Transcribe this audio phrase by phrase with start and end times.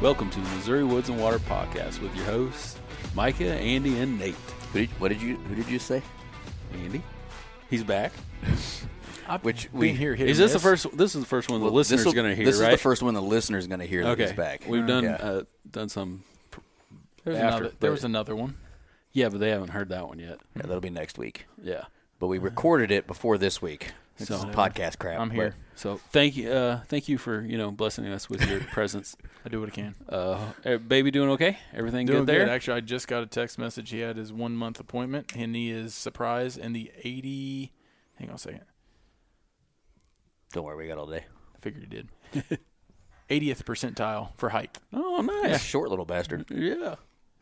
[0.00, 2.78] Welcome to the Missouri Woods and Water Podcast with your hosts,
[3.14, 4.34] Micah, Andy, and Nate.
[4.72, 6.02] Who did, what did you Who did you say?
[6.72, 7.02] Andy,
[7.68, 8.12] he's back.
[9.42, 10.14] Which we here.
[10.14, 10.62] Hit Is or this the miss.
[10.82, 10.96] first?
[10.96, 12.72] This is the first one the well, listener's this'll- going to hear, This right?
[12.72, 14.64] is the first one the listener's going to hear that okay, he's back.
[14.66, 15.16] we've done Yeah.
[15.16, 16.24] uh, done some.
[17.24, 18.56] There's after, another, there was another one.
[19.12, 20.38] Yeah, but they haven't heard that one yet.
[20.56, 21.46] yeah, that'll be next week.
[21.62, 21.84] Yeah.
[22.18, 23.92] But we recorded it before this week.
[24.20, 25.18] It's So- podcast crap.
[25.18, 25.54] I'm but here.
[25.74, 29.16] So thank you, uh, thank you for you know blessing us with your presence.
[29.44, 29.94] I do what I can.
[30.08, 31.56] Uh, eh, baby, doing okay?
[31.72, 32.48] Everything Doing good there?
[32.50, 33.88] Actually, I just got a text message.
[33.90, 37.72] He had his one month appointment, and he is surprised in the 80.
[38.16, 38.60] Hang on a second.
[40.52, 41.24] Don't worry, we got all day.
[41.54, 42.08] I figured he did.
[43.30, 45.62] 80th percentile for height, Oh, nice.
[45.62, 46.44] Short little bastard.
[46.50, 46.96] Yeah.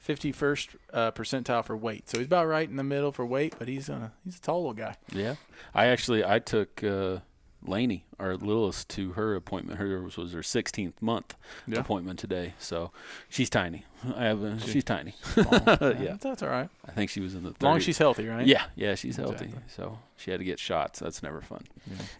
[0.08, 2.08] 51st uh, percentile for weight.
[2.08, 4.58] So he's about right in the middle for weight, but he's uh, he's a tall
[4.60, 4.96] little guy.
[5.12, 5.34] Yeah,
[5.74, 7.18] I actually I took uh,
[7.66, 9.78] Lainey, our littlest, to her appointment.
[9.78, 11.34] Hers was her 16th month
[11.66, 11.80] Yeah.
[11.80, 12.92] appointment today, so
[13.28, 13.84] she's tiny.
[14.16, 15.14] I have a, she's tiny.
[15.22, 15.44] Small.
[15.98, 16.16] Yeah.
[16.20, 16.68] that's all right.
[16.86, 17.50] I think she was in the.
[17.50, 18.46] 30, As long as she's healthy, right?
[18.46, 19.46] Yeah, yeah, she's healthy.
[19.46, 19.62] Exactly.
[19.74, 21.00] So she had to get shots.
[21.00, 21.64] That's never fun.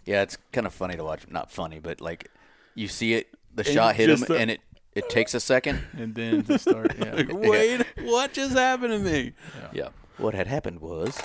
[0.05, 1.21] Yeah, it's kind of funny to watch.
[1.29, 2.29] Not funny, but like
[2.75, 4.59] you see it, the And shot hit him, the- and it
[4.99, 5.79] it takes a second.
[5.97, 7.23] And then to start, yeah.
[7.29, 9.33] Wait, what just happened to me?
[9.73, 9.89] Yeah.
[10.17, 11.17] What had happened was,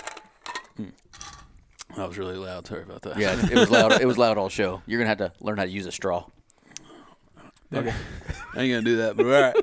[0.77, 0.89] hmm.
[1.97, 2.67] that was really loud.
[2.67, 3.19] Sorry about that.
[3.19, 4.01] yeah, it was loud.
[4.01, 4.83] It was loud all show.
[4.87, 6.27] You're gonna have to learn how to use a straw.
[7.73, 7.93] Okay.
[8.55, 9.55] I ain't gonna do that, but all right.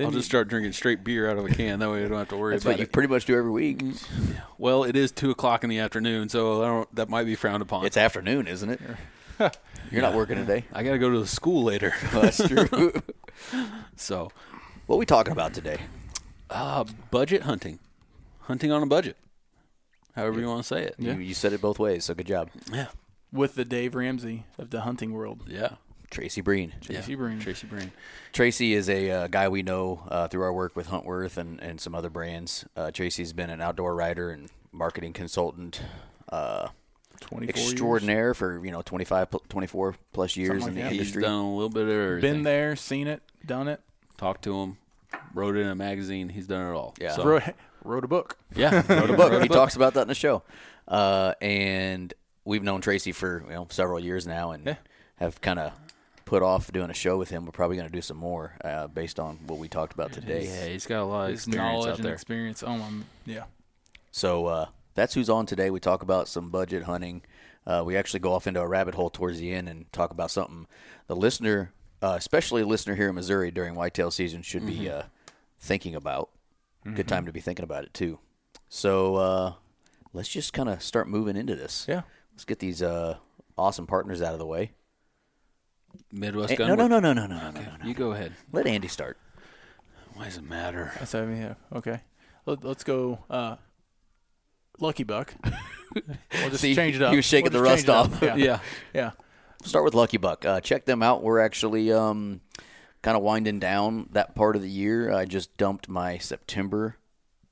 [0.00, 1.80] I'll just start drinking straight beer out of a can.
[1.80, 2.92] That way I don't have to worry That's about what you it.
[2.92, 3.78] pretty much do every week.
[3.78, 4.40] Mm.
[4.56, 7.62] Well, it is two o'clock in the afternoon, so I don't, that might be frowned
[7.62, 7.84] upon.
[7.84, 8.80] It's afternoon, isn't it?
[9.90, 10.64] You're not working today.
[10.72, 11.92] I got to go to the school later.
[12.12, 12.92] Well, that's true.
[13.96, 14.30] so,
[14.86, 15.78] what are we talking about today?
[16.50, 17.78] uh, budget hunting,
[18.40, 19.16] hunting on a budget,
[20.14, 20.94] however you want to say it.
[20.98, 22.50] You, you said it both ways, so good job.
[22.72, 22.86] Yeah,
[23.32, 25.42] with the Dave Ramsey of the hunting world.
[25.46, 25.72] yeah.
[26.10, 26.72] Tracy Breen.
[26.80, 27.16] Tracy yeah.
[27.18, 27.38] Breen.
[27.38, 27.92] Tracy Breen.
[28.32, 31.78] Tracy is a uh, guy we know uh, through our work with Huntworth and, and
[31.78, 32.64] some other brands.
[32.74, 35.82] Uh, Tracy's been an outdoor writer and marketing consultant
[37.20, 37.70] 24 years.
[37.72, 40.92] extraordinaire for you know 25, 24 plus years Something in the like that.
[40.92, 41.22] He's industry.
[41.22, 42.32] done a little bit of everything.
[42.34, 43.80] Been there, seen it, done it.
[44.16, 44.78] Talked to him,
[45.34, 46.28] wrote it in a magazine.
[46.28, 46.94] He's done it all.
[47.00, 47.12] Yeah.
[47.12, 47.42] So, Wrote,
[47.84, 48.36] wrote a book.
[48.54, 48.82] yeah.
[48.92, 49.42] wrote a book.
[49.42, 50.42] he talks about that in the show.
[50.86, 52.12] Uh, and
[52.44, 54.76] we've known Tracy for you know several years now, and Yeah.
[55.16, 55.72] have kind of
[56.24, 57.44] put off doing a show with him.
[57.46, 60.44] We're probably going to do some more uh, based on what we talked about today.
[60.44, 62.62] Yeah, he's got a lot of experience knowledge out and experience.
[62.62, 62.88] Oh, my,
[63.24, 63.44] yeah.
[64.10, 64.66] So uh,
[64.98, 65.70] that's who's on today.
[65.70, 67.22] We talk about some budget hunting.
[67.66, 70.30] Uh, we actually go off into a rabbit hole towards the end and talk about
[70.30, 70.66] something
[71.06, 71.72] the listener,
[72.02, 74.98] uh, especially a listener here in Missouri during whitetail season, should be Mm-hmm.
[74.98, 75.02] uh,
[75.60, 76.30] thinking about.
[76.94, 78.18] Good time to be thinking about it too.
[78.70, 79.52] So uh,
[80.14, 81.84] let's just kind of start moving into this.
[81.88, 82.02] Yeah.
[82.32, 83.16] Let's get these uh,
[83.58, 84.72] awesome partners out of the way.
[86.12, 86.68] Midwest Eh, gun.
[86.68, 87.86] no, no, Work- no, no, no, no, no, no, Okay, no.
[87.88, 88.32] You go ahead.
[88.52, 89.18] Let Andy start.
[90.14, 90.92] Why does it matter?
[90.98, 91.56] That's how we have.
[91.74, 92.00] Okay.
[92.46, 93.18] Let, let's go.
[93.28, 93.56] Uh,
[94.80, 95.34] Lucky Buck.
[95.94, 97.10] we'll just See, change it up.
[97.10, 98.12] he was shaking We'll the rust change it up.
[98.12, 98.22] off.
[98.22, 98.36] Yeah.
[98.36, 98.58] Yeah.
[98.94, 99.10] yeah.
[99.64, 100.44] start with Lucky Buck.
[100.44, 101.22] Uh, check them out.
[101.22, 102.40] We're actually um,
[103.02, 105.12] kind of winding down that part of the year.
[105.12, 106.96] I just dumped my September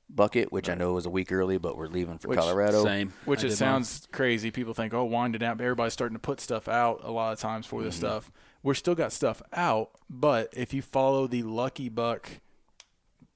[0.09, 2.83] bucket, which I know was a week early, but we're leaving for Which- Colorado.
[2.83, 3.11] Same.
[3.25, 3.57] Which I it did mine.
[3.57, 4.51] sounds crazy.
[4.51, 5.57] People think, oh, wind it down.
[5.57, 8.05] But everybody's starting to put stuff out a lot of times for this Mm-hmm.
[8.05, 8.31] stuff.
[8.63, 12.29] We're still got stuff out, but if you follow the Lucky Buck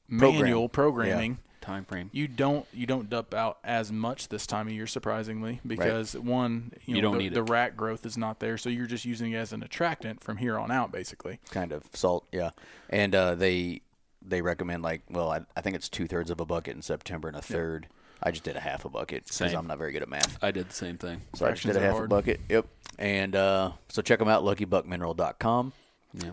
[0.10, 0.42] Program.
[0.42, 2.10] manual programming, time frame.
[2.12, 6.72] you don't you don't dump out as much this time of year, surprisingly, because one,
[6.86, 7.50] you, know, You don't the, need the it.
[7.50, 10.58] rat growth is not there, so you're just using it as an attractant from here
[10.58, 11.40] on out, basically.
[11.52, 12.50] kind of salt, yeah.
[12.90, 13.82] And uh, they
[14.22, 17.28] they recommend like, well, I, I think it's two thirds of a bucket in September
[17.28, 17.88] and a third.
[18.24, 20.38] I just did a half a bucket because I'm not very good at math.
[20.44, 21.22] I did the same thing.
[21.34, 22.40] So I just did a are half a bucket.
[22.50, 22.68] Yep.
[23.00, 25.74] And uh, so check them out, luckybuckmineral.com.
[26.14, 26.32] Yeah.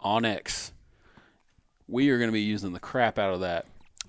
[0.00, 0.70] onX.
[1.88, 3.66] We are going to be using the crap out of that.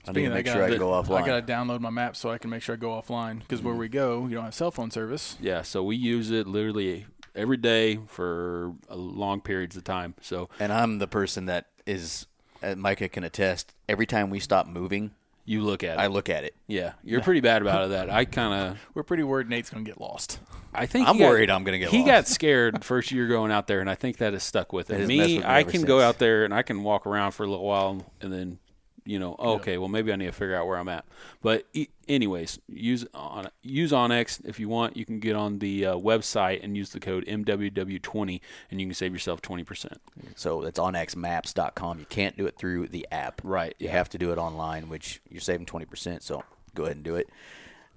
[0.07, 1.21] I need to make sure I gotta- can go offline.
[1.23, 3.59] I got to download my map so I can make sure I go offline because
[3.59, 3.67] Mm-hmm.
[3.67, 5.37] where we go, you don't have cell phone service.
[5.41, 7.05] Yeah, so we use it literally
[7.35, 10.15] every day for long periods of time.
[10.21, 12.25] So And I'm the person that is,
[12.63, 13.73] uh, Micah can attest.
[13.87, 15.11] Every time we stop moving,
[15.45, 16.01] you look at it.
[16.01, 16.55] I look at it.
[16.67, 17.89] yeah, you're pretty bad about it.
[17.91, 18.09] that.
[18.09, 20.39] I kind of We're pretty worried Nate's gonna get lost.
[20.73, 22.07] I think I'm got- worried I'm gonna get He lost.
[22.07, 24.99] got scared first year going out there, and I think that has stuck with It
[24.99, 25.07] him.
[25.07, 27.43] Me, with me I ever can go out there and I can walk around for
[27.43, 28.59] a little while, and then
[29.07, 31.05] you know, okay, well maybe I need to figure out where I'm at.
[31.41, 34.97] But e- anyways, use on use onX if you want.
[34.97, 38.93] You can get on the uh, website and use the code MWW20, and you can
[38.93, 40.01] save yourself twenty percent.
[40.35, 41.99] So it's onxmaps.com.
[41.99, 43.41] You can't do it through the app.
[43.43, 43.93] Right, You yeah.
[43.93, 46.21] have to do it online, which you're saving 20%.
[46.21, 46.43] So
[46.75, 47.29] go ahead and do it.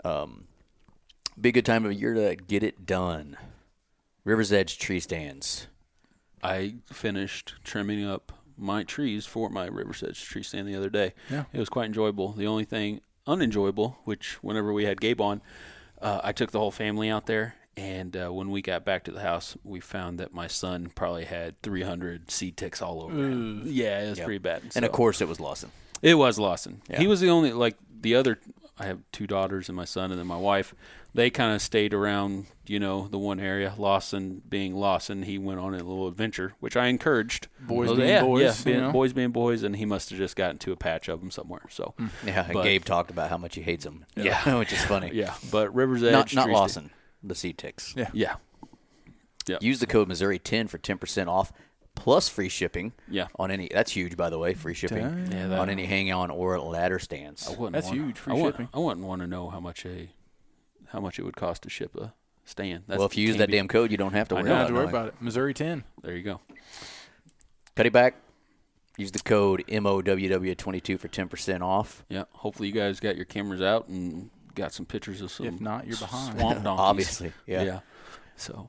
[0.05, 0.45] Um,
[1.41, 3.37] be a good time of year to get it done.
[4.25, 5.67] River's Edge tree stands.
[6.43, 11.15] I finished trimming up my trees for my River's Edge tree stand the other day.
[11.31, 11.45] Yeah.
[11.53, 12.33] It was quite enjoyable.
[12.33, 15.41] The only thing unenjoyable, which whenever we had Gabe on,
[16.01, 17.55] uh, I took the whole family out there.
[17.77, 21.25] And uh, when we got back to the house, we found that my son probably
[21.25, 23.63] had 300 seed ticks all over him.
[23.65, 24.25] Yeah, it was Yep.
[24.27, 24.63] pretty bad.
[24.75, 25.71] And of course, it was Lawson.
[26.03, 26.83] it was Lawson.
[26.91, 26.99] Yeah.
[26.99, 28.39] He was the only like the other.
[28.81, 30.75] I have two daughters and my son, and then my wife.
[31.13, 33.75] They kind of stayed around, you know, the one area.
[33.77, 37.49] Lawson being Lawson, he went on a little adventure, which I encouraged.
[37.61, 38.93] Boys I being yeah, boys, yeah, you know?
[38.93, 41.63] boys being boys, and he must have just gotten to a patch of them somewhere.
[41.69, 42.09] So, mm.
[42.25, 44.07] Yeah, and But- Gabe talked about how much he hates them.
[44.17, 44.59] Yeah.
[44.59, 45.11] which is funny.
[45.13, 46.91] yeah, but Rivers Edge, Not, not Tree Lawson,
[47.23, 47.95] the Sea ticks.
[47.97, 48.37] Yeah.
[49.47, 51.53] Yeah, Use the code Missouri10 for 10% off
[52.01, 52.93] plus free shipping.
[53.09, 53.29] Yeah.
[53.39, 56.31] On any that's huge by the way, free shipping Yeah, that- on any hang on
[56.31, 57.47] or ladder stands.
[57.47, 58.69] I wouldn't That's wanna- huge, free I wouldn't- shipping.
[58.75, 60.11] I wouldn't want to know how much a
[60.89, 62.13] how much it would cost to ship a
[62.45, 62.83] stand.
[62.89, 64.49] That's, well, if you use that be- damn code, you don't have to I worry
[64.49, 64.51] know.
[64.51, 64.95] Don't about have to worry knowing.
[65.05, 65.23] about it.
[65.23, 65.85] Missouri ten.
[66.03, 66.41] there you go.
[67.77, 68.15] Cut it back.
[68.99, 72.05] Use the code MOWW22 for 10% off.
[72.09, 75.47] Yeah, hopefully you guys got your cameras out and got some pictures of some.
[75.47, 76.39] If not, you're behind.
[76.39, 76.81] Swamp donkeys.
[76.81, 77.63] Obviously, yeah.
[77.63, 77.81] Yeah.
[78.37, 78.69] So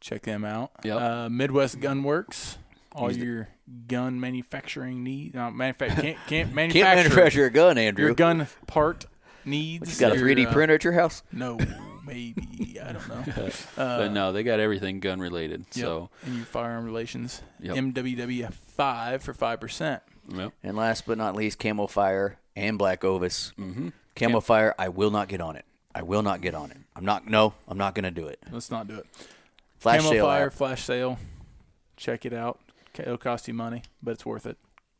[0.00, 0.70] Check them out.
[0.84, 1.00] Yep.
[1.00, 2.58] Uh, Midwest Gun Works.
[2.92, 3.48] All Use the- your
[3.86, 5.36] gun manufacturing needs.
[5.36, 8.06] Uh, manufa- can't can't Can't manufacture, manufacture a gun, Andrew.
[8.06, 9.06] your gun part
[9.44, 10.00] needs.
[10.00, 11.22] you got a 3D uh, printer at your house?
[11.32, 11.58] No,
[12.06, 13.48] maybe I don't know.
[13.76, 15.66] but no, they got everything gun related.
[15.74, 15.84] Yep.
[15.84, 17.42] So and your firearm relations.
[17.60, 17.76] Yep.
[17.76, 20.02] MWW five for five percent.
[20.28, 20.52] yep.
[20.62, 23.52] And last but not least, Camo Fire and Black Ovis.
[23.58, 23.88] Mm-hmm.
[24.16, 25.64] Camo Fire, I will not get on it.
[25.94, 26.76] I will not get on it.
[26.96, 27.28] I'm not.
[27.28, 28.40] No, I'm not going to do it.
[28.50, 29.06] Let's not do it.
[29.78, 31.18] Flash Camo sale Fire app, flash sale.
[31.96, 32.58] Check it out.
[32.94, 34.56] Ca- It'll cost you money, but it's worth it.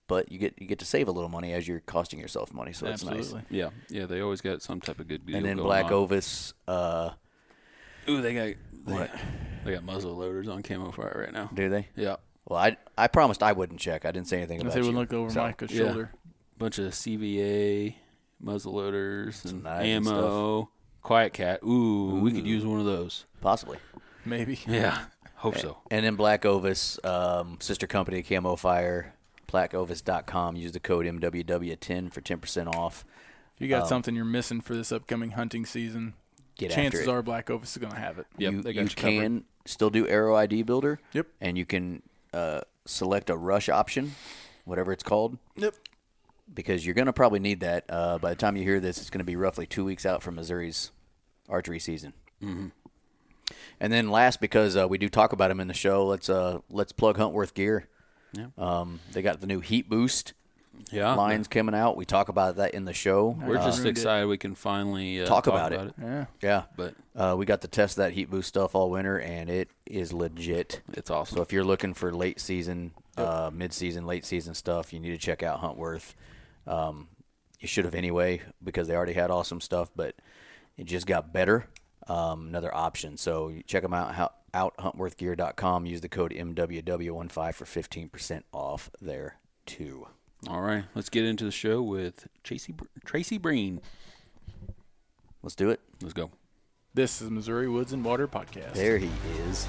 [0.07, 2.73] but you get you get to save a little money as you're costing yourself money,
[2.73, 3.19] so that's nice.
[3.19, 3.59] Absolutely.
[3.59, 5.37] Yeah, yeah, they always got some type of good deal.
[5.37, 5.93] And then going Black on.
[5.93, 7.11] Ovis, uh,
[8.09, 9.11] Ooh, they got they, What?
[9.65, 11.51] they got muzzle loaders on camo fire right now.
[11.53, 11.89] do they?
[11.97, 12.17] Yeah,
[12.47, 14.05] Well, I I promised I wouldn't check.
[14.05, 14.99] I didn't say anything If about they would you.
[14.99, 15.85] look over So, Micah's yeah.
[15.87, 16.13] shoulder.
[16.57, 17.95] bunch of CVA
[18.41, 20.71] muzzle loaders and knives and ammo.
[21.05, 21.63] QuietKat.
[21.65, 23.25] Ooh, we could use one of those.
[23.41, 23.79] Possibly.
[24.29, 24.59] Maybe.
[24.67, 24.99] Yeah,
[25.37, 25.79] hope so.
[25.91, 29.15] And then Black Ovis, um, sister company Camo Fire,
[29.49, 30.57] blackovis.com.
[30.57, 33.05] Use the code MWW10 for 10% off.
[33.57, 36.15] If you got Um, something you're missing for this upcoming hunting season,
[36.57, 37.15] Get chances after it.
[37.15, 38.27] are Black Ovis is going to have it.
[38.37, 41.01] Yep, you they got you you can still do Arrow ID Builder.
[41.13, 41.27] Yep.
[41.41, 42.03] And you can
[42.33, 44.15] uh, select a rush option,
[44.65, 45.75] whatever it's called, Yep.
[46.53, 47.85] because you're going to probably need that.
[47.89, 50.23] Uh, by the time you hear this, it's going to be roughly two weeks out
[50.23, 50.91] from Missouri's
[51.49, 52.13] archery season.
[52.43, 52.69] Mm-hmm.
[53.81, 56.59] And then last, because uh, we do talk about them in the show, let's uh,
[56.71, 57.87] let's plug Huntworth Gear.
[58.33, 58.47] Yeah.
[58.59, 60.35] Um, they got the new Heat Boost
[60.93, 61.97] Yeah, lines coming out.
[61.97, 63.29] We talk about that in the show.
[63.43, 65.95] We're Uh, just excited we can finally uh, Talk about it.
[66.01, 66.27] Yeah.
[66.43, 66.63] yeah.
[66.77, 70.13] But Uh, we got to test that Heat Boost stuff all winter, and it is
[70.13, 70.83] legit.
[70.93, 71.37] it's awesome.
[71.37, 75.11] So if you're looking for late season, uh, mid season, late season stuff, you need
[75.11, 76.15] to check out Huntworth.
[76.67, 77.09] Um,
[77.61, 80.15] you should have anyway because they already had awesome stuff, but
[80.77, 81.67] it just got better.
[82.09, 83.17] Um, another option.
[83.17, 84.15] So check them out.
[84.15, 85.87] How, out huntworthgear.com.
[85.87, 89.37] Use the code MWW15 for 15% off there
[89.67, 90.07] too.
[90.49, 92.73] All right, let's get into the show with Tracy
[93.05, 93.81] Tracy Breen.
[95.43, 95.81] Let's do it.
[96.01, 96.31] Let's go.
[96.95, 98.75] This is Missouri Woods and Water Podcast.
[98.75, 99.11] There he
[99.49, 99.67] is.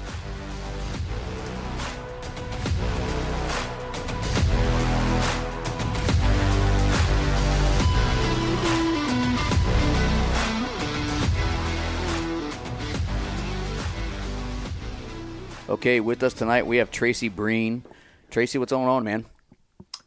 [15.70, 17.84] Okay, with us tonight we have Tracy Breen.
[18.28, 19.24] Tracy, what's going on, man?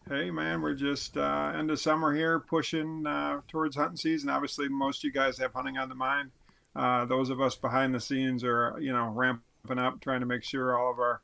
[0.10, 4.30] Hey man, we're just uh, end of summer here, pushing uh, towards hunting season.
[4.30, 6.32] Obviously, most of you guys have hunting on the mind.
[6.76, 10.44] Uh, those of us behind the scenes are, you know, ramping up, trying to make
[10.44, 11.22] sure all of our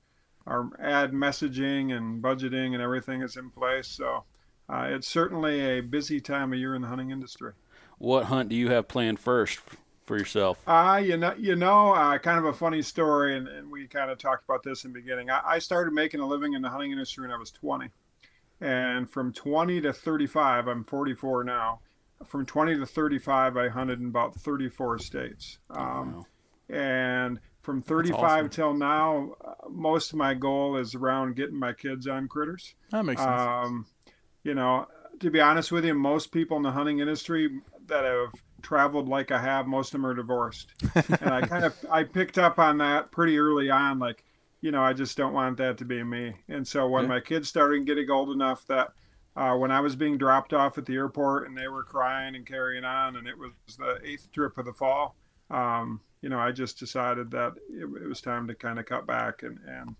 [0.47, 3.87] our ad messaging and budgeting and everything is in place.
[3.89, 4.23] So
[4.69, 7.51] uh, it's certainly a busy time of year in the hunting industry.
[7.97, 9.59] What hunt do you have planned first
[10.09, 10.57] for yourself?
[10.65, 14.09] Uh, you know, you know, uh, kind of a funny story, and, and we kind
[14.09, 15.29] of talked about this in the beginning.
[15.29, 17.89] I, I started making a living in the hunting industry when I was 20,
[18.59, 21.81] and from 20 to 35, I'm 44 now.
[22.25, 25.59] From 20 to 35, I hunted in about 34 states.
[25.69, 26.25] Um,
[26.67, 28.49] And from 35 awesome.
[28.49, 32.73] till now, uh, most of my goal is around getting my kids on critters.
[32.91, 33.41] That makes sense.
[33.41, 33.85] Um,
[34.43, 34.87] you know,
[35.19, 37.49] to be honest with you, most people in the hunting industry
[37.87, 40.71] that have traveled like I have, most of them are divorced.
[40.95, 43.99] and I kind of I picked up on that pretty early on.
[43.99, 44.23] Like,
[44.61, 46.35] you know, I just don't want that to be me.
[46.47, 48.93] And so when my kids started getting old enough that
[49.35, 52.45] uh, when I was being dropped off at the airport and they were crying and
[52.45, 55.15] carrying on, and it was the eighth trip of the fall,
[55.49, 59.07] um, you know, I just decided that it, it was time to kind of cut
[59.07, 59.95] back and and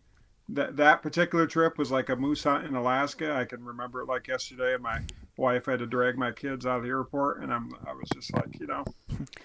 [0.53, 3.36] that that particular trip was like a moose hunt in Alaska.
[3.36, 4.74] I can remember it like yesterday.
[4.74, 5.01] And my
[5.38, 8.34] wife had to drag my kids out of the airport, and I'm I was just
[8.34, 8.84] like, you know,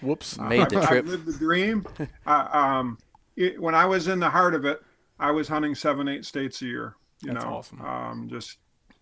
[0.01, 0.37] Whoops.
[0.39, 1.05] Made the I've, trip.
[1.05, 1.85] I've lived the dream.
[2.25, 2.97] uh, um,
[3.35, 4.81] it, when I was in the heart of it,
[5.19, 6.95] I was hunting seven, eight states a year.
[7.21, 7.81] You That's know, awesome.
[7.81, 8.57] um, just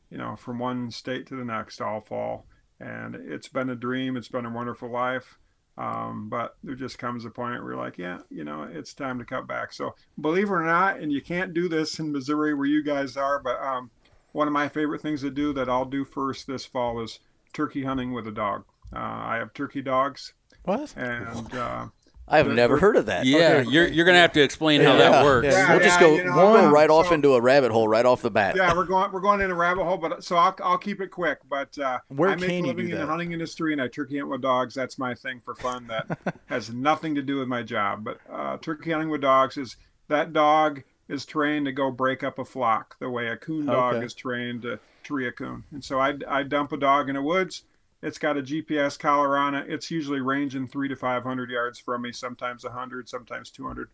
[0.10, 2.46] you know, from one state to the next all fall,
[2.80, 4.18] and it's been a dream.
[4.18, 5.40] It's been a wonderful life.
[5.78, 9.18] Um, but there just comes a point where you're like, yeah, you know, it's time
[9.20, 9.74] to cut back.
[9.74, 13.18] So believe it or not, and you can't do this in Missouri where you guys
[13.18, 13.90] are, but um,
[14.34, 17.20] one of my favorite things to do that I'll do first this fall is
[17.54, 18.66] turkey hunting with a dog.
[18.96, 20.94] Uh, I have turkey dogs, What?
[20.96, 21.88] and uh,
[22.28, 23.26] I've never heard of that.
[23.26, 23.70] Yeah, Okay.
[23.70, 25.10] you're you're gonna have to explain how Yeah.
[25.10, 25.48] that works.
[25.48, 25.72] Yeah.
[25.72, 26.16] we'll just go.
[26.16, 28.56] you know, we'll go right off so- into a rabbit hole right off the bat.
[28.56, 31.10] yeah, we're going we're going in a rabbit hole, but so I'll I'll keep it
[31.12, 31.40] quick.
[31.50, 34.18] But uh, Where I make can a living in the hunting industry, and I turkey
[34.20, 34.74] hunt with dogs.
[34.74, 35.88] That's my thing for fun.
[35.88, 38.04] That has nothing to do with my job.
[38.06, 39.76] But uh, turkey hunting with dogs is
[40.08, 43.96] that dog is trained to go break up a flock the way a coon dog
[43.96, 44.06] Okay.
[44.06, 45.64] is trained to tree a coon.
[45.74, 47.64] And so I I dump a dog in the woods.
[48.04, 49.72] It's got a GPS collar on it.
[49.72, 53.90] It's usually ranging three to five hundred yards from me, sometimes hundred, sometimes two hundred.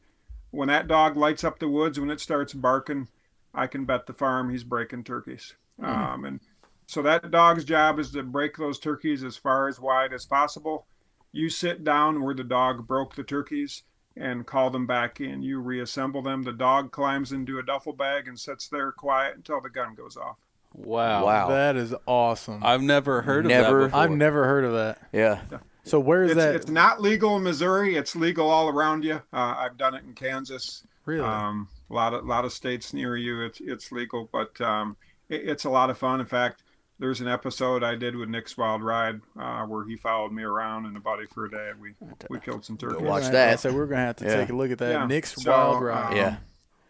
[0.49, 3.07] When that dog lights up the woods, when it starts barking,
[3.53, 5.53] I can bet the farm he's breaking turkeys.
[5.79, 6.39] Um, and
[6.87, 10.87] so that dog's job is to break those turkeys as far as wide as possible.
[11.31, 13.83] You sit down where the dog broke the turkeys
[14.17, 15.43] and call them back in.
[15.43, 16.41] You reassemble them.
[16.41, 20.17] The dog climbs into a duffel bag and sits there quiet until the gun goes
[20.17, 20.37] off.
[20.73, 21.25] Wow.
[21.25, 21.49] Wow.
[21.49, 22.61] That is awesome.
[22.63, 23.91] I've never heard of that before.
[23.99, 24.99] I've never heard of that.
[25.11, 25.41] Yeah.
[25.83, 26.55] So where is It's, that?
[26.55, 27.95] it's not legal in Missouri.
[27.95, 29.15] It's legal all around you.
[29.33, 30.83] Uh, I've done it in Kansas.
[31.05, 31.21] really?
[31.25, 34.95] Um, a lot of lot of states near you, it's it's legal, but um,
[35.29, 36.19] it, it's a lot of fun.
[36.19, 36.61] In fact,
[36.99, 40.85] there's an episode I did with Nick's Wild Ride uh, where he followed me around
[40.85, 41.71] in a buddy for a day.
[41.81, 41.93] We
[42.29, 43.01] we killed some turkeys.
[43.01, 43.59] watch We're that.
[43.59, 44.35] So we're gonna have to Yeah.
[44.35, 44.91] take a look at that.
[44.91, 45.05] Yeah.
[45.07, 46.11] Nick's So, Wild Ride.
[46.11, 46.37] um, Yeah.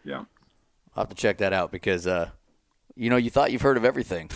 [0.04, 0.18] Yeah.
[0.94, 2.28] I'll have to check that out because, uh,
[3.00, 4.30] you know, you thought you've heard of everything.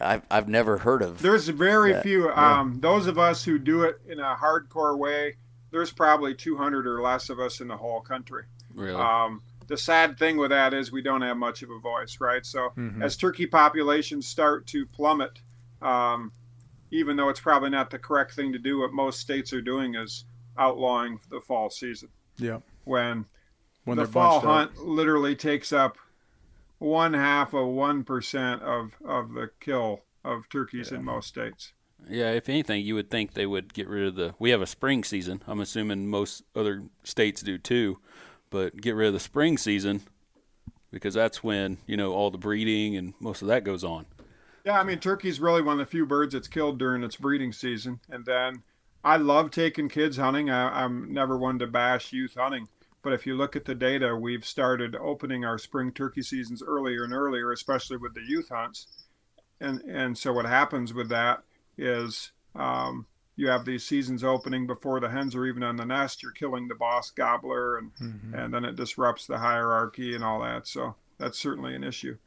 [0.00, 1.20] I've I've never heard of.
[1.20, 2.28] There's very Yeah, few.
[2.28, 2.60] yeah.
[2.60, 5.36] Um, those of us who do it in a hardcore way,
[5.70, 8.44] there's probably 200 or less of us in the whole country.
[8.74, 8.94] really.
[9.00, 12.46] Um, the sad thing with that is we don't have much of a voice, right?
[12.46, 13.02] So Mhm.
[13.02, 15.40] as turkey populations start to plummet,
[15.82, 16.32] um,
[16.90, 19.94] even though it's probably not the correct thing to do, what most states are doing
[19.96, 20.24] is
[20.56, 22.08] outlawing the fall season.
[22.38, 22.60] Yeah.
[22.84, 23.26] When,
[23.84, 24.76] When the they're fall bunched up.
[24.76, 25.98] hunt literally takes up
[26.78, 31.72] one half of one percent of of the kill of turkeys in most states.
[32.08, 34.34] Yeah, if anything, you would think they would get rid of the.
[34.38, 35.42] We have a spring season.
[35.46, 37.98] I'm assuming most other states do too,
[38.50, 40.02] but get rid of the spring season
[40.90, 44.06] because that's when you know all the breeding and most of that goes on.
[44.64, 47.52] Yeah, I mean, turkey's really one of the few birds that's killed during its breeding
[47.52, 48.00] season.
[48.10, 48.62] And then
[49.02, 50.50] I love taking kids hunting.
[50.50, 52.68] I, I'm never one to bash youth hunting.
[53.08, 57.04] But if you look at the data, we've started opening our spring turkey seasons earlier
[57.04, 58.86] and earlier, especially with the youth hunts.
[59.62, 61.42] And and so what happens with that
[61.78, 66.22] is um, you have these seasons opening before the hens are even on the nest.
[66.22, 68.34] You're killing the boss gobbler, and Mhm.
[68.44, 70.66] and then it disrupts the hierarchy and all that.
[70.66, 72.18] So that's certainly an issue.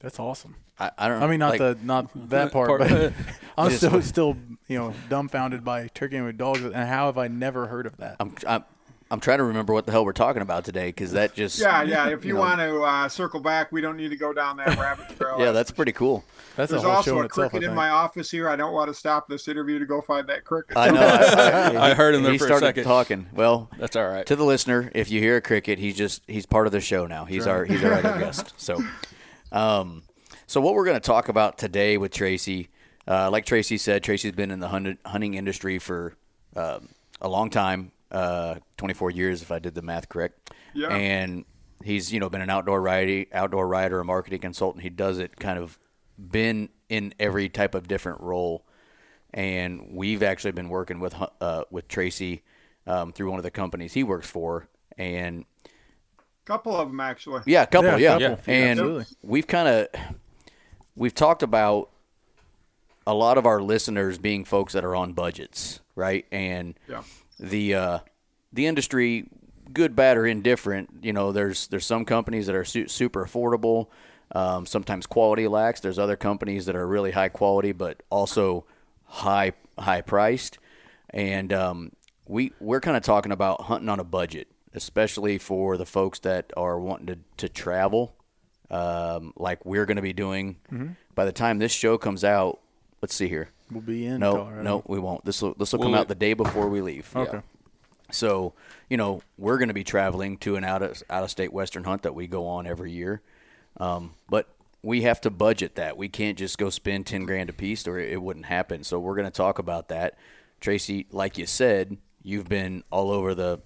[0.00, 0.56] That's awesome.
[0.78, 1.22] I, I don't.
[1.22, 3.12] I mean, not like, the not that part, Part- but
[3.56, 4.36] I'm still still
[4.68, 6.60] you know dumbfounded by turkey with dogs.
[6.62, 8.16] And how have I never heard of that?
[8.20, 8.64] I'm, I'm
[9.10, 11.82] I'm trying to remember what the hell we're talking about today because that just Yeah,
[11.82, 12.08] yeah.
[12.08, 12.40] If you, know.
[12.40, 15.36] want to uh, circle back, we don't need to go down that rabbit trail.
[15.38, 16.24] yeah that's pretty cool.
[16.56, 17.50] That's There's a whole also show in a itself.
[17.52, 18.48] Cricket in my office here.
[18.50, 20.76] I don't want to stop this interview to go find that cricket.
[20.76, 21.00] I know.
[21.00, 22.84] I, I heard him there he for a started second.
[22.84, 23.26] talking.
[23.32, 24.26] Well, That's all right.
[24.26, 27.06] to the listener, if you hear a cricket, he's just he's part of the show
[27.06, 27.24] now.
[27.24, 28.52] He's our he's our other guest.
[28.56, 28.82] So,
[29.52, 30.02] um,
[30.46, 32.68] so what we're going to talk about today with Tracy,
[33.06, 34.68] uh, like Tracy said, Tracy's been in the
[35.06, 36.14] hunting industry for
[36.56, 36.88] um,
[37.20, 40.50] a long time, uh, 24 years if I did the math correct.
[40.74, 40.88] Yeah.
[40.88, 41.44] And
[41.84, 44.82] he's you know been an outdoor rider, outdoor writer, a marketing consultant.
[44.82, 45.78] He does it kind of
[46.18, 48.64] been in every type of different role.
[49.34, 52.42] and we've actually been working with uh, with Tracy
[52.86, 55.44] um, through one of the companies he works for, and
[56.46, 57.42] couple of them actually.
[57.44, 58.54] yeah, a couple, Yeah, yeah, a couple.
[58.54, 59.04] and Absolutely.
[59.22, 59.88] we've kind of
[60.96, 61.90] we've talked about
[63.06, 66.24] a lot of our listeners being folks that are on budgets, right?
[66.32, 67.02] And Yeah.
[67.38, 67.98] The uh,
[68.52, 69.28] the industry,
[69.72, 70.90] good, bad, or indifferent.
[71.02, 73.88] You know, there's there's some companies that are su- super affordable.
[74.34, 75.80] Um, sometimes quality lacks.
[75.80, 78.66] There's other companies that are really high quality, but also
[79.04, 80.58] high high priced.
[81.10, 81.92] And um,
[82.26, 86.52] we we're kind of talking about hunting on a budget, especially for the folks that
[86.56, 88.14] are wanting to, to travel,
[88.70, 90.56] um, like we're going to be doing.
[91.14, 92.60] By the time this show comes out,
[93.00, 93.48] let's see here.
[93.70, 94.62] We'll be in No, Colorado.
[94.62, 95.24] no, we won't.
[95.24, 97.10] This will this will come out the day before we leave.
[97.14, 97.40] Okay.
[98.10, 98.54] So
[98.88, 101.84] you know we're going to be traveling to an out of out of state western
[101.84, 103.20] hunt that we go on every year,
[103.78, 104.48] um, but
[104.82, 105.96] we have to budget that.
[105.98, 108.84] We can't just go spend ten grand a piece, or it wouldn't happen.
[108.84, 110.16] So we're going to talk about that.
[110.60, 113.60] Tracy, like you said, you've been all over the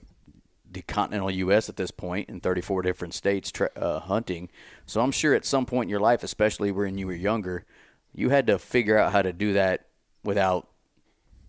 [0.70, 1.68] the continental U.S.
[1.68, 4.48] at this point in 34 different states tra- uh, hunting.
[4.86, 7.66] So I'm sure at some point in your life, especially when you were younger,
[8.14, 9.84] you had to figure out how to do that
[10.24, 10.68] without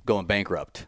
[0.06, 0.88] going bankrupt.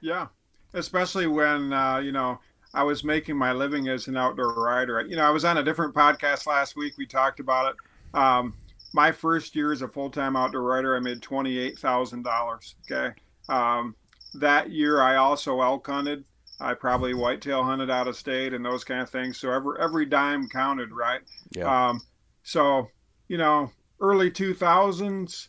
[0.00, 0.28] Yeah,
[0.74, 2.40] especially when uh, you know
[2.74, 5.00] I was making my living as an outdoor rider.
[5.02, 6.94] You know, I was on a different podcast last week.
[6.96, 8.18] We talked about it.
[8.18, 8.54] Um,
[8.94, 12.74] my first year as a full-time outdoor rider, I made twenty-eight thousand dollars.
[12.90, 13.14] Okay,
[13.48, 13.94] um,
[14.34, 16.24] that year I also elk hunted.
[16.60, 19.38] I probably whitetail hunted out of state and those kind of things.
[19.38, 21.20] So every every dime counted, right?
[21.56, 21.88] Yeah.
[21.88, 22.00] Um,
[22.42, 22.88] so
[23.28, 23.70] you know,
[24.00, 25.48] early two thousands,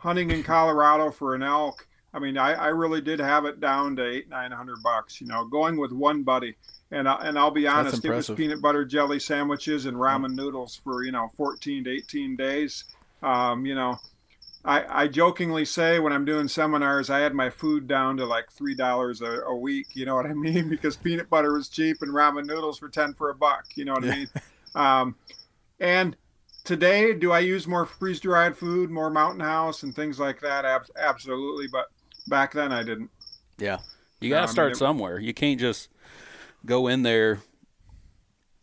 [0.00, 1.86] hunting in Colorado for an elk.
[2.12, 5.20] I mean, I, I really did have it down to eight nine hundred bucks.
[5.20, 6.56] You know, going with one buddy,
[6.90, 10.80] and I, and I'll be honest, it was peanut butter jelly sandwiches and ramen noodles
[10.82, 12.84] for you know fourteen to eighteen days.
[13.22, 13.98] Um, you know,
[14.64, 18.50] I, I jokingly say when I'm doing seminars, I had my food down to like
[18.50, 19.88] three dollars a a week.
[19.94, 20.68] You know what I mean?
[20.68, 23.66] Because peanut butter was cheap and ramen noodles were ten for a buck.
[23.76, 24.28] You know what I mean?
[24.74, 25.14] Um,
[25.78, 26.16] and
[26.64, 30.64] today, do I use more freeze dried food, more Mountain House, and things like that?
[30.64, 31.66] Ab- absolutely.
[31.68, 31.86] But
[32.28, 33.10] back then, I didn't.
[33.58, 33.78] yeah.
[34.20, 35.18] You got to mean, start it- somewhere.
[35.18, 35.88] You can't just
[36.66, 37.40] go in there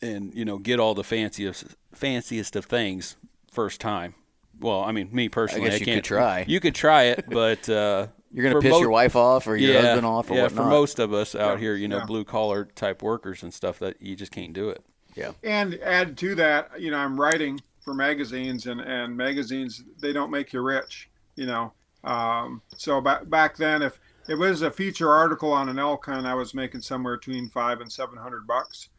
[0.01, 3.15] and you know get all the fanciest fanciest of things
[3.51, 4.13] first time.
[4.59, 6.45] Well, I mean, me personally, I guess you could can't try.
[6.47, 9.73] You could try it, but uh, You're gonna piss mo- your wife off or your
[9.73, 10.43] yeah, husband off or yeah.
[10.43, 10.63] whatnot.
[10.65, 12.05] For most of us out Yeah, here, you know, yeah.
[12.05, 14.83] blue collar type workers and stuff, that you just can't do it.
[15.15, 15.31] yeah.
[15.43, 20.29] And add to that, you know, I'm writing for magazines, and and magazines they don't
[20.29, 21.09] make you rich.
[21.37, 21.73] You know,
[22.03, 23.97] um, so back back then, if
[24.27, 27.79] it was a feature article on an elk hunt, I was making somewhere between five
[27.79, 28.89] and seven hundred bucks.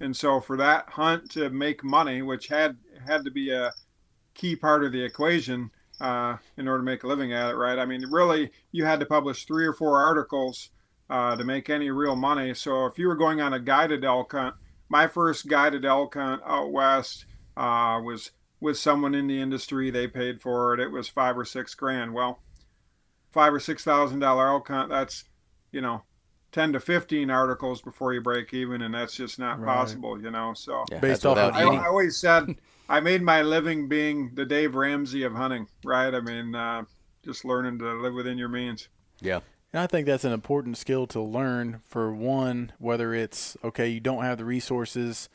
[0.00, 3.70] And so for that hunt to make money, which had had to be a
[4.32, 7.78] key part of the equation uh, in order to make a living at it, right?
[7.78, 10.70] I mean, really, you had to publish three or four articles
[11.10, 12.54] uh, to make any real money.
[12.54, 14.54] So if you were going on a guided elk hunt,
[14.88, 19.90] my first guided elk hunt out west uh, was with someone in the industry.
[19.90, 20.80] They paid for it.
[20.80, 22.14] It was five or six grand.
[22.14, 22.40] Well,
[23.32, 24.88] five or six thousand dollar elk hunt.
[24.90, 25.24] That's
[25.72, 26.02] you know.
[26.52, 29.66] 10 to 15 articles before you break even and that's just not Right.
[29.66, 30.98] possible you know so yeah.
[30.98, 31.60] Based off of I.
[31.60, 32.56] I always said
[32.88, 36.14] I made my living being the Dave Ramsey of hunting, right?
[36.14, 36.84] I mean, uh,
[37.22, 38.88] just learning to live within your means.
[39.20, 39.40] yeah.
[39.74, 44.00] And I think that's an important skill to learn for one, whether it's okay, you
[44.00, 45.28] don't have the resources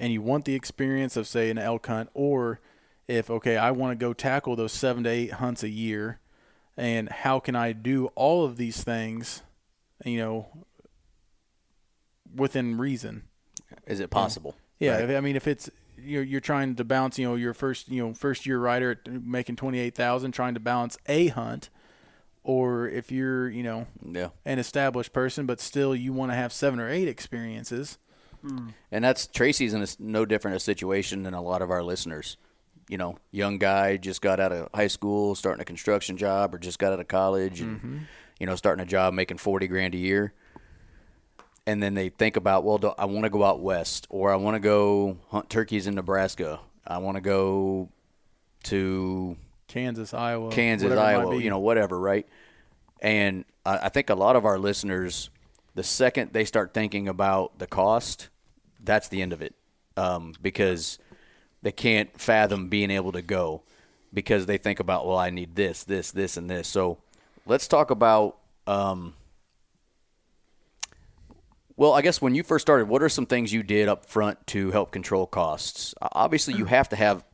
[0.00, 2.58] and you want the experience of say an elk hunt, or
[3.06, 6.18] if okay, I want to go tackle those seven to eight hunts a year,
[6.76, 9.42] and how can I do all of these things,
[10.04, 10.48] you know,
[12.34, 13.24] within reason?
[13.86, 14.56] Is it possible?
[14.78, 15.16] Yeah, Right.
[15.16, 18.14] I mean, if it's you're you're trying to balance, you know, your first you know
[18.14, 21.68] first year rider at making twenty eight thousand, trying to balance a hunt,
[22.42, 24.30] or if you're you know Yeah.
[24.44, 27.98] an established person, but still you want to have seven or eight experiences.
[28.44, 28.74] Mm.
[28.90, 32.36] And that's Tracy's in a, no different a situation than a lot of our listeners.
[32.88, 36.58] You know, young guy just got out of high school, starting a construction job, or
[36.58, 37.98] just got out of college, and mm-hmm.
[38.40, 40.32] you know, starting a job making forty grand a year.
[41.66, 44.36] And then they think about, well, do, I want to go out west, or I
[44.36, 46.58] want to go hunt turkeys in Nebraska.
[46.84, 47.90] I want to go
[48.64, 49.36] to
[49.68, 52.26] Kansas, Iowa, Kansas, whatever it might Iowa, you know, whatever, right?
[53.00, 55.30] And I, I think a lot of our listeners,
[55.76, 58.29] the second they start thinking about the cost,
[58.82, 59.54] that's the end of it,
[59.96, 60.98] um, because
[61.62, 63.62] they can't fathom being able to go
[64.12, 66.68] because they think about, well, I need this, this, this, and this.
[66.68, 66.98] So
[67.46, 68.38] let's talk about.
[68.66, 69.14] Um,
[71.76, 74.46] well, I guess when you first started, what are some things you did up front
[74.48, 75.94] to help control costs?
[76.12, 77.24] Obviously, you have to have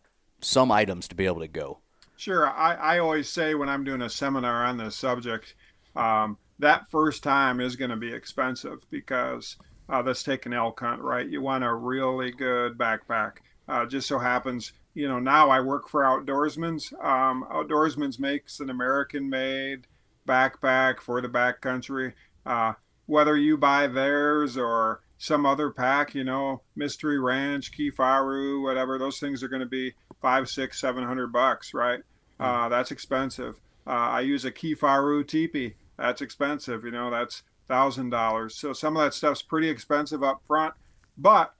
[0.40, 1.78] some items to be able to go.
[2.16, 2.48] Sure.
[2.48, 5.54] I, I always say when I'm doing a seminar on this subject,
[5.96, 9.56] um, that first time is going to be expensive because
[9.88, 11.28] uh, let's take an elk hunt, right?
[11.28, 13.38] You want a really good backpack.
[13.68, 16.92] Uh, just so happens, you know, now I work for Outdoorsman's.
[17.02, 19.86] Um, Outdoorsman's makes an American made
[20.26, 22.12] backpack for the backcountry.
[22.44, 22.74] Uh,
[23.06, 29.18] whether you buy theirs or some other pack, you know, Mystery Ranch, Kifaru, whatever, those
[29.18, 32.00] things are going to be five, six, seven hundred bucks, right?
[32.38, 33.60] Uh, that's expensive.
[33.86, 35.74] Uh, I use a Kifaru teepee.
[35.96, 36.84] That's expensive.
[36.84, 38.54] You know, that's thousand dollars.
[38.54, 40.74] So some of that stuff's pretty expensive up front,
[41.18, 41.54] but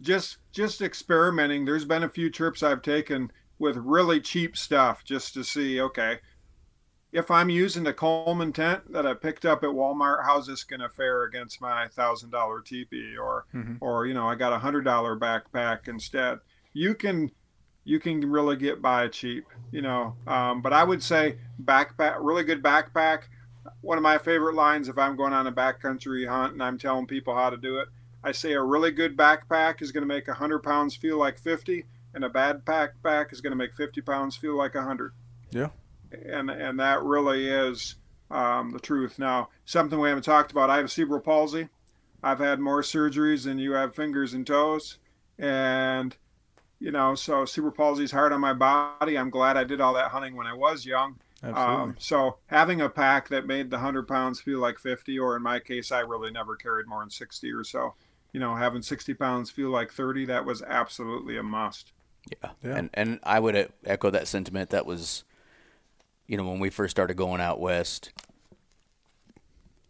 [0.00, 1.64] just just experimenting.
[1.64, 5.80] There's been a few trips I've taken with really cheap stuff just to see.
[5.80, 6.18] Okay,
[7.12, 10.80] if I'm using the Coleman tent that I picked up at Walmart, how's this going
[10.80, 13.76] to fare against my thousand dollar teepee or mm-hmm.
[13.80, 16.38] or you know I got a hundred dollar backpack instead.
[16.74, 17.30] You can
[17.84, 20.14] you can really get by cheap, you know.
[20.26, 23.22] Um, but I would say backpack, really good backpack.
[23.80, 27.06] One of my favorite lines if I'm going on a backcountry hunt and I'm telling
[27.06, 27.88] people how to do it,
[28.22, 31.84] I say a really good backpack is going to make 100 pounds feel like 50,
[32.14, 35.12] and a bad backpack is going to make 50 pounds feel like 100.
[35.50, 35.68] Yeah
[36.12, 37.96] and and that really is
[38.30, 39.18] um, the truth.
[39.18, 40.70] Now, something we haven't talked about.
[40.70, 41.68] I have cerebral palsy.
[42.22, 44.98] I've had more surgeries than you have fingers and toes,
[45.38, 46.16] and
[46.78, 49.16] you know, so cerebral palsy is hard on my body.
[49.16, 51.16] I'm glad I did all that hunting when I was young.
[51.42, 55.42] Um, so having a pack that made the hundred pounds feel like 50, or in
[55.42, 57.94] my case, I really never carried more than 60 or so.
[58.32, 61.92] You know, having 60 pounds feel like 30, that was absolutely a must.
[62.30, 62.76] Yeah, yeah.
[62.76, 64.70] and and I would echo that sentiment.
[64.70, 65.24] That was
[66.28, 68.12] you know, when we first started going out west,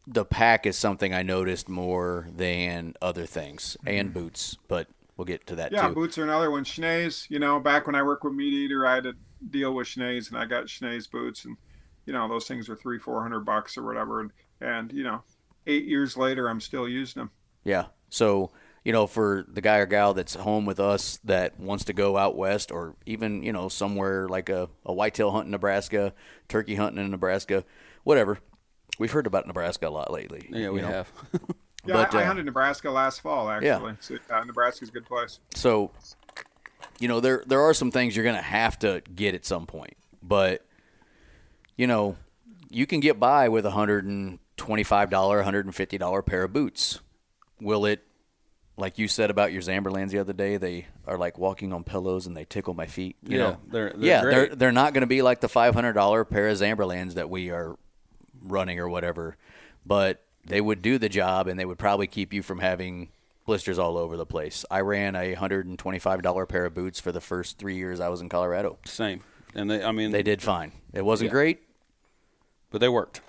[0.07, 4.21] the pack is something I noticed more than other things, and mm-hmm.
[4.21, 4.57] boots.
[4.69, 5.73] But we'll get to that.
[5.73, 5.95] Yeah, too.
[5.95, 6.65] boots are another one.
[6.65, 9.17] Schnees, you know, back when I worked with Meat Eater, I had to
[9.51, 11.57] deal with Schnees, and I got Schnees boots, and
[12.07, 15.23] you know, those things are three, four hundred bucks or whatever, and, and you know,
[15.67, 17.31] eight years later, I'm still using them.
[17.65, 17.87] Yeah.
[18.11, 18.51] So
[18.89, 22.17] you know, for the guy or gal that's home with us that wants to go
[22.17, 26.15] out west or even, you know, somewhere like a, a whitetail hunt in Nebraska,
[26.49, 27.65] turkey hunting in Nebraska,
[28.05, 28.39] whatever.
[28.99, 30.49] We've heard about Nebraska a lot lately.
[30.51, 30.89] Yeah, we know.
[30.89, 31.13] have.
[31.85, 33.69] yeah, but, I, I, uh, hunted Nebraska last fall, actually.
[33.69, 33.97] Yeah.
[34.01, 35.39] So, uh, Nebraska's a good place.
[35.55, 35.91] So,
[36.99, 39.67] you know, there there are some things you're going to have to get at some
[39.67, 39.97] point.
[40.23, 40.65] But,
[41.77, 42.17] you know,
[42.71, 47.01] you can get by with a $125, $150 pair of boots.
[47.61, 48.05] Will it
[48.79, 52.27] like you said about your Zamberlans the other day, they are like walking on pillows
[52.27, 53.17] and they tickle my feet.
[53.23, 54.35] You yeah, know, they're, they're yeah, great.
[54.35, 57.29] they're they're not going to be like the five hundred dollar pair of Zamberlans that
[57.29, 57.77] we are
[58.41, 59.37] running or whatever,
[59.85, 63.09] but they would do the job and they would probably keep you from having
[63.49, 64.67] blisters all over the place.
[64.71, 67.77] I ran a hundred and twenty five dollar pair of boots for the first three
[67.77, 68.79] years I was in Colorado.
[68.85, 69.23] Same,
[69.55, 70.73] and they, I mean, they did fine.
[70.93, 71.33] It wasn't yeah.
[71.33, 71.63] great,
[72.71, 73.23] but they worked.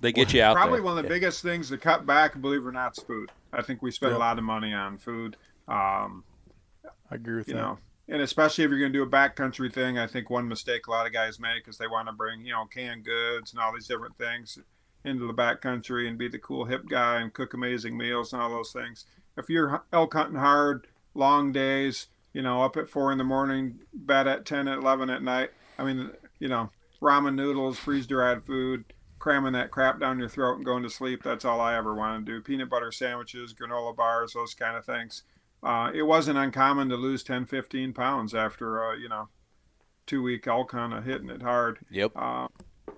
[0.00, 0.82] They get you out Probably there.
[0.82, 1.14] one of the yeah.
[1.14, 3.30] biggest things to cut back, believe it or not, is food.
[3.52, 4.18] I think we spend yep.
[4.18, 5.36] a lot of money on food.
[5.68, 6.24] Um,
[7.10, 7.60] I agree with you that.
[7.60, 10.86] know, and especially if you're going to do a backcountry thing, I think one mistake
[10.86, 13.60] a lot of guys make is they want to bring you know canned goods and
[13.60, 14.58] all these different things
[15.04, 18.48] into the backcountry and be the cool hip guy and cook amazing meals and all
[18.48, 19.04] those things.
[19.36, 23.80] If you're elk hunting hard, long days, you know, up at four in the morning,
[23.92, 25.50] bed at ten at eleven at night.
[25.78, 26.70] I mean, you know,
[27.02, 28.84] ramen noodles, freeze dried food
[29.26, 31.22] cramming that crap down your throat and going to sleep.
[31.22, 32.40] That's all I ever want to do.
[32.40, 35.24] Peanut butter sandwiches, granola bars, those kind of things.
[35.64, 39.28] Uh, it wasn't uncommon to lose 10, 15 pounds after, uh, you know,
[40.06, 41.78] two week elk hunt of hitting it hard.
[41.90, 42.12] Yep.
[42.14, 42.48] Uh,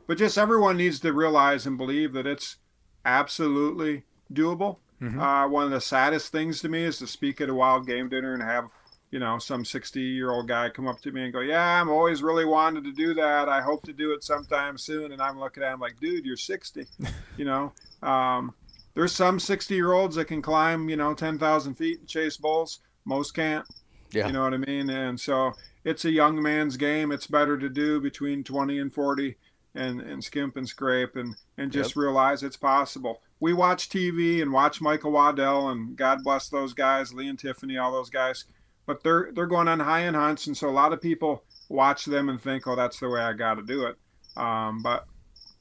[0.06, 2.56] but just everyone needs to realize and believe that it's
[3.04, 4.76] absolutely doable.
[5.00, 5.20] Mm-hmm.
[5.20, 8.08] Uh, one of the saddest things to me is to speak at a wild game
[8.08, 8.68] dinner and have
[9.10, 11.88] you know, some 60 year old guy come up to me and go, Yeah, I'm
[11.88, 13.48] always really wanted to do that.
[13.48, 15.12] I hope to do it sometime soon.
[15.12, 16.86] And I'm looking at him like, Dude, you're 60.
[17.36, 18.54] you know, um,
[18.94, 22.80] there's some 60 year olds that can climb, you know, 10,000 feet and chase bulls.
[23.04, 23.66] Most can't.
[24.10, 24.26] Yeah.
[24.26, 24.90] You know what I mean?
[24.90, 25.52] And so
[25.84, 27.12] it's a young man's game.
[27.12, 29.36] It's better to do between 20 and 40
[29.74, 31.96] and, and skimp and scrape and, and just yep.
[31.96, 33.20] realize it's possible.
[33.40, 37.78] We watch TV and watch Michael Waddell and God bless those guys, Lee and Tiffany,
[37.78, 38.44] all those guys
[38.88, 42.06] but they're they're going on high end hunts, and so a lot of people watch
[42.06, 43.96] them and think, "Oh, that's the way I got to do it."
[44.34, 45.06] Um, but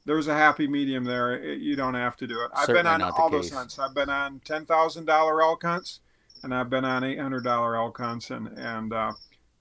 [0.06, 1.36] there's a happy medium there.
[1.36, 2.52] It, you don't have to do it.
[2.56, 3.78] I've been on all those hunts.
[3.78, 6.00] I've been on ten thousand dollar elk hunts,
[6.43, 9.12] and I've been on eight hundred dollar elk hunts, and and uh,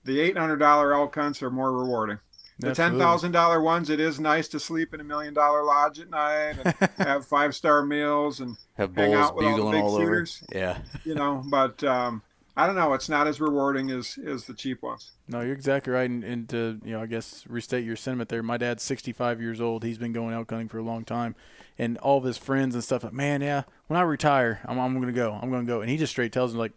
[0.05, 2.21] the eight hundred dollar elk hunts are more rewarding.
[2.59, 6.01] The ten thousand dollar ones, it is nice to sleep in a million dollar lodge
[6.01, 9.71] at night and have five star meals and have hang bulls out with all the
[9.73, 10.42] big all shooters.
[10.51, 10.59] Over.
[10.59, 12.23] Yeah, you know, but um,
[12.57, 12.95] I don't know.
[12.95, 15.11] It's not as rewarding as as the cheap ones.
[15.29, 16.09] No, you're exactly right.
[16.09, 18.42] And, and to you know, I guess restate your sentiment there.
[18.42, 19.85] My dad's 65 years old.
[19.85, 21.35] He's been going elk hunting for a long time,
[21.79, 23.05] and all of his friends and stuff.
[23.05, 25.38] Like, man, yeah, when I retire, I'm, I'm going to go.
[25.40, 25.83] I'm going to go.
[25.83, 26.73] And he just straight tells them like,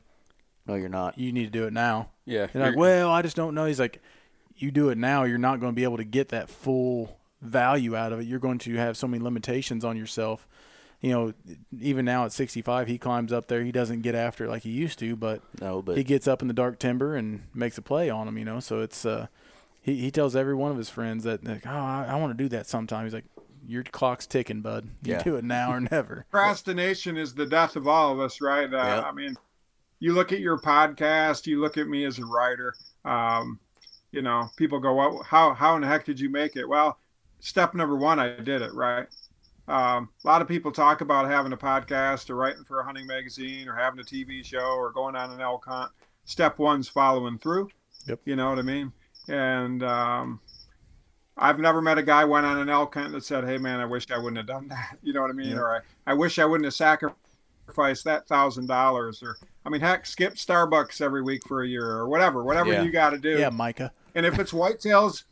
[0.68, 1.18] No, you're not.
[1.18, 2.10] you need to do it now.
[2.26, 2.48] Yeah.
[2.52, 3.65] They're like, well, I just don't know.
[3.65, 4.02] He's like,
[4.62, 7.95] you do it now, you're not going to be able to get that full value
[7.95, 8.24] out of it.
[8.28, 10.48] You're going to have so many limitations on yourself.
[11.02, 11.34] You know,
[11.80, 13.63] even now at 65, he climbs up there.
[13.63, 16.41] He doesn't get after it like he used to, but No, but he gets up
[16.41, 18.38] in the dark timber and makes a play on him.
[18.38, 19.28] You know, so it's uh,
[19.82, 22.43] he he tells every one of his friends that like, oh, I, I want to
[22.43, 23.06] do that sometime.
[23.06, 23.24] He's like,
[23.65, 24.89] your clock's ticking, bud.
[25.04, 25.24] You Yeah.
[25.24, 26.26] do it now or never.
[26.32, 28.65] Procrastination is the death of all of us, right?
[28.74, 29.02] Uh, Yeah.
[29.02, 29.38] I mean,
[30.00, 32.74] you look at your podcast, you look at me as a writer.
[33.06, 33.58] Um,
[34.12, 35.54] you know, people go, well, How?
[35.54, 36.98] How in the heck did you make it?" Well,
[37.39, 39.08] step number one, I did it right.
[39.67, 43.06] Um, a lot of people talk about having a podcast or writing for a hunting
[43.06, 45.91] magazine or having a TV show or going on an elk hunt.
[46.26, 47.69] Step one's following through.
[48.08, 48.22] Yep.
[48.26, 48.91] You know what I mean?
[49.28, 50.39] And um,
[51.38, 53.86] I've never met a guy went on an elk hunt that said, "Hey man, I
[53.86, 55.50] wish I wouldn't have done that." You know what I mean?
[55.52, 55.60] Yeah.
[55.60, 59.22] Or I, I wish I wouldn't have sacrificed that thousand dollars.
[59.22, 62.82] Or I mean, heck, skip Starbucks every week for a year or whatever, whatever Yeah.
[62.82, 63.38] you got to do.
[63.38, 63.91] Yeah, Micah.
[64.15, 65.24] And if it's whitetails,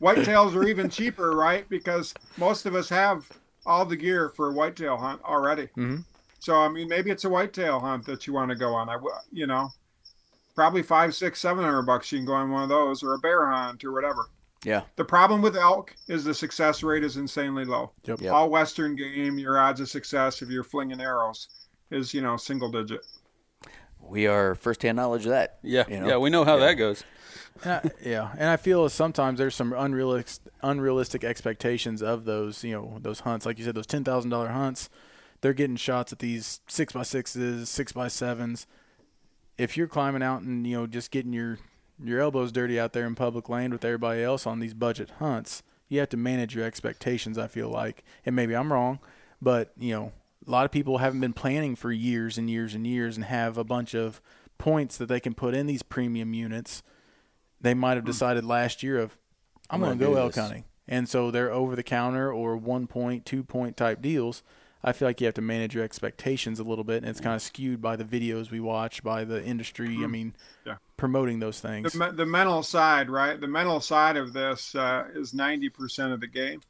[0.00, 1.68] whitetails are even cheaper, right?
[1.68, 3.28] Because most of us have
[3.66, 5.68] all the gear for a whitetail hunt already.
[5.76, 6.04] Mhm.
[6.38, 8.88] So I mean, maybe it's a whitetail hunt that you want to go on.
[8.88, 9.68] I, w- you know,
[10.54, 12.10] probably five, six, seven hundred bucks.
[12.12, 14.26] You can go on one of those, or a bear hunt, or whatever.
[14.64, 17.92] yeah, The problem with elk is the success rate is insanely low.
[18.04, 18.20] Yep.
[18.22, 18.32] Yep.
[18.32, 21.48] All Western game, your odds of success if you're flinging arrows
[21.90, 23.00] is you know single digit.
[24.00, 25.58] we are firsthand knowledge of that.
[25.62, 25.84] yeah.
[25.88, 26.08] you know?
[26.08, 26.16] Yeah.
[26.16, 26.66] We know how Yeah.
[26.66, 27.04] that goes.
[27.62, 32.72] And I, yeah, and I feel sometimes there's some unrealistic unrealistic expectations of those you
[32.72, 33.46] know those hunts.
[33.46, 34.88] Like you said, those ten thousand dollar hunts,
[35.40, 38.66] they're getting shots at these six by sixes, six by sevens.
[39.58, 41.58] If you're climbing out and you know just getting your
[42.02, 45.62] your elbows dirty out there in public land with everybody else on these budget hunts,
[45.88, 47.36] you have to manage your expectations.
[47.36, 49.00] I feel like, and maybe I'm wrong,
[49.42, 50.12] but you know
[50.46, 53.58] a lot of people haven't been planning for years and years and years and have
[53.58, 54.20] a bunch of
[54.58, 56.82] points that they can put in these premium units
[57.60, 59.16] they might have decided last year of
[59.68, 60.42] I'm, going to go elk this.
[60.44, 64.42] hunting, and so they're over the counter or one point, two point type deals.
[64.82, 67.34] I feel like you have to manage your expectations a little bit, and it's kind
[67.36, 69.98] of skewed by the videos we watch, by the industry.
[70.02, 70.76] I mean, Yeah.
[70.96, 71.92] promoting those things.
[71.92, 73.38] The, the mental side, right?
[73.38, 76.62] The mental side of this uh, is 90% of the game.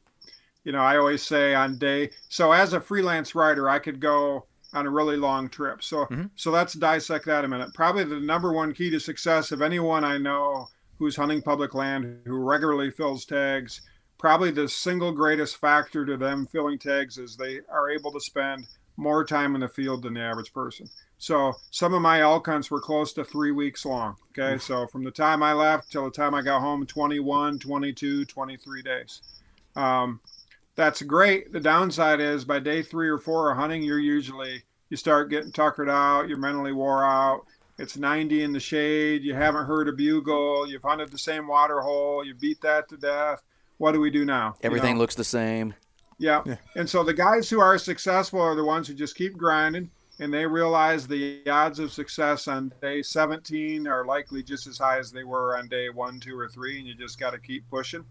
[0.65, 4.45] You know, I always say on day, so as a freelance writer, I could go
[4.73, 5.81] on a really long trip.
[5.83, 6.31] So, Mhm.
[6.35, 7.73] so let's dissect that a minute.
[7.75, 10.67] Probably the number one key to success of anyone I know
[11.01, 13.81] who's hunting public land, who regularly fills tags,
[14.19, 18.67] probably the single greatest factor to them filling tags is they are able to spend
[18.99, 20.87] more time in the field than the average person.
[21.17, 24.17] So some of my elk hunts were close to three weeks long.
[24.39, 24.59] Okay.
[24.59, 28.83] So from the time I left till the time I got home, 21, 22, 23
[28.83, 29.23] days.
[29.77, 30.21] Um,
[30.77, 31.51] that's great.
[31.51, 35.51] The downside is by day three or four of hunting, you're usually, you start getting
[35.51, 37.47] tuckered out, you're mentally wore out.
[37.81, 39.25] It's 90 in the shade.
[39.25, 40.69] You haven't heard a bugle.
[40.69, 42.23] You've hunted the same water hole.
[42.23, 43.43] You beat that to death.
[43.79, 44.49] What do we do now?
[44.61, 45.01] You Everything know?
[45.01, 45.75] looks the same.
[46.19, 46.43] Yeah.
[46.45, 46.57] Yeah.
[46.77, 50.33] And so the guys who are successful are the ones who just keep grinding and
[50.33, 55.11] they realize the odds of success on day 17 are likely just as high as
[55.11, 56.79] they were on day one, two, or three.
[56.79, 58.05] And you just got to keep pushing.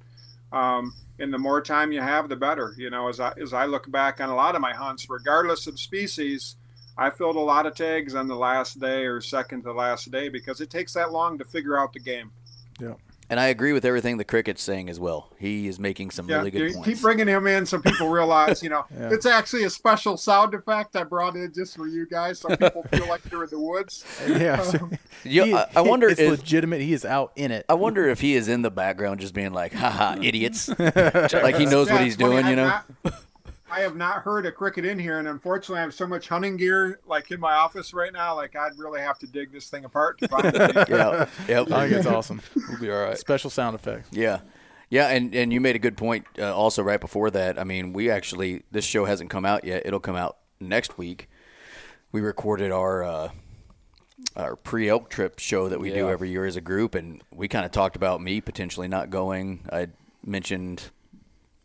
[0.51, 2.73] Um, and the more time you have, the better.
[2.75, 5.67] You know, as I, as I look back on a lot of my hunts, regardless
[5.67, 6.55] of species,
[6.99, 10.29] I filled a lot of tags on the last day or second to last day
[10.29, 12.31] because it takes that long to figure out the game.
[12.79, 12.93] Yeah.
[13.31, 15.31] And I agree with everything the cricket's saying as well.
[15.37, 16.87] He is making some really good you points.
[16.87, 19.09] keep bringing him in so people realize, you know, Yeah.
[19.11, 22.81] it's actually a special sound effect I brought in just for you guys, so people
[22.91, 24.03] feel like they're in the woods.
[24.27, 24.89] yeah, um, so
[25.25, 26.81] You- he- I, I wonder it's if legitimate.
[26.81, 27.65] He is out in it.
[27.69, 30.67] I wonder if he is in the background just being like, haha, idiots.
[30.79, 32.67] like he knows Yeah, what he's funny, doing, I've you know?
[33.05, 33.13] not-
[33.71, 36.57] I have not heard a cricket in here, and unfortunately, I have so much hunting
[36.57, 38.35] gear like in my office right now.
[38.35, 40.55] Like I'd really have to dig this thing apart to find it.
[40.89, 41.27] yeah.
[41.47, 41.71] Yep.
[41.71, 42.41] I think it's awesome.
[42.67, 43.17] We'll be all right.
[43.17, 44.09] Special sound effects.
[44.11, 44.41] Yeah.
[44.91, 47.59] Yeah, and, and you made a good point uh, also right before that.
[47.59, 49.83] I mean, we actually, this show hasn't come out yet.
[49.85, 51.29] It'll come out next week.
[52.11, 53.29] We recorded our uh,
[54.35, 57.47] our pre elk trip show that we do every year as a group, and we
[57.47, 59.61] kind of talked about me potentially not going.
[59.71, 59.87] I
[60.25, 60.89] mentioned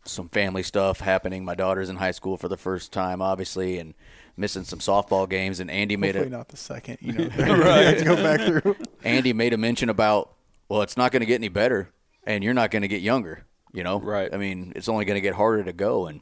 [0.05, 1.43] some family stuff happening.
[1.43, 3.93] My daughter's in high school for the first time, obviously, and
[4.37, 5.59] missing some softball games.
[5.59, 6.97] And Andy made Hopefully a not the second.
[7.01, 7.97] You know, right.
[7.97, 8.75] to go back through.
[9.03, 10.33] Andy made a mention about,
[10.69, 11.89] well, it's not going to get any better,
[12.25, 13.45] and you're not going to get younger.
[13.73, 14.33] You know, Right.
[14.33, 16.21] I mean, it's only going to get harder to go, and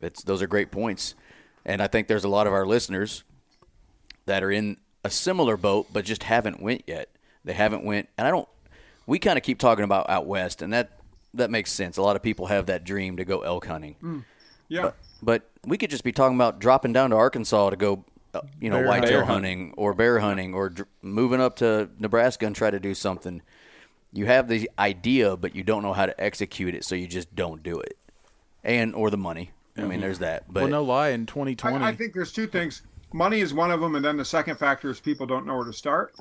[0.00, 1.14] it's those are great points.
[1.64, 3.24] And I think there's a lot of our listeners
[4.26, 7.08] that are in a a similar boat, but just haven't went yet.
[7.44, 8.48] They haven't went, and I don't.
[9.06, 10.97] We kind of keep talking about out west, and that
[11.34, 11.96] that makes sense.
[11.96, 14.24] A lot of people have that dream to go elk hunting,
[14.68, 14.92] Yeah.
[15.22, 18.70] but we could just be talking about dropping down to Arkansas to go, uh, you
[18.70, 19.34] know, Bear whitetail hunting.
[19.68, 23.42] hunting or bear hunting or dr- moving up to Nebraska and try to do something.
[24.12, 27.34] You have the idea, but you don't know how to execute it, so you just
[27.34, 27.96] don't do it,
[28.64, 29.50] and or the money.
[29.76, 30.52] I mean, there's that.
[30.52, 32.82] But well, no lie, in 2020, I, I think there's two things.
[33.12, 35.64] Money is one of them, and then the second factor is people don't know where
[35.66, 36.14] to start.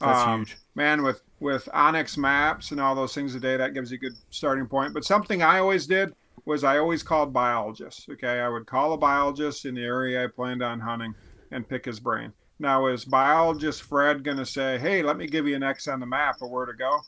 [0.00, 0.56] that's Um, huge.
[0.76, 4.14] Man, with with onX maps and all those things today, that gives you a good
[4.30, 4.94] starting point.
[4.94, 8.06] But something I always did was I always called biologists.
[8.08, 11.14] Okay, I would call a biologist in the area I planned on hunting
[11.50, 12.32] and pick his brain.
[12.58, 16.00] Now, is biologist Fred going to say, "Hey, let me give you an X on
[16.00, 17.00] the map of where to go"?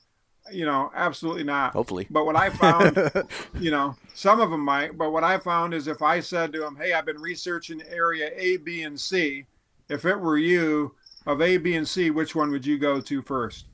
[0.50, 1.72] You know, absolutely not.
[1.72, 2.96] hopefully, But what I found,
[3.60, 6.60] you know, some of them might, but what I found is if I said to
[6.60, 9.44] them, hey, I've been researching area A, B, and C,
[9.90, 10.94] if it were you
[11.26, 13.66] of A, B, and C, which one would you go to first?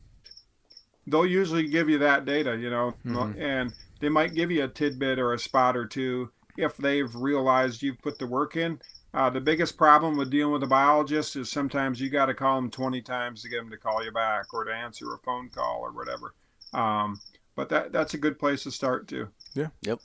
[1.07, 2.95] They'll usually give you that data, you know,
[3.39, 7.83] and they might give you a tidbit or a spot or two if they've realized
[7.83, 8.81] you've put the work in.
[9.13, 12.57] Uh, the biggest problem with dealing with a biologist is sometimes you got to call
[12.57, 15.49] them 20 times to get them to call you back or to answer a phone
[15.51, 16.35] call or whatever.
[16.73, 17.21] Um,
[17.55, 19.29] but that that's a good place to start too.
[19.55, 19.69] Yeah.
[19.83, 20.01] Yep.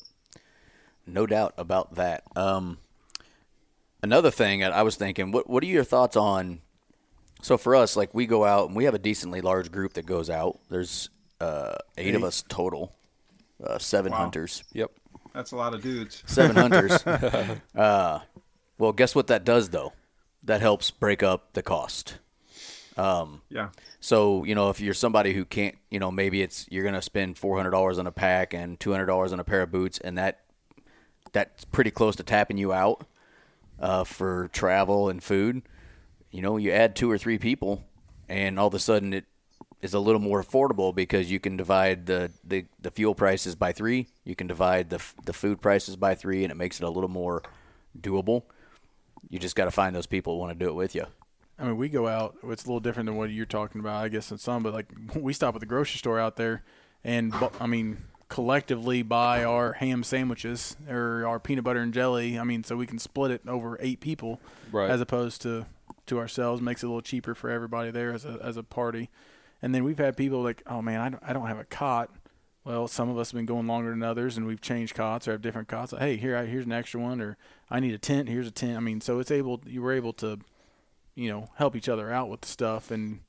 [1.08, 2.24] No doubt about that.
[2.36, 2.78] Um,
[4.04, 6.62] another thing that I was thinking, what what are your thoughts on?
[7.42, 10.06] So for us, like we go out and we have a decently large group that
[10.06, 10.60] goes out.
[10.70, 12.94] There's uh, eight, of us total,
[13.64, 14.18] uh, seven Wow.
[14.20, 14.92] hunters, Yep.
[15.34, 16.24] That's a lot of dudes.
[16.26, 17.02] seven hunters.
[17.76, 18.20] Uh,
[18.78, 19.94] well, guess what that does though?
[20.44, 22.18] That helps break up the cost.
[22.98, 23.70] Yeah.
[24.02, 27.38] So you know, if you're somebody who can't, you know, maybe it's you're gonna spend
[27.38, 30.00] four hundred dollars on a pack and two hundred dollars on a pair of boots,
[30.00, 30.40] and that
[31.32, 33.06] that's pretty close to tapping you out
[33.80, 35.62] uh, for travel and food.
[36.32, 37.84] You know, you add two or three people,
[38.28, 39.26] and all of a sudden it
[39.82, 43.72] is a little more affordable because you can divide the, the, the fuel prices by
[43.72, 44.08] three.
[44.26, 47.10] You can divide the the food prices by three, and it makes it a little
[47.10, 47.42] more
[48.00, 48.44] doable.
[49.30, 51.06] You just got to find those people who want to do it with you.
[51.58, 52.38] I mean, we go out.
[52.44, 54.64] It's a little different than what you're talking about, I guess, in some.
[54.64, 56.64] But like, we stop at the grocery store out there,
[57.04, 57.98] and I mean,
[58.30, 62.38] collectively buy our ham sandwiches or our peanut butter and jelly.
[62.40, 64.40] I mean, so we can split it over eight people,
[64.72, 64.90] Right.
[64.90, 65.66] as opposed to
[66.10, 66.62] to ourselves.
[66.62, 69.10] Makes it a little cheaper for everybody there as a as a party.
[69.62, 72.10] And then we've had people like, oh man, I don't, I don't have a cot.
[72.64, 75.32] Well, some of us have been going longer than others, and we've changed cots or
[75.32, 75.94] have different cots.
[75.98, 77.38] Hey, here, I, here's an extra one, or
[77.70, 78.30] I need a tent.
[78.30, 78.78] Here's a tent.
[78.78, 79.62] I mean, so it's able.
[79.66, 80.40] You were able to
[81.16, 83.22] you know help each other out with stuff and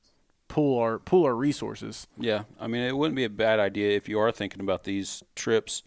[0.47, 2.07] pool our pool our resources.
[2.17, 5.23] Yeah, I mean, it wouldn't be a bad idea if you are thinking about these
[5.35, 5.83] trips.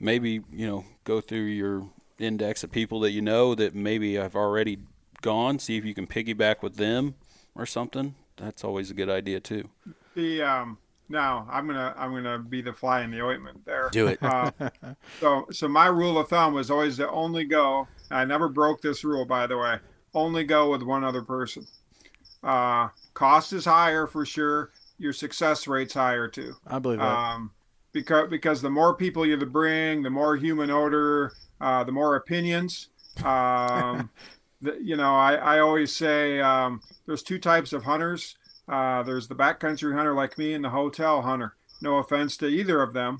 [0.00, 4.34] Maybe you know, go through your index of people that you know that maybe have
[4.34, 4.78] already
[5.22, 5.58] gone.
[5.58, 7.14] See if you can piggyback with them
[7.54, 8.14] or something.
[8.36, 9.68] That's always a good idea too.
[10.14, 13.88] The um now I'm gonna I'm gonna be the fly in the ointment there.
[13.90, 14.22] Do it.
[14.22, 14.50] Uh,
[15.20, 17.88] so so my rule of thumb was always to only go.
[18.10, 19.78] I never broke this rule by the way.
[20.14, 21.66] Only go with one other person.
[22.42, 24.70] Uh, cost is higher for sure.
[24.98, 26.54] Your success rate's higher too.
[26.66, 27.04] I believe that.
[27.06, 27.50] um,
[27.92, 32.88] because because the more people you bring, the more human odor, uh, the more opinions.
[33.22, 34.08] Um, the,
[34.80, 38.36] you know, I, I always say um, there's two types of hunters.
[38.68, 41.54] Uh, there's the backcountry hunter like me and the hotel hunter.
[41.80, 43.18] No offense to either of them,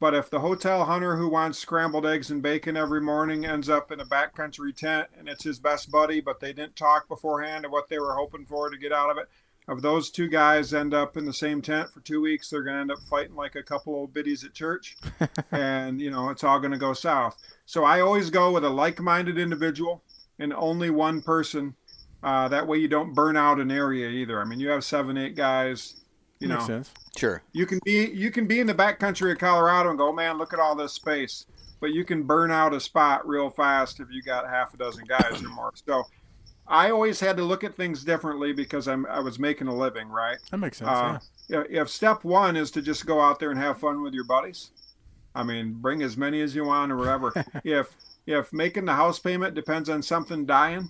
[0.00, 3.92] but if the hotel hunter who wants scrambled eggs and bacon every morning ends up
[3.92, 7.70] in a backcountry tent and it's his best buddy, but they didn't talk beforehand of
[7.70, 9.28] what they were hoping for to get out of it,
[9.68, 12.74] of those two guys end up in the same tent for two weeks, they're going
[12.74, 14.96] to end up fighting like a couple old biddies at church,
[15.52, 17.36] and you know it's all going to go south.
[17.66, 20.02] So I always go with a like-minded individual
[20.40, 21.74] and only one person.
[22.22, 24.40] Uh, that way you don't burn out an area either.
[24.40, 26.02] I mean, you have seven, eight guys.
[26.38, 26.90] You Makes know, sense.
[27.16, 27.42] Sure.
[27.52, 30.52] you can be you can be in the backcountry of Colorado and go, man, look
[30.52, 31.46] at all this space.
[31.80, 35.04] But you can burn out a spot real fast if you got half a dozen
[35.06, 35.72] guys or more.
[35.86, 36.04] So
[36.66, 40.08] I always had to look at things differently because I'm I was making a living,
[40.08, 40.38] right?
[40.50, 40.90] That makes sense.
[40.90, 44.14] Uh, if if step one is to just go out there and have fun with
[44.14, 44.70] your buddies,
[45.34, 47.32] I mean, bring as many as you want or whatever.
[47.64, 47.94] if
[48.26, 50.88] if making the house payment depends on something dying,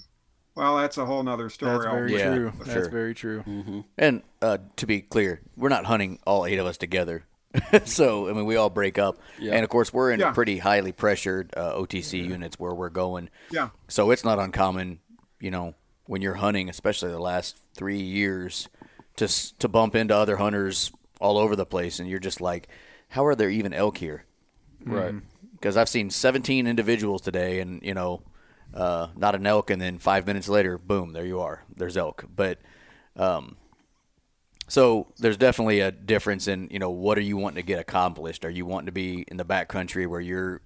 [0.55, 1.73] well, that's a whole nother story.
[1.79, 2.53] That's very Yeah, true.
[2.59, 2.89] That's sure.
[2.89, 3.43] very true.
[3.47, 3.81] Mm-hmm.
[3.99, 7.25] And uh, to be clear, we're not hunting all eight of us together.
[7.85, 9.55] so I mean, we all break up, Yeah.
[9.55, 10.33] and of course, we're in Yeah.
[10.33, 13.29] pretty highly pressured uh, OTC units where we're going.
[13.51, 13.71] Yeah.
[13.89, 15.01] So it's not uncommon,
[15.41, 15.75] you know,
[16.07, 18.69] when you're hunting, especially the last three years,
[19.17, 19.27] to
[19.59, 22.69] to bump into other hunters all over the place, and you're just like,
[23.09, 24.25] how are there even elk here?
[24.85, 25.15] Right.
[25.61, 28.23] Because I've seen 17 individuals today, and you know,
[28.73, 31.65] uh, not an elk, and then five minutes later, boom, there you are.
[31.77, 32.25] There's elk.
[32.35, 32.59] But
[33.17, 33.57] Um,
[34.69, 38.45] so there's definitely a difference in you know what are you wanting to get accomplished?
[38.45, 40.61] Are you wanting to be in the back country where you're,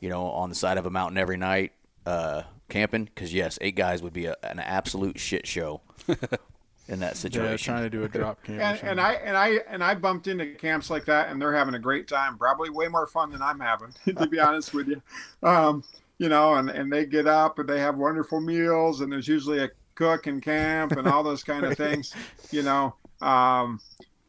[0.00, 1.72] you know, on the side of a mountain every night
[2.06, 3.04] uh, camping?
[3.04, 5.82] Because yes, eight guys would be a, an absolute shit show
[6.88, 7.44] in that situation.
[7.44, 7.74] Yeah, situation.
[7.74, 8.60] trying to do a drop camp.
[8.60, 11.74] and, and I and I and I bumped into camps like that, and they're having
[11.74, 12.36] a great time.
[12.38, 15.00] Probably way more fun than I'm having, to be honest with you.
[15.42, 15.84] Um,
[16.18, 19.60] you know, and and they get up and they have wonderful meals, and there's usually
[19.64, 22.14] a cook in camp and all those kind of things.
[22.50, 23.80] You know, um,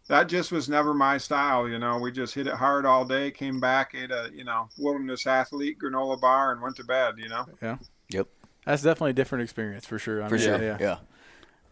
[0.07, 1.67] that just was never my style.
[1.67, 4.69] You know, we just hit it hard all day, came back, ate a you know
[4.77, 7.15] wilderness athlete granola bar, and went to bed.
[7.17, 7.45] You know.
[7.61, 7.77] yeah,
[8.09, 8.27] Yep.
[8.65, 10.21] that's definitely a different experience for sure.
[10.23, 10.61] I For mean, sure.
[10.63, 10.97] Yeah, Yeah.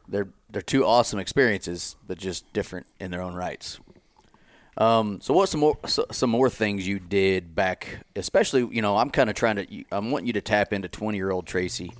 [0.08, 3.80] They're they're two awesome experiences, but just different in their own rights.
[4.78, 8.98] Um, so what some more so, some more things you did back, especially you know
[8.98, 11.92] I'm kind of trying to I'm wanting you to tap into 20 year old Tracy,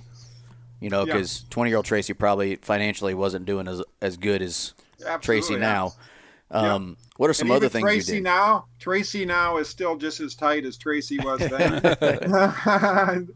[0.80, 1.14] you know Yeah.
[1.14, 5.58] because 20 year old Tracy probably financially wasn't doing as as good as Tracy Absolutely,
[5.60, 5.92] now.
[6.50, 6.74] Yeah.
[6.74, 8.24] Um, What are some And other things Tracy you did?
[8.24, 11.80] now, Tracy now is still just as tight as Tracy was then.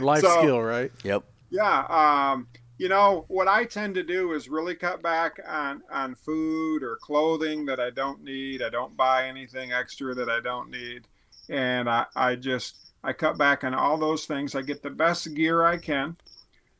[0.00, 0.90] Life So- skill, right?
[1.04, 1.24] Yep.
[1.50, 1.86] Yeah,
[2.32, 6.82] um, you know what I tend to do is really cut back on on food
[6.82, 8.62] or clothing that I don't need.
[8.62, 11.06] I don't buy anything extra that I don't need,
[11.48, 14.54] and I I just I cut back on all those things.
[14.54, 16.16] I get the best gear I can,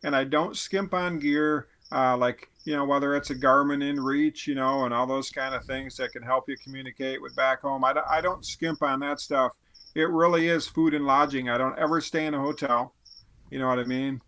[0.02, 4.46] and I don't skimp on gear uh, like you know whether it's a Garmin InReach,
[4.46, 7.60] you know, and all those kind of things that can help you communicate with back
[7.60, 7.84] home.
[7.84, 9.52] I, I don't skimp on that stuff.
[9.94, 11.48] It really is food and lodging.
[11.48, 12.94] I don't ever stay in a hotel.
[13.50, 14.20] You know what I mean?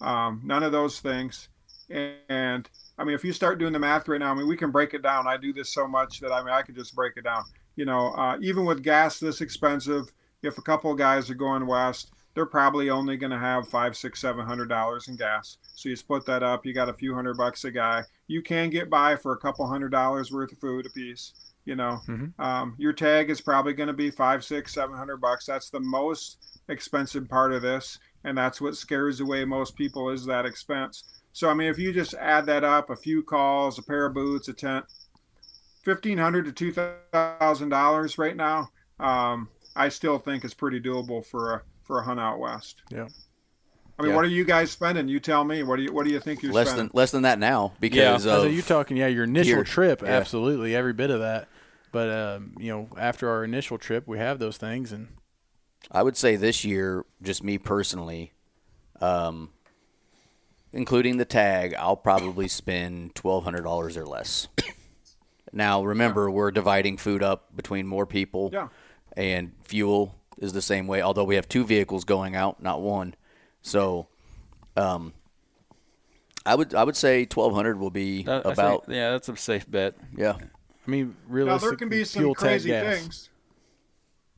[0.00, 1.48] Um, none of those things.
[1.90, 4.56] And, and I mean, if you start doing the math right now, I mean, we
[4.56, 5.26] can break it down.
[5.26, 7.44] I do this so much that I mean, I could just break it down.
[7.76, 10.10] You know, uh, even with gas this expensive,
[10.42, 13.96] if a couple of guys are going west, they're probably only going to have five,
[13.96, 15.56] six, seven hundred dollars in gas.
[15.74, 18.02] So you split that up, you got a few hundred bucks a guy.
[18.28, 21.32] You can get by for a couple hundred dollars worth of food a piece.
[21.64, 22.38] You know, Mhm.
[22.38, 25.46] um, your tag is probably going to be five, six, seven hundred bucks.
[25.46, 30.26] That's the most expensive part of this and that's what scares away most people is
[30.26, 31.04] that expense.
[31.32, 34.14] So I mean, if you just add that up, a few calls, a pair of
[34.14, 34.84] boots, a tent,
[35.84, 36.72] fifteen hundred to two
[37.12, 38.68] thousand dollars right now,
[39.00, 42.82] um, I still think is pretty doable for a for a hunt out west.
[42.90, 43.06] Yeah.
[43.98, 44.16] I mean, Yeah.
[44.16, 45.08] what are you guys spending?
[45.08, 45.62] You tell me.
[45.62, 46.88] What do you What do you think you're Less spending?
[46.88, 49.64] than less than that now because So of you're talking, yeah, your initial gear.
[49.64, 50.08] trip, Yeah.
[50.08, 51.48] absolutely, every bit of that.
[51.92, 55.08] But um, you know, after our initial trip, we have those things, and
[55.90, 58.32] I would say this year, just me personally,
[59.00, 59.50] um,
[60.72, 64.48] including the tag, I'll probably spend twelve hundred dollars or less.
[65.52, 68.68] now, remember, we're dividing food up between more people, Yeah.
[69.16, 71.02] and fuel is the same way.
[71.02, 73.14] Although we have two vehicles going out, not one,
[73.62, 74.08] so
[74.76, 75.12] um,
[76.44, 79.36] I would I would say twelve hundred will be That- about think- yeah, that's a
[79.36, 79.94] safe bet.
[80.16, 80.36] yeah.
[80.86, 82.98] I mean, Now realistically, there can be some fuel tag crazy gas.
[83.00, 83.30] things.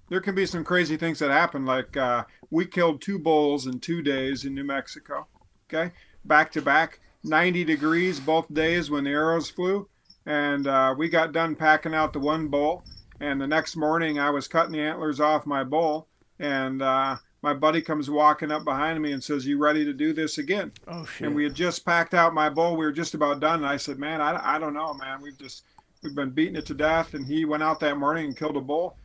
[0.09, 1.67] There can be some crazy things that happen.
[1.67, 5.27] Like uh, we killed two bulls in two days in New Mexico.
[5.69, 5.93] Okay,
[6.25, 9.89] back to back, 90 degrees both days when the arrows flew,
[10.25, 12.85] and uh, we got done packing out the one bull.
[13.21, 16.07] And the next morning, I was cutting the antlers off my bull,
[16.39, 20.13] and uh, my buddy comes walking up behind me and says, "You ready to do
[20.13, 21.27] this again?" Oh shit!
[21.27, 22.77] and we had just packed out my bull.
[22.77, 23.61] We were just about done.
[23.61, 25.21] And I said, "Man, I, I don't know, man.
[25.21, 25.65] We've just
[26.03, 28.61] we've been beating it to death." And he went out that morning and killed a
[28.61, 28.97] bull.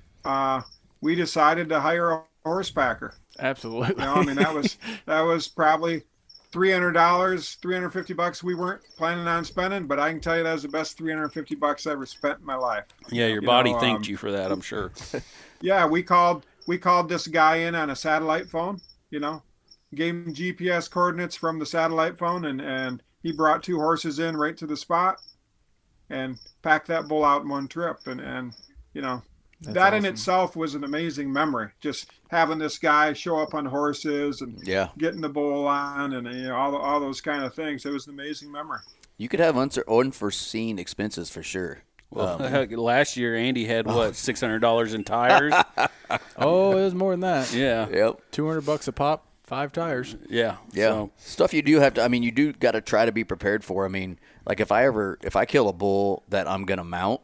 [1.03, 3.13] We decided to hire a horse packer.
[3.39, 3.95] absolutely.
[4.03, 6.03] You know, I mean that was that was probably
[6.51, 8.43] three hundred dollars, three hundred fifty bucks.
[8.43, 11.11] We weren't planning on spending, but I can tell you that was the best three
[11.11, 12.85] hundred fifty bucks I ever spent in my life.
[13.11, 14.91] Yeah, your You body know, thanked um, you for that, I'm sure.
[15.61, 18.81] Yeah, we called we called this guy in on a satellite phone,
[19.11, 19.41] you know,
[19.95, 24.35] gave him GPS coordinates from the satellite phone and and he brought two horses in
[24.35, 25.21] right to the spot
[26.09, 28.53] and packed that bull out in one trip and and
[28.93, 29.21] you know
[29.63, 33.65] That's that in itself was an amazing memory just having this guy show up on
[33.65, 37.53] horses and Yeah, getting the bull on and you know all, all those kind of
[37.53, 38.79] things it was an amazing memory
[39.17, 41.79] you could have unser- unforeseen expenses for sure.
[42.09, 45.53] Well, Um, last year Andy had what six hundred dollars in tires.
[46.37, 47.51] Oh, it was more than that.
[47.53, 48.19] yeah, yep.
[48.31, 50.15] Two hundred bucks a pop, five tires.
[50.29, 52.03] yeah, Yeah, So, stuff you do have to.
[52.03, 53.83] I mean, you do got to try to be prepared for.
[53.85, 57.21] I mean, like if I ever if I kill a bull that I'm gonna mount,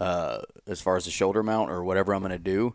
[0.00, 2.74] uh, as far as the shoulder mount or whatever I'm gonna do,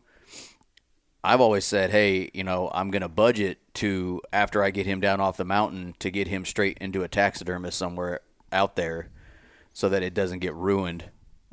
[1.24, 5.20] I've always said, hey, you know, I'm gonna budget to after I get him down
[5.20, 8.22] off the mountain to get him straight into a taxidermist somewhere
[8.52, 9.10] out there,
[9.74, 11.12] so that it doesn't get ruined.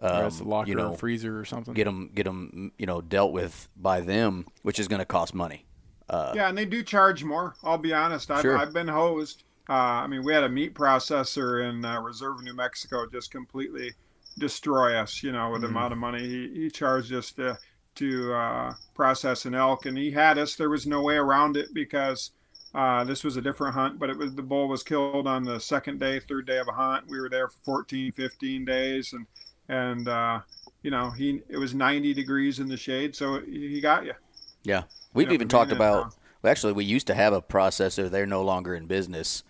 [0.08, 1.74] or it's a Um, locker you know, or freezer or something.
[1.74, 5.66] get them get them you know dealt with by them, which is gonna cost money.
[6.08, 8.56] Uh, yeah and they do charge more i'll be honest i've, Sure.
[8.56, 12.52] I've been hosed Uh, I mean, we had a meat processor in uh, Reserve, New
[12.54, 13.94] Mexico, just completely
[14.38, 15.22] destroy us.
[15.22, 15.70] You know, with the Mhm.
[15.70, 17.58] amount of money he, he charged us to
[17.94, 20.54] to uh, process an elk, and he had us.
[20.56, 22.30] There was no way around it because
[22.74, 25.58] uh, this was a different hunt, but it was the bull was killed on the
[25.60, 27.06] second day, third day of a hunt.
[27.06, 29.26] We were there for 14, 15 days, and
[29.68, 30.40] and uh,
[30.82, 34.14] you know he it was 90 degrees in the shade, so he got you.
[34.62, 36.06] Yeah, we've know, even talked about.
[36.06, 36.10] uh,
[36.42, 38.10] well, actually, we used to have a processor.
[38.10, 39.42] They're no longer in business.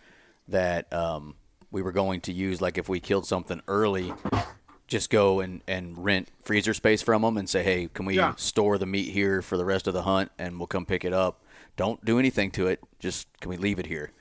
[0.49, 1.37] That um,
[1.71, 4.13] we were going to use, like if we killed something early,
[4.93, 8.35] just go and, and rent freezer space from them and say, hey, can we Yeah.
[8.37, 11.13] store the meat here for the rest of the hunt, and we'll come pick it
[11.13, 11.43] up.
[11.77, 12.81] Don't do anything to it.
[13.01, 14.13] Just can we leave it here?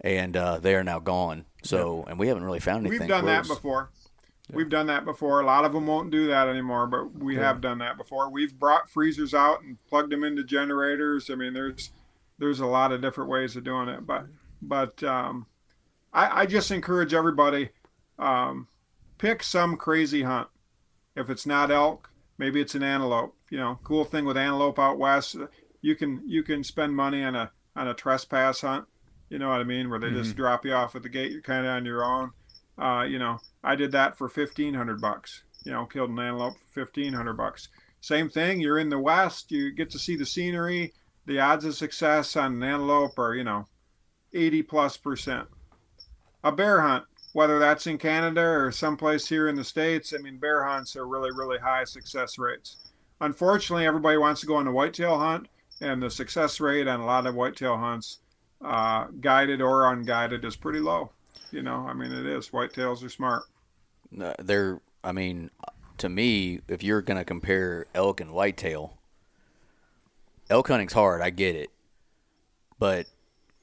[0.00, 1.44] And uh, they are now gone.
[1.64, 3.00] So, and we haven't really found anything.
[3.00, 3.58] We've done that close.
[3.58, 3.90] before.
[4.52, 5.40] We've done that before.
[5.40, 8.30] A lot of them won't do that anymore, but we have done that before.
[8.30, 11.28] We've brought freezers out and plugged them into generators.
[11.30, 11.90] I mean, there's
[12.38, 14.26] there's a lot of different ways of doing it, but
[14.62, 15.46] but um,
[16.12, 17.70] I, I just encourage everybody
[18.20, 18.68] um,
[19.18, 20.48] pick some crazy hunt.
[21.14, 23.34] If it's not elk, maybe it's an antelope.
[23.50, 25.36] You know, cool thing with antelope out west,
[25.80, 28.86] you can you can spend money on a on a trespass hunt.
[29.28, 29.90] You know what I mean?
[29.90, 31.32] Where they just drop you off at the gate.
[31.32, 32.30] You're kind of on your own.
[32.78, 35.42] Uh, you know, I did that for fifteen hundred bucks.
[35.64, 37.68] You know, killed an antelope for fifteen hundred bucks.
[38.00, 38.60] Same thing.
[38.60, 39.50] You're in the west.
[39.50, 40.92] You get to see the scenery.
[41.26, 43.66] The odds of success on an antelope are you know,
[44.32, 45.48] eighty plus percent.
[46.44, 47.04] A bear hunt,
[47.36, 51.06] whether that's in Canada or someplace here in the states, I mean, bear hunts are
[51.06, 52.76] really really high success rates.
[53.20, 55.46] Unfortunately, everybody wants to go on a whitetail hunt,
[55.82, 58.20] and the success rate on a lot of whitetail hunts,
[58.64, 61.10] uh, guided or unguided, is pretty low.
[61.50, 62.48] You know, I mean, it is.
[62.48, 63.42] Whitetails are smart.
[64.18, 65.50] Uh, they're i mean
[65.98, 68.96] to me if you're going to compare elk and whitetail
[70.48, 71.70] elk hunting's hard i get it
[72.78, 73.06] but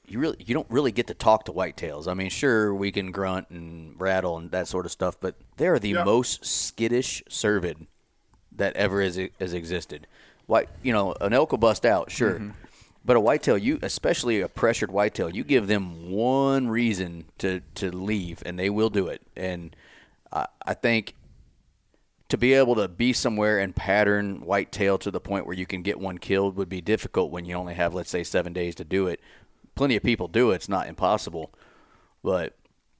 [0.06, 3.10] you really you don't really get to talk to whitetails i mean sure we can
[3.10, 6.04] grunt and rattle and that sort of stuff but they're the Yeah.
[6.04, 7.86] most skittish cervid
[8.52, 10.06] that ever has, has existed
[10.46, 12.50] White, you know an elk will bust out sure mm-hmm.
[13.04, 17.90] but a whitetail you especially a pressured whitetail you give them one reason to to
[17.90, 19.74] leave and they will do it and
[20.32, 21.14] I, I think
[22.28, 25.82] to be able to be somewhere and pattern whitetail to the point where you can
[25.82, 28.84] get one killed would be difficult when you only have, let's say, seven days to
[28.84, 29.20] do it.
[29.74, 31.52] Plenty of people do it; it's not impossible,
[32.22, 32.54] but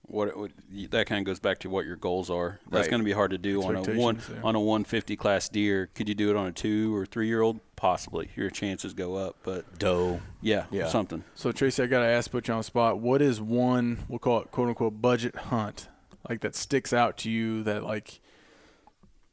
[0.06, 0.50] What, what
[0.90, 2.60] that kind of goes back to what your goals are.
[2.70, 2.90] That's Right.
[2.90, 4.40] going to be hard to do on a one yeah.
[4.42, 5.88] on a 150 class deer.
[5.94, 7.60] Could you do it on a two or three year old?
[7.76, 8.28] Possibly.
[8.36, 10.20] Your chances go up, but doe.
[10.42, 10.88] yeah, Yeah.
[10.88, 11.24] something.
[11.34, 12.98] So Tracy, I gotta ask, put you on the spot.
[12.98, 15.88] What is one we'll call it quote unquote budget hunt
[16.28, 18.20] like that sticks out to you that like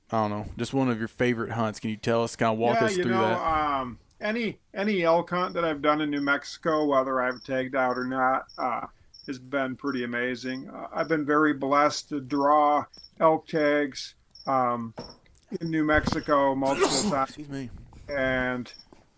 [0.10, 1.80] I don't know, just one of your favorite hunts?
[1.82, 3.40] Can you tell us, kind of walk yeah, us you through know, that?
[3.82, 7.98] Um, any any elk hunt that I've done in New Mexico, whether I've tagged out
[7.98, 8.88] or not, uh,
[9.28, 10.70] has been pretty amazing.
[10.70, 12.86] Uh, I've been very blessed to draw
[13.20, 14.16] elk tags
[14.48, 14.94] um,
[15.60, 17.30] in New Mexico multiple times.
[17.30, 17.70] Excuse me.
[18.10, 18.72] and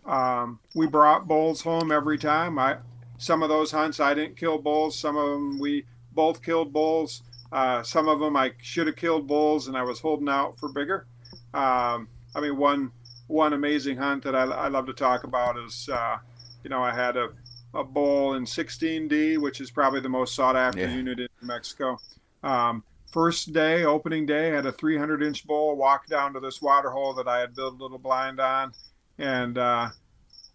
[0.04, 2.58] um, we brought bulls home every time.
[2.58, 2.78] I
[3.18, 4.98] some of those hunts I didn't kill bulls.
[4.98, 7.22] Some of them we both killed bulls.
[7.52, 10.68] Uh, some of them I should have killed bulls, and I was holding out for
[10.72, 11.06] bigger.
[11.52, 12.90] Um, I mean, one
[13.26, 16.16] one amazing hunt that I, I love to talk about is, uh,
[16.62, 17.28] you know, I had a,
[17.72, 20.94] a bull in 16D, which is probably the most sought after Yeah.
[20.94, 21.98] unit in New Mexico.
[22.42, 26.90] Um, first day, opening day, had a 300 inch bull walk down to this water
[26.90, 28.72] hole that I had built a little blind on,
[29.18, 29.90] and uh,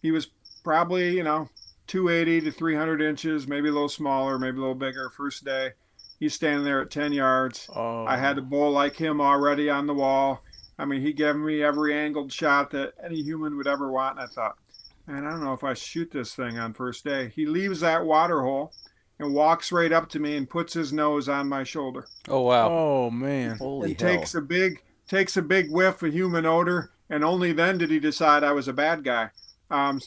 [0.02, 0.28] he was
[0.64, 1.50] probably you know
[1.88, 5.10] 280 to 300 inches, maybe a little smaller, maybe a little bigger.
[5.10, 5.72] First day,
[6.20, 7.68] he's standing there at 10 yards.
[7.76, 10.44] Oh, I had a bull like him already on the wall.
[10.80, 14.18] I mean, he gave me every angled shot that any human would ever want.
[14.18, 14.58] And I thought,
[15.06, 17.32] man, I don't know if I shoot this thing on first day.
[17.36, 18.72] He leaves that water hole
[19.20, 22.70] and walks right up to me and puts his nose on my shoulder Oh wow.
[22.72, 23.58] Oh man.
[23.58, 24.16] Holy and hell!
[24.18, 26.92] takes a big takes a big whiff of human odor.
[27.10, 29.32] And only then did he decide I was a bad guy.
[29.72, 30.00] Um,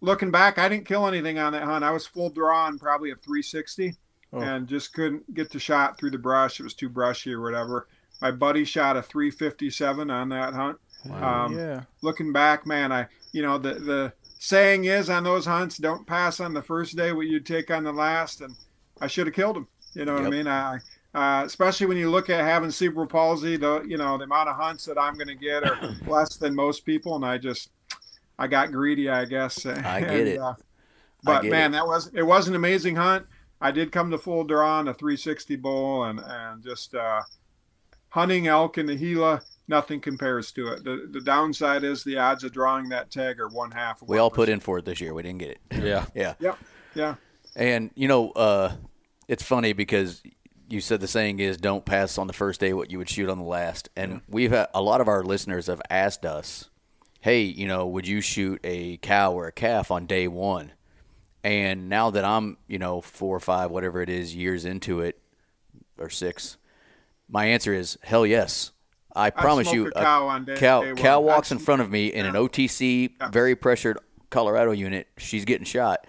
[0.00, 1.84] looking back, I didn't kill anything on that hunt.
[1.84, 3.94] I was full draw on probably a 360
[4.32, 4.40] Oh.
[4.40, 6.58] and just couldn't get the shot through the brush.
[6.58, 7.86] It was too brushy or whatever.
[8.20, 10.78] My buddy shot a 357 on that hunt.
[11.12, 11.82] Um, yeah.
[12.02, 16.40] Looking back, man, I you know the the saying is on those hunts, don't pass
[16.40, 18.54] on the first day what you take on the last, and
[19.00, 19.68] I should have killed him.
[19.94, 20.48] You know what I mean?
[20.48, 20.78] I
[21.14, 24.56] uh, especially when you look at having cerebral palsy, the you know the amount of
[24.56, 27.70] hunts that I'm going to get are less than most people, and I just
[28.38, 29.64] I got greedy, I guess.
[29.64, 30.38] I get And, it.
[30.38, 30.54] uh,
[31.22, 31.76] but get man, it.
[31.78, 33.26] that was it was an amazing hunt.
[33.60, 37.22] I did come to full draw on a 360 bowl, and and just uh,
[38.16, 40.84] hunting elk in the Gila, nothing compares to it.
[40.84, 44.00] The the downside is the odds of drawing that tag are one half.
[44.00, 45.12] Of we all put in for it this year.
[45.12, 45.60] We didn't get it.
[45.84, 46.06] Yeah.
[46.14, 46.34] Yeah.
[46.40, 46.58] Yep.
[46.94, 47.14] Yeah.
[47.54, 48.72] And you know, uh,
[49.28, 50.22] it's funny because
[50.70, 53.28] you said the saying is don't pass on the first day what you would shoot
[53.28, 53.90] on the last.
[53.94, 56.70] And we've had a lot of our listeners have asked us,
[57.20, 60.72] "Hey, you know, would you shoot a cow or a calf on day 1?"
[61.44, 65.20] And now that I'm, you know, 4 or 5 whatever it is years into it
[65.98, 66.56] or 6,
[67.28, 68.72] my answer is hell yes.
[69.14, 72.08] I promise you, a cow on day- cow, day cow walks in front of me
[72.08, 73.98] in an OTC, very pressured
[74.28, 75.08] Colorado unit.
[75.16, 76.06] She's getting shot,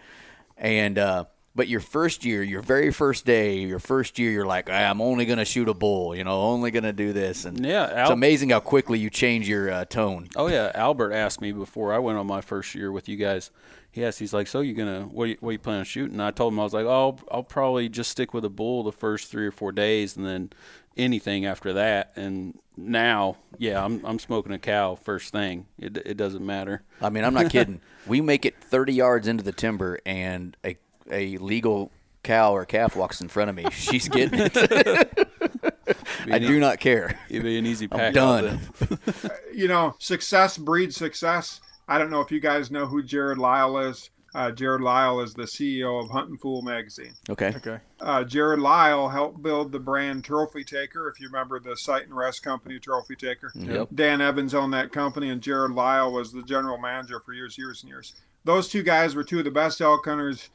[0.57, 4.70] and uh, but your first year, your very first day, your first year, you're like,
[4.70, 8.01] "Ah, I'm only gonna shoot a bull, you know, only gonna do this, and Yeah,
[8.01, 10.28] it's amazing how quickly you change your uh, tone.
[10.36, 13.51] Oh yeah, Albert asked me before I went on my first year with you guys.
[13.89, 15.24] He asked, he's like, "So you're gonna what?
[15.24, 16.86] Are you, what are you planning on shooting?" And I told him I was like,
[16.86, 20.26] "Oh, I'll probably just stick with a bull the first three or four days, and
[20.26, 20.49] then
[20.98, 25.68] anything after that." And now, yeah, I'm I'm smoking a cow first thing.
[25.78, 26.84] It it doesn't matter.
[27.02, 27.82] I mean, I'm not kidding.
[28.08, 30.78] we make it 30 yards into the timber, and a
[31.12, 31.91] a legal
[32.24, 33.66] cow or calf walks in front of me.
[33.72, 35.28] She's getting it.
[36.32, 37.18] I do not care.
[37.30, 38.14] It'd be an easy pack.
[38.14, 38.60] Done.
[39.54, 41.62] you know, success breeds success.
[41.88, 44.10] I don't know if you guys know who Jared Lyle is.
[44.38, 47.14] Uh, Jared Lyle is the CEO of Huntin' Fool magazine.
[47.28, 47.56] Okay.
[47.56, 47.80] Okay.
[48.00, 51.10] Uh, Jared Lyle helped build the brand Trophy Taker.
[51.10, 53.52] If you remember the Sight and Rest Company, Trophy Taker.
[53.56, 53.88] Yep.
[53.96, 57.82] Dan Evans owned that company, and Jared Lyle was the general manager for years, years,
[57.82, 58.14] and years.
[58.44, 60.52] Those two guys were two of the best elk hunters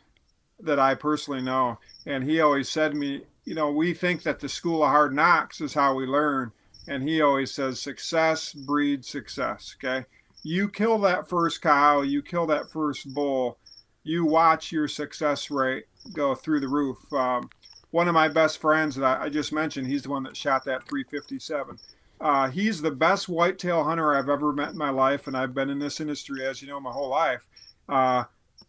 [0.61, 1.81] that I personally know.
[2.07, 5.13] And he always said to me, you know, we think that the school of hard
[5.13, 6.53] knocks is how we learn.
[6.87, 9.75] And he always says, success breeds success.
[9.83, 10.07] Okay.
[10.45, 13.59] You kill that first cow, you kill that first bull,
[14.05, 16.99] you watch your success rate go through the roof.
[17.13, 17.49] Um,
[17.91, 20.65] one of my best friends that I, I just mentioned, he's the one that shot
[20.65, 21.79] that 357.
[22.21, 25.71] Uh, he's the best whitetail hunter I've ever met in my life, and I've been
[25.71, 27.47] in this industry, as you know, my whole life.
[27.89, 28.25] Uh,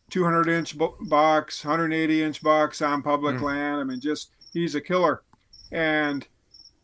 [0.09, 3.79] 200 inch bucks, 180 inch bucks on public land.
[3.79, 5.23] I mean, just he's a killer.
[5.71, 6.27] And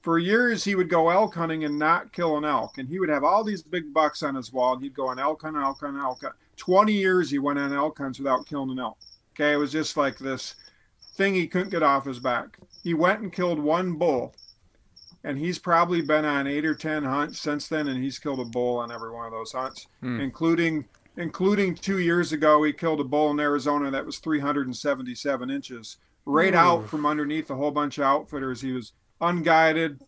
[0.02, 2.78] for years, he would go elk hunting and not kill an elk.
[2.78, 5.20] And he would have all these big bucks on his wall, and he'd go on
[5.20, 6.36] elk hunt, elk hunt, elk hunt.
[6.60, 8.97] 20 years he went on elk hunts without killing an elk.
[9.34, 10.55] Okay, it was just like this
[11.16, 12.57] thing he couldn't get off his back.
[12.84, 14.36] He went and killed one bull,
[15.24, 18.45] and he's probably been on eight or ten hunts since then, and he's killed a
[18.45, 20.20] bull on every one of those hunts, hmm.
[20.20, 20.86] including
[21.18, 26.53] including two years ago he killed a bull in Arizona that was 377 inches, right
[26.53, 28.62] out from underneath a whole bunch of outfitters.
[28.62, 30.01] He was unguided.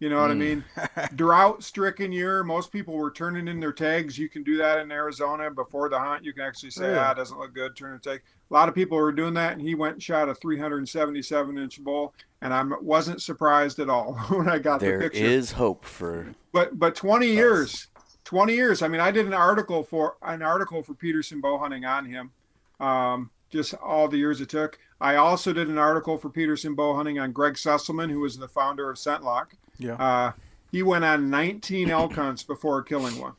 [0.00, 0.62] You know what I mean?
[1.16, 2.44] Drought stricken year.
[2.44, 4.16] Most people were turning in their tags.
[4.16, 6.24] You can do that in Arizona before the hunt.
[6.24, 6.98] You can actually say, Really?
[6.98, 8.22] ah, it doesn't look good, turn a tag.
[8.50, 11.82] A lot of people were doing that, and he went and shot a 377 inch
[11.82, 15.24] bull, and I wasn't surprised at all when I got There the picture.
[15.24, 16.32] is hope for.
[16.52, 17.88] But but 20 years,
[18.24, 18.82] 20 years.
[18.82, 22.30] I mean, I did an article for an article for Petersen bow hunting on him.
[22.78, 24.78] Um, just all the years it took.
[25.00, 28.46] I also did an article for Petersen bow hunting on Greg Sesselmann, who was the
[28.48, 29.46] founder of ScentLok.
[29.78, 29.94] Yeah.
[29.94, 30.32] Uh,
[30.70, 33.34] he went on 19 elk hunts before killing one.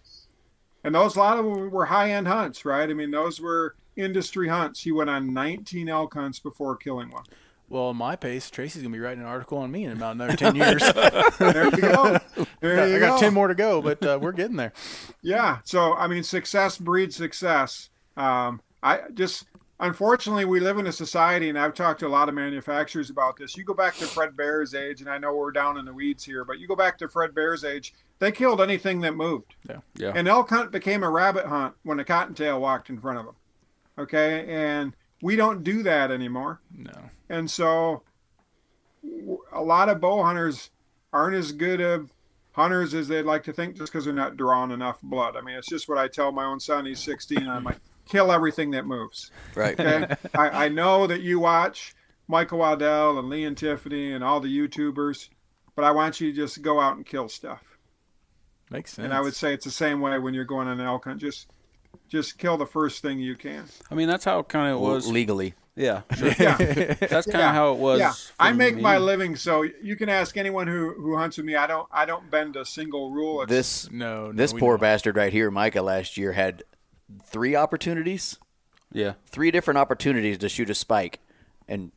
[0.84, 2.90] And those, a lot of them were high end hunts, right?
[2.90, 4.82] I mean, those were industry hunts.
[4.82, 7.24] He went on 19 elk hunts before killing one.
[7.68, 10.36] Well, at my pace, Tracy's gonna be writing an article on me in about another
[10.36, 10.82] ten years.
[11.38, 12.18] There you go.
[12.62, 13.20] There you I got go.
[13.20, 14.74] ten more to go, but uh, we're getting there.
[15.22, 15.60] Yeah.
[15.66, 17.92] So I mean, success breeds success.
[18.18, 19.46] Um, I just
[19.80, 23.38] unfortunately we live in a society, and I've talked to a lot of manufacturers about
[23.38, 23.56] this.
[23.56, 26.24] You go back to Fred Bear's age, and I know we're down in the weeds
[26.24, 29.56] here, but you go back to Fred Bear's age, they killed anything that moved.
[29.96, 30.12] Yeah.
[30.14, 33.36] An elk hunt became a rabbit hunt when a cottontail walked in front of them.
[33.98, 36.62] Okay, and we don't do that anymore.
[36.76, 37.10] No.
[37.30, 38.04] And so
[39.54, 40.70] a lot of bow hunters
[41.14, 42.12] aren't as good of
[42.52, 45.36] hunters as they'd like to think just because they're not drawing enough blood.
[45.38, 46.86] I mean, it's just what I tell my own son.
[46.86, 47.48] He's 16.
[47.48, 49.32] I'm like, kill everything that moves.
[49.56, 49.80] Right.
[49.80, 50.16] Okay.
[50.36, 51.96] I, I know that you watch
[52.28, 55.30] Michael Waddell and Lee and Tiffany and all the YouTubers,
[55.76, 57.64] but I want you to just go out and kill stuff.
[58.70, 59.06] Makes sense.
[59.06, 61.20] And I would say it's the same way when you're going on an elk hunt.
[61.20, 61.48] Just,
[62.08, 63.66] just kill the first thing you can.
[63.90, 65.08] I mean, that's how kind of it was.
[65.08, 65.54] legally.
[65.76, 66.34] Yeah, sure.
[66.38, 66.58] Yeah.
[67.00, 68.00] That's kind of how it was.
[68.00, 68.82] Yeah, for I make me.
[68.82, 71.56] my living, so you can ask anyone who who hunts with me.
[71.56, 73.44] I don't I don't bend a single rule.
[73.44, 74.82] It's, This no, no, this poor don't.
[74.82, 76.64] bastard right here, Micah, last year had
[77.24, 78.38] three opportunities,
[78.92, 81.20] Yeah, three different opportunities to shoot a spike,
[81.68, 81.92] and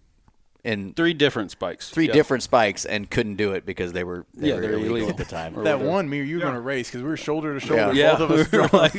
[0.65, 1.91] and three different spikes.
[1.91, 2.13] three Yeah.
[2.13, 5.11] different spikes, and couldn't do it because they were they Yeah, were they're illegal, illegal.
[5.11, 5.53] at the time.
[5.55, 5.85] That whatever.
[5.89, 6.47] one, me or you were Yeah.
[6.49, 7.93] gonna race because we were shoulder to shoulder.
[7.95, 8.93] Yeah, Both of us we were like,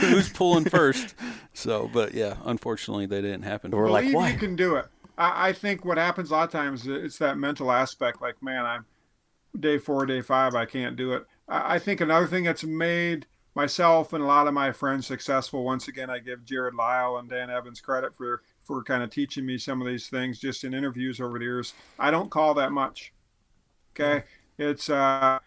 [0.00, 1.14] who's pulling first?
[1.52, 3.70] So, but yeah, unfortunately, they didn't happen.
[3.72, 4.30] We're like, why?
[4.30, 4.86] you can do it.
[5.18, 8.22] I, I think what happens a lot of times it's that mental aspect.
[8.22, 8.86] Like, man, I'm
[9.58, 11.24] day four, day five, I can't do it.
[11.48, 13.26] I, I think another thing that's made
[13.56, 15.64] myself and a lot of my friends successful.
[15.64, 19.46] Once again, I give Jared Lyle and Dan Evans credit for for kind of teaching
[19.46, 21.72] me some of these things just in interviews over the years.
[21.98, 23.12] I don't call that much.
[23.92, 24.24] Okay,
[24.58, 25.38] it's uh,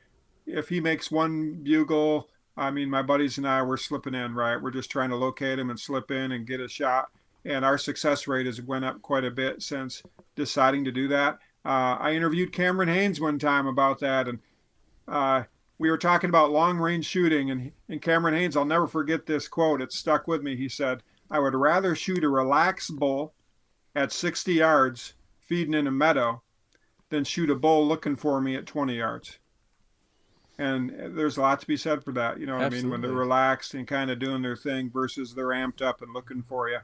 [0.45, 2.27] if he makes one bugle.
[2.57, 4.61] I mean, my buddies and I were slipping in, right?
[4.61, 7.09] We're just trying to locate him and slip in and get a shot.
[7.45, 10.03] And our success rate has went up quite a bit since
[10.35, 11.35] deciding to do that.
[11.63, 14.39] Uh, I interviewed Cameron Hanes one time about that, and
[15.07, 15.43] uh,
[15.79, 17.49] we were talking about long range shooting.
[17.49, 19.81] And, and Cameron Hanes, I'll never forget this quote.
[19.81, 20.55] It stuck with me.
[20.55, 21.01] He said,
[21.31, 23.33] I would rather shoot a relaxed bull
[23.95, 26.41] at 60 yards feeding in a meadow
[27.09, 29.39] than shoot a bull looking for me at 20 yards.
[30.59, 32.39] And there's a lot to be said for that.
[32.39, 32.89] You know what I mean?
[32.89, 36.43] When they're relaxed and kind of doing their thing versus they're amped up and looking
[36.43, 36.79] for you.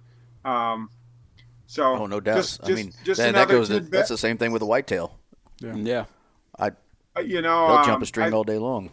[0.49, 0.89] Um,
[1.67, 2.37] so, oh, no doubt.
[2.37, 3.67] Just, I mean, just that, that goes.
[3.67, 5.19] To, that's the same thing with a whitetail.
[5.59, 5.75] Yeah.
[5.75, 6.05] yeah.
[6.57, 6.71] I.
[7.17, 8.91] Uh, you know, they'll um, jump a string I, all day long.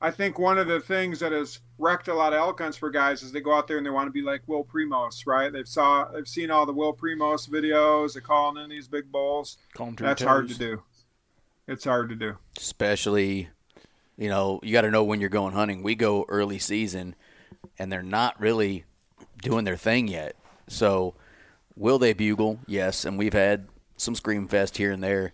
[0.00, 2.90] I think one of the things that has wrecked a lot of elk hunts for
[2.90, 5.52] guys is they go out there and they want to be like Will Primos, right?
[5.52, 9.58] They've saw they've seen all the Will Primos videos, they're calling in these big bulls.
[9.96, 10.82] That's hard to do.
[11.68, 12.36] It's hard to do.
[12.58, 13.48] Especially,
[14.16, 15.84] you know, you got to know when you're going hunting.
[15.84, 17.14] We go early season,
[17.78, 18.84] and they're not really
[19.40, 20.34] doing their thing yet.
[20.66, 21.14] So,
[21.76, 22.58] will they bugle?
[22.66, 25.32] Yes, and we've had some scream fest here and there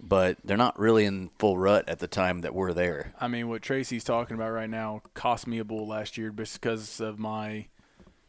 [0.00, 3.12] but they're not really in full rut at the time that we're there.
[3.20, 7.00] I mean, what Tracy's talking about right now cost me a bull last year because
[7.00, 7.66] of my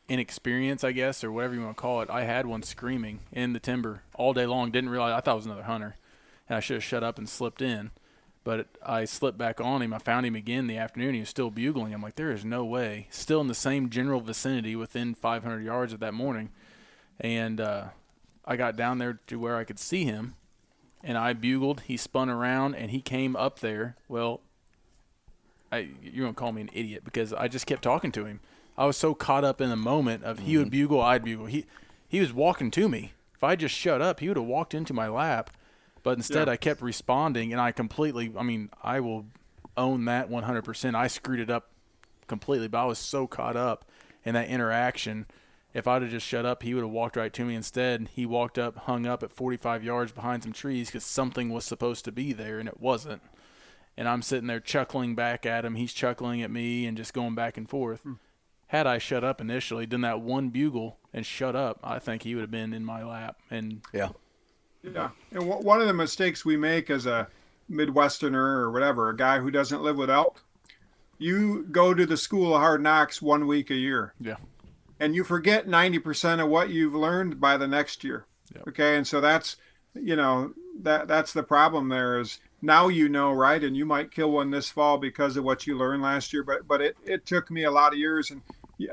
[0.10, 2.10] inexperience, I guess, or whatever you want to call it.
[2.10, 4.72] I had one screaming in the timber all day long.
[4.72, 5.96] Didn't realize I thought it was another hunter,
[6.50, 7.92] and I should have shut up and slipped in.
[8.44, 9.94] But I slipped back on him.
[9.94, 11.14] I found him again in the afternoon.
[11.14, 11.94] He was still bugling.
[11.94, 13.08] I'm like, there is no way.
[13.12, 16.50] Still in the same general vicinity, within 500 yards of that morning,
[17.20, 17.86] and uh,
[18.44, 20.36] I got down there to where I could see him
[21.04, 21.82] and I bugled.
[21.82, 23.96] He spun around and he came up there.
[24.08, 24.42] Well,
[25.72, 28.40] I, you're gonna call me an idiot because I just kept talking to him.
[28.78, 30.60] I was so caught up in the moment of he mm-hmm.
[30.60, 31.46] would bugle, I'd bugle.
[31.46, 31.66] He
[32.08, 33.14] he was walking to me.
[33.36, 35.50] If I just shut up, he would have walked into my lap.
[36.04, 36.54] But instead, yeah.
[36.54, 38.34] I kept responding, and I completely.
[38.38, 39.26] I mean, I will
[39.78, 40.96] own that 100%.
[40.96, 41.70] I screwed it up
[42.28, 43.86] completely, but I was so caught up
[44.26, 45.26] in that interaction
[45.74, 47.56] if I'd have just shut up, he would have walked right to me.
[47.56, 51.64] Instead, he walked up, hung up at 45 yards behind some trees because something was
[51.64, 53.22] supposed to be there and it wasn't.
[53.98, 55.76] And I'm sitting there chuckling back at him.
[55.76, 58.02] He's chuckling at me and just going back and forth.
[58.02, 58.14] Hmm.
[58.68, 62.36] Had I shut up initially, done that one bugle and shut up, I think he
[62.36, 63.38] would have been in my lap.
[63.50, 64.10] And yeah,
[64.82, 65.10] yeah.
[65.32, 67.28] And w- one of the mistakes we make as a
[67.70, 70.42] Midwesterner or whatever, a guy who doesn't live with elk,
[71.18, 74.14] you go to the school of hard knocks one week a year.
[74.22, 74.38] Yeah
[75.02, 78.28] and you forget 90% of what you've learned by the next year.
[78.54, 78.68] Yep.
[78.68, 78.96] Okay.
[78.96, 79.58] And so that's,
[79.96, 83.64] you know, that that's the problem there is now you know, right?
[83.64, 86.68] And you might kill one this fall because of what you learned last year, but,
[86.68, 88.30] but it, it took me a lot of years.
[88.30, 88.44] And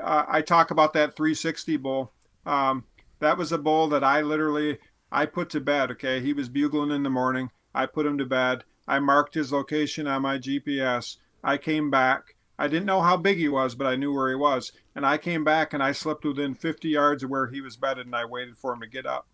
[0.01, 2.11] uh, I talk about that 360 bull.
[2.43, 2.85] Um,
[3.19, 4.79] that was a bull that I literally,
[5.11, 5.91] I put to bed.
[5.91, 6.21] Okay.
[6.21, 7.51] He was bugling in the morning.
[7.75, 8.63] I put him to bed.
[8.87, 11.17] I marked his location on my GPS.
[11.43, 12.35] I came back.
[12.57, 14.73] I didn't know how big he was, but I knew where he was.
[14.99, 18.05] And I came back and I slept within 50 yards of where he was bedded,
[18.05, 19.27] and I waited for him to get up.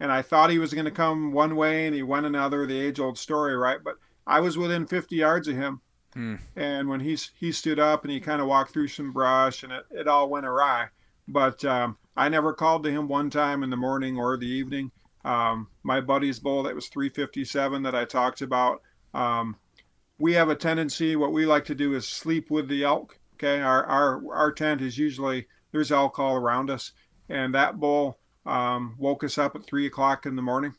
[0.00, 2.80] And I thought he was going to come one way and he went another, the
[2.80, 3.84] age old story, right?
[3.84, 3.96] But
[4.26, 5.82] I was within 50 yards of him.
[6.14, 6.36] Hmm.
[6.56, 9.74] And when he, he stood up and he kind of walked through some brush and
[9.74, 10.86] it, it all went awry.
[11.28, 14.90] But um, I never called to him one time in the morning or the evening.
[15.22, 18.80] Um, my buddy's bull that was 357 that I talked about.
[19.12, 19.56] Um,
[20.18, 23.18] we have a tendency, what we like to do is sleep with the elk.
[23.34, 26.92] Okay, our our our tent is usually there's alcohol around us,
[27.28, 30.74] and that bull um, woke us up at three o'clock in the morning,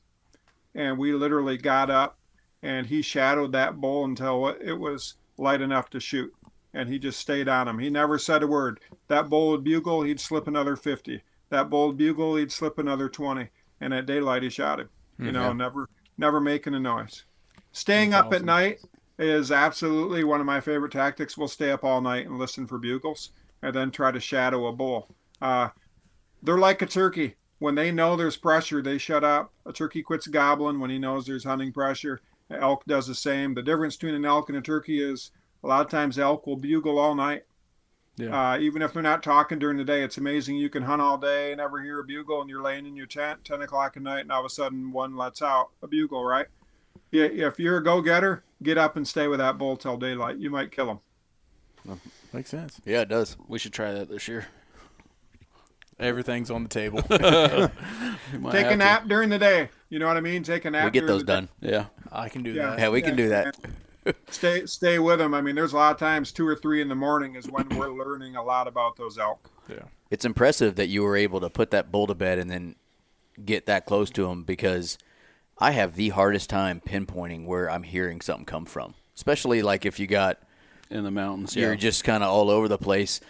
[0.73, 2.17] and we literally got up,
[2.63, 6.33] and he shadowed that bull until it was light enough to shoot,
[6.73, 7.79] and he just stayed on him.
[7.79, 8.79] He never said a word.
[9.09, 11.21] That bull would bugle, he'd slip another fifty.
[11.49, 13.49] That bull would bugle, he'd slip another twenty,
[13.81, 14.89] and at daylight he shot him.
[15.19, 15.33] You mm-hmm.
[15.33, 17.25] know, never never making a noise.
[17.73, 18.35] Staying That's up awesome.
[18.35, 18.79] at night
[19.17, 21.37] is absolutely one of my favorite tactics.
[21.37, 24.73] We'll stay up all night and listen for bugles and then try to shadow a
[24.73, 25.07] bull.
[25.41, 25.69] Uh,
[26.43, 27.35] they're like a turkey.
[27.59, 29.53] When they know there's pressure, they shut up.
[29.65, 32.19] A turkey quits gobbling when he knows there's hunting pressure.
[32.49, 33.53] An elk does the same.
[33.53, 35.31] The difference between an elk and a turkey is
[35.63, 37.43] a lot of times elk will bugle all night.
[38.17, 38.53] Yeah.
[38.53, 40.55] Uh, even if they're not talking during the day, it's amazing.
[40.55, 43.07] You can hunt all day, and never hear a bugle, and you're laying in your
[43.07, 46.23] tent 10 o'clock at night, and all of a sudden one lets out a bugle,
[46.23, 46.47] right?
[47.11, 50.37] if you're a go-getter, get up and stay with that bull till daylight.
[50.37, 50.99] You might kill him.
[52.33, 52.81] Makes sense.
[52.85, 53.37] Yeah, it does.
[53.47, 54.47] We should try that this year.
[55.99, 57.01] Everything's on the table.
[58.51, 59.07] Take a nap to.
[59.07, 59.69] during the day.
[59.89, 60.43] You know what I mean?
[60.43, 60.85] Take a nap.
[60.85, 61.47] We get those done.
[61.61, 62.71] Yeah, I can do yeah.
[62.71, 62.79] that.
[62.79, 63.55] Yeah, we can do that.
[64.29, 65.33] stay stay with them.
[65.33, 67.69] I mean, there's a lot of times two or three in the morning is when
[67.69, 69.49] we're learning a lot about those elk.
[69.69, 69.83] Yeah.
[70.11, 72.75] It's impressive that you were able to put that bull to bed and then
[73.43, 74.97] get that close to him because
[75.57, 78.93] I have the hardest time pinpointing where I'm hearing something come from.
[79.15, 80.39] Especially like if you got
[80.89, 81.55] in the mountains.
[81.55, 81.77] you're yeah.
[81.79, 83.21] just kind of all over the place.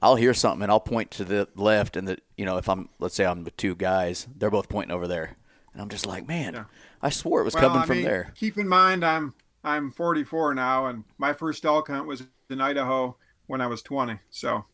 [0.00, 2.88] I'll hear something and I'll point to the left and the you know if I'm
[2.98, 5.36] let's say I'm with two guys, they're both pointing over there,
[5.72, 6.64] and I'm just like, man, Yeah.
[7.02, 8.32] I swore it was Well, coming I from mean, there.
[8.34, 13.16] Keep in mind, I'm I'm 44 now, and my first elk hunt was in Idaho
[13.46, 14.18] when I was 20.
[14.30, 14.64] So,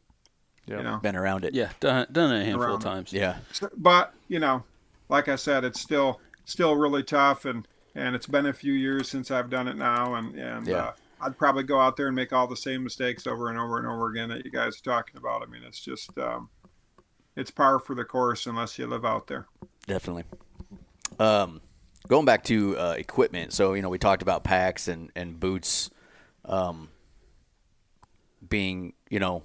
[0.67, 0.79] Yeah.
[0.79, 1.55] you know, Been around it.
[1.55, 2.85] yeah, done, done it a handful Around of it.
[2.85, 3.13] times.
[3.13, 3.37] Yeah.
[3.53, 4.65] So- but you know,
[5.09, 6.21] like I said, it's still
[6.51, 10.15] still really tough, and and it's been a few years since I've done it now,
[10.15, 10.77] and and Yeah.
[10.77, 10.93] uh,
[11.23, 13.87] I'd probably go out there and make all the same mistakes over and over and
[13.87, 15.43] over again that you guys are talking about.
[15.43, 16.49] I mean, it's just um,
[17.37, 19.47] it's par for the course unless you live out there.
[19.87, 20.25] Definitely.
[21.19, 21.61] Um,
[22.09, 25.91] going back to uh, equipment, so you know we talked about packs and and boots,
[26.47, 26.89] um,
[28.49, 29.43] being you know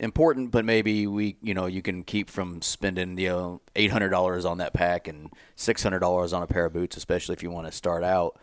[0.00, 4.10] important, but maybe we you know you can keep from spending you know eight hundred
[4.10, 7.42] dollars on that pack and six hundred dollars on a pair of boots, especially if
[7.42, 8.38] you want to start out.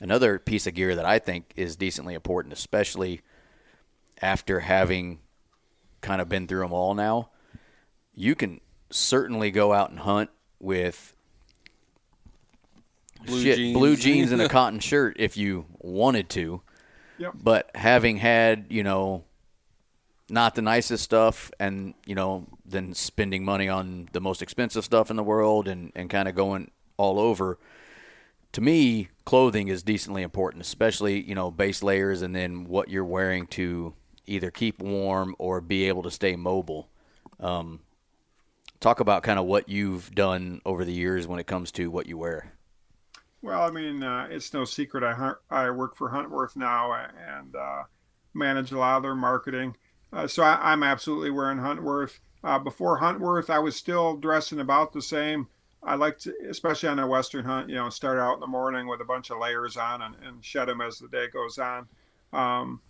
[0.00, 3.20] Another piece of gear that I think is decently important, especially
[4.20, 5.18] after having
[6.00, 7.30] kind of been through them all now,
[8.14, 11.14] you can certainly go out and hunt with
[13.26, 13.76] Blue shit, jeans.
[13.76, 16.62] blue jeans and a cotton shirt if you wanted to.
[17.18, 17.32] Yep.
[17.42, 19.24] But having had, you know,
[20.32, 25.10] not the nicest stuff and, you know, then spending money on the most expensive stuff
[25.10, 27.58] in the world and, and kind of going all over,
[28.52, 33.04] to me, clothing is decently important, especially, you know, base layers and then what you're
[33.04, 33.94] wearing to
[34.26, 36.88] either keep warm or be able to stay mobile.
[37.38, 37.80] Um,
[38.80, 42.06] talk about kind of what you've done over the years when it comes to what
[42.06, 42.54] you wear.
[43.42, 45.02] Well, I mean, uh, it's no secret.
[45.02, 47.82] I I work for Huntworth now and uh,
[48.32, 49.76] manage a lot of their marketing.
[50.12, 52.18] Uh, so I, I'm absolutely wearing Huntworth.
[52.44, 55.48] Uh, before Huntworth, I was still dressing about the same.
[55.82, 58.86] I like to, especially on a western hunt, you know, start out in the morning
[58.86, 61.88] with a bunch of layers on and, and shed them as the day goes on.
[62.32, 62.80] Um,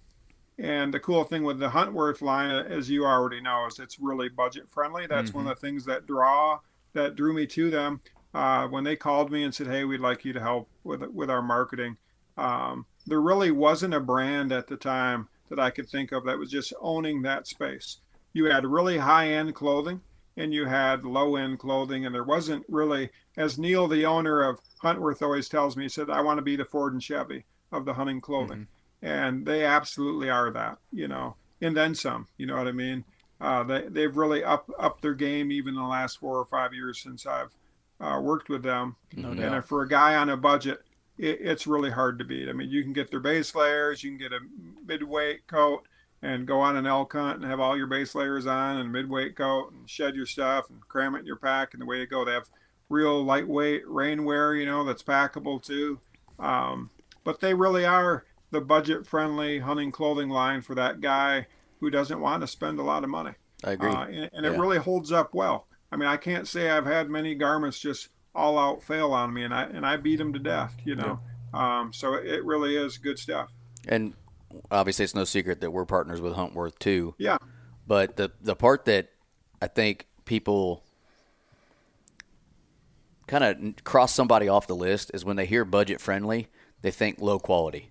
[0.58, 4.28] and the cool thing with the Huntworth line, as you already know, is it's really
[4.28, 5.06] budget friendly.
[5.06, 6.60] That's one of the things that draw
[6.92, 8.00] that drew me to them
[8.34, 11.30] uh, when they called me and said, "Hey, we'd like you to help with with
[11.30, 11.96] our marketing."
[12.36, 16.38] Um, there really wasn't a brand at the time that I could think of that
[16.38, 17.98] was just owning that space.
[18.32, 20.00] You had really high end clothing
[20.38, 24.60] and you had low end clothing, and there wasn't really, as Neil, the owner of
[24.82, 27.84] Huntworth, always tells me, he said, "I want to be the Ford and Chevy of
[27.84, 28.66] the hunting clothing,"
[29.02, 32.28] and they absolutely are that, you know, and then some.
[32.38, 33.04] You know what I mean?
[33.42, 36.72] Uh, they they've really up up their game even in the last four or five
[36.72, 37.54] years since I've
[38.00, 38.96] uh, worked with them.
[39.14, 39.58] No And doubt.
[39.58, 40.80] if for a guy on a budget,
[41.18, 42.48] it, it's really hard to beat.
[42.48, 44.40] I mean, you can get their base layers, you can get a
[44.86, 45.86] midweight coat,
[46.22, 48.92] and go on an elk hunt and have all your base layers on and a
[48.92, 51.72] midweight coat and shed your stuff and cram it in your pack.
[51.72, 52.48] And the way to go, they have
[52.88, 56.00] real lightweight rainwear, you know, that's packable too.
[56.38, 56.90] Um,
[57.24, 61.46] but they really are the budget-friendly hunting clothing line for that guy
[61.80, 63.32] who doesn't want to spend a lot of money.
[63.64, 63.90] I agree.
[63.90, 64.60] Uh, and and it Yeah.
[64.60, 65.66] really holds up well.
[65.90, 69.42] I mean, I can't say I've had many garments just all out fail on me,
[69.42, 70.74] and I and I beat them to death.
[70.84, 71.20] You know,
[71.52, 73.50] um, so it really is good stuff.
[73.88, 74.14] And
[74.70, 77.14] obviously, it's no secret that we're partners with Huntworth too.
[77.18, 77.38] Yeah,
[77.86, 79.08] But the the part that
[79.60, 80.82] I think people
[83.26, 86.48] kind of cross somebody off the list is when they hear budget friendly,
[86.82, 87.88] they think low quality.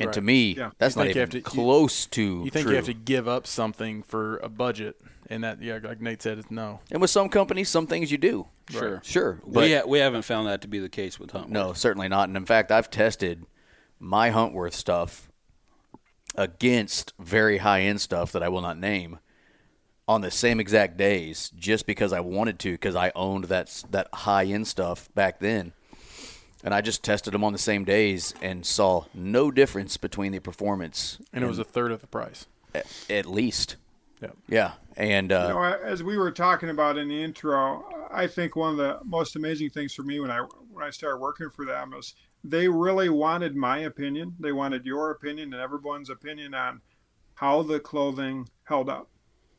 [0.00, 0.70] And to me, Yeah.
[0.78, 2.70] that's You not think you even have to- you- close to You think true.
[2.72, 6.38] you have to give up something for a budget, and that yeah, like Nate said,
[6.38, 6.80] it's no.
[6.90, 8.46] and with some companies, some things you do.
[8.70, 9.00] Sure.
[9.04, 9.40] Sure.
[9.46, 11.48] But we, ha- we haven't found that to be the case with Huntworth.
[11.50, 12.28] No, certainly not.
[12.28, 13.44] And in fact, I've tested
[13.98, 15.30] my Huntworth stuff
[16.34, 19.18] against very high end stuff that I will not name
[20.08, 24.08] on the same exact days just because I wanted to because I owned that that
[24.12, 25.72] high end stuff back then.
[26.64, 30.38] And I just tested them on the same days and saw no difference between the
[30.38, 32.46] performance And it was a third of the price.
[32.72, 33.76] at, at least.
[34.20, 34.30] Yeah.
[34.48, 34.72] Yeah.
[34.96, 38.70] And uh, you know, as we were talking about in the intro, I think one
[38.70, 41.90] of the most amazing things for me when I when I started working for them
[41.90, 42.14] was
[42.44, 44.34] they really wanted my opinion.
[44.40, 46.80] They wanted your opinion and everyone's opinion on
[47.34, 49.08] how the clothing held up.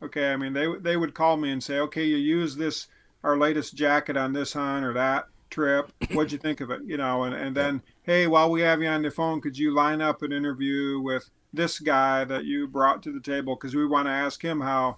[0.01, 2.88] Okay, I mean they they would call me and say, okay, you use this
[3.23, 5.91] our latest jacket on this hunt or that trip.
[6.11, 6.81] What'd you think of it?
[6.86, 9.73] You know, and and then hey, while we have you on the phone, could you
[9.73, 13.86] line up an interview with this guy that you brought to the table because we
[13.86, 14.97] want to ask him how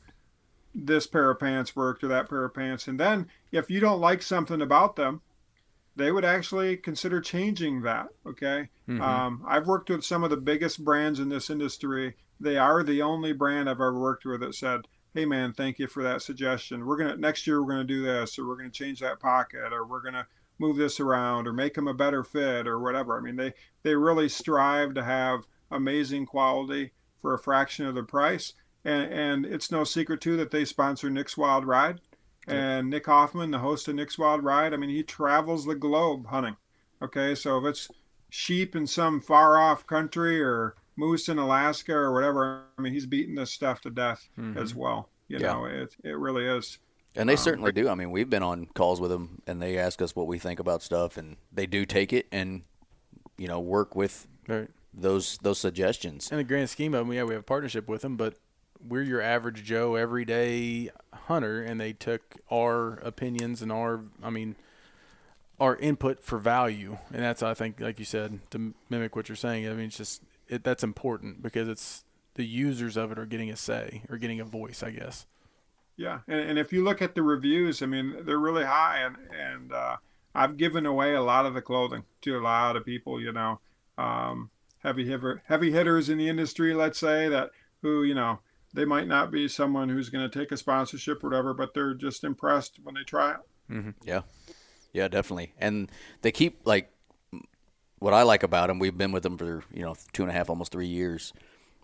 [0.73, 2.87] this pair of pants worked or that pair of pants.
[2.87, 5.21] And then if you don't like something about them,
[5.95, 8.07] they would actually consider changing that.
[8.25, 8.69] Okay.
[8.87, 9.01] Mhm.
[9.01, 12.15] Um, I've worked with some of the biggest brands in this industry.
[12.39, 15.87] They are the only brand I've ever worked with that said, "Hey, man, thank you
[15.87, 16.85] for that suggestion.
[16.85, 19.85] We're gonna next year we're gonna do this, or we're gonna change that pocket, or
[19.85, 20.27] we're gonna
[20.59, 23.95] move this around, or make them a better fit, or whatever." I mean, they they
[23.95, 26.91] really strive to have amazing quality
[27.21, 28.53] for a fraction of the price.
[28.83, 32.01] And, and it's no secret too that they sponsor Nick's Wild Ride.
[32.47, 36.27] And Nick Hoffman, the host of Nick's Wild Ride, I mean, he travels the globe
[36.27, 36.55] hunting.
[37.01, 37.89] Okay, so if it's
[38.29, 43.05] sheep in some far off country or moose in Alaska or whatever, I mean, he's
[43.05, 44.55] beating this stuff to death Mhm.
[44.57, 45.09] as well.
[45.27, 45.53] You Yeah.
[45.53, 46.77] know, it it really is.
[47.15, 47.87] And they Um, certainly do.
[47.89, 50.59] I mean, we've been on calls with them, and they ask us what we think
[50.59, 52.63] about stuff, and they do take it and
[53.37, 54.69] you know work with Right.
[54.93, 56.31] those those suggestions.
[56.31, 58.37] In the grand scheme of them, yeah, we have a partnership with them, but
[58.87, 64.55] we're your average Joe everyday hunter, and they took our opinions and our, I mean,
[65.59, 69.35] our input for value, and that's I think, like you said, to mimic what you're
[69.35, 69.67] saying.
[69.67, 72.03] I mean, it's just it, that's important because it's
[72.35, 75.25] the users of it are getting a say or getting a voice, I guess.
[75.97, 79.15] Yeah, and, and if you look at the reviews, I mean, they're really high, and
[79.33, 79.95] and uh,
[80.33, 83.59] I've given away a lot of the clothing to a lot of people, you know,
[83.97, 88.39] um, heavy hitter, heavy hitters in the industry, let's say that who you know
[88.75, 91.93] they might not be someone who's going to take a sponsorship or whatever, but they're
[91.93, 93.37] just impressed when they try it.
[94.03, 94.21] Yeah,
[94.93, 95.53] yeah, definitely.
[95.57, 96.91] And they keep like
[97.99, 98.79] what I like about them.
[98.79, 101.33] We've been with them for you know two and a half, almost three years.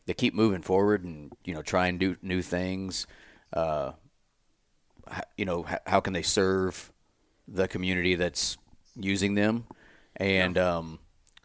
[0.06, 3.08] They keep moving forward and you know try and do new things.
[3.54, 3.94] Uh,
[5.38, 6.92] you know, how can they serve
[7.48, 8.58] the community that's
[8.96, 9.66] using them?
[10.16, 11.00] And um,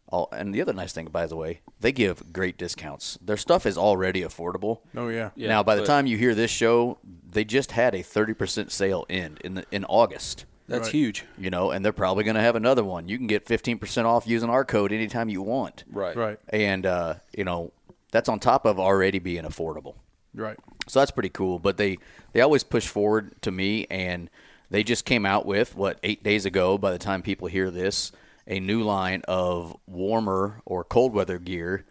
[0.08, 3.18] all, and the other nice thing, by the way, they give great discounts.
[3.22, 4.80] Their stuff is already affordable.
[4.96, 6.98] Oh yeah, Yeah, now, by the time you hear this show,
[7.28, 10.92] they just had a thirty percent sale end in the, in August That's Right.
[10.92, 11.24] huge.
[11.38, 13.08] you know, and they're probably going to have another one.
[13.08, 15.84] You can get 15% off using our code anytime you want.
[15.90, 16.16] Right.
[16.16, 17.72] right, And, uh, you know,
[18.10, 19.94] that's on top of already being affordable.
[20.34, 20.56] right.
[20.88, 21.58] So that's pretty cool.
[21.60, 21.98] But they,
[22.32, 24.30] they always push forward to me, and
[24.70, 28.10] they just came out with, what, eight days ago, by the time people hear this,
[28.46, 31.84] a new line of warmer or cold weather gear,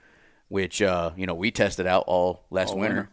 [0.47, 2.95] which, uh, you know, we tested out all last All winter.
[2.95, 3.10] winter.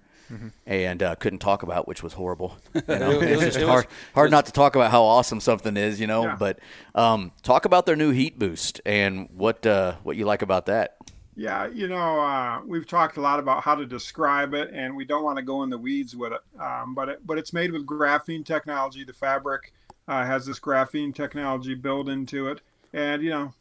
[0.66, 2.56] And uh, couldn't talk about, which was horrible.
[2.74, 5.40] You know, It it's just it was- hard, hard not to talk about how awesome
[5.40, 6.24] something is, you know.
[6.24, 6.36] Yeah.
[6.38, 6.58] But
[6.94, 10.96] um, talk about their new heat boost and what uh, what you like about that.
[11.36, 15.04] Yeah, you know, uh, we've talked a lot about how to describe it, and we
[15.04, 16.40] don't want to go in the weeds with it.
[16.60, 19.04] Um, but it, but it's made with graphene technology.
[19.04, 19.72] The fabric
[20.08, 22.60] uh, has this graphene technology built into it,
[22.92, 23.52] and you know,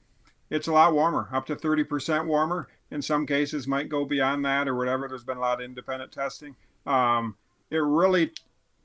[0.50, 2.68] it's a lot warmer, up to 30% warmer.
[2.92, 5.08] In some cases, might go beyond that or whatever.
[5.08, 6.56] There's been a lot of independent testing.
[6.86, 7.36] Um,
[7.70, 8.32] it really,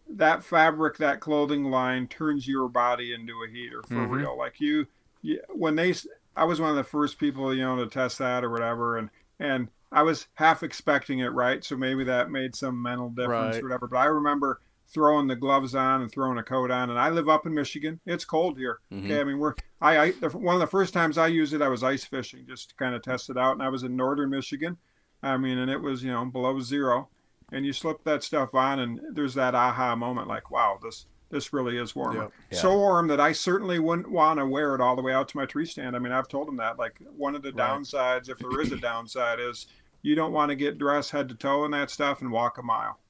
[0.08, 4.10] that fabric, that clothing line turns your body into a heater for Mhm.
[4.10, 4.38] real.
[4.38, 4.86] Like you,
[5.22, 5.92] you, when they,
[6.36, 9.10] I was one of the first people, you know, to test that or whatever, and
[9.40, 11.62] and I was half expecting it, right?
[11.64, 13.62] So maybe that made some mental difference Right.
[13.62, 13.86] or whatever.
[13.88, 17.28] But I remember throwing the gloves on and throwing a coat on, and I live
[17.28, 18.00] up in Michigan.
[18.06, 18.78] It's cold here.
[18.92, 19.04] Mhm.
[19.06, 21.62] Okay, I mean we're I, I the, one of the first times I used it,
[21.62, 23.96] I was ice fishing just to kind of test it out, and I was in
[23.96, 24.76] northern Michigan.
[25.22, 27.08] I mean, and it was you know below zero,
[27.52, 31.52] and you slip that stuff on, and there's that aha moment, like wow, this this
[31.52, 32.22] really is warmer.
[32.22, 32.32] Yep.
[32.52, 32.58] Yeah.
[32.58, 35.36] So warm that I certainly wouldn't want to wear it all the way out to
[35.36, 35.96] my tree stand.
[35.96, 36.78] I mean, I've told them that.
[36.78, 37.68] Like one of the Right.
[37.68, 39.66] downsides, if there is a downside, is
[40.02, 42.62] you don't want to get dressed head to toe in that stuff and walk a
[42.62, 43.00] mile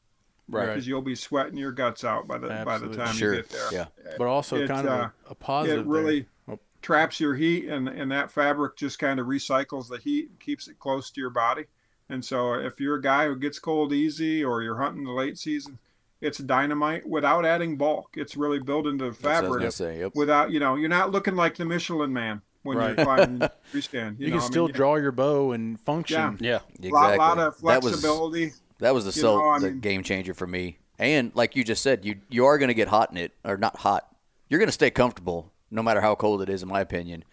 [0.49, 0.67] Right.
[0.67, 3.35] because you'll be sweating your guts out by the by the time Sure.
[3.35, 3.87] you get there Yeah.
[4.17, 5.81] But also It's, kind of uh, a, a positive.
[5.81, 6.55] it really there.
[6.57, 10.39] Oh, traps your heat and, and that fabric just kind of recycles the heat and
[10.39, 11.65] keeps it close to your body
[12.09, 15.37] and so if you're a guy who gets cold easy or you're hunting the late
[15.37, 15.79] season
[16.21, 19.73] it's dynamite without adding bulk it's really built into the That's what I was fabric
[19.73, 19.99] say.
[19.99, 20.13] Yep.
[20.15, 22.97] without you know you're not looking like the michelin man when Right.
[22.97, 25.81] you're climbing the tree stand you, you, can I still mean, draw your bow and
[25.81, 26.39] function.
[26.41, 26.57] Yeah.
[26.83, 26.91] a Exactly.
[26.93, 30.35] lot, lot of That was flexibility that was the, so, know, the mean- game changer
[30.35, 30.79] for me.
[30.99, 33.59] And like you just said, you you are going to get hot in it, or
[33.59, 34.09] not hot.
[34.49, 37.25] You're going to stay comfortable no matter how cold it is, in my opinion.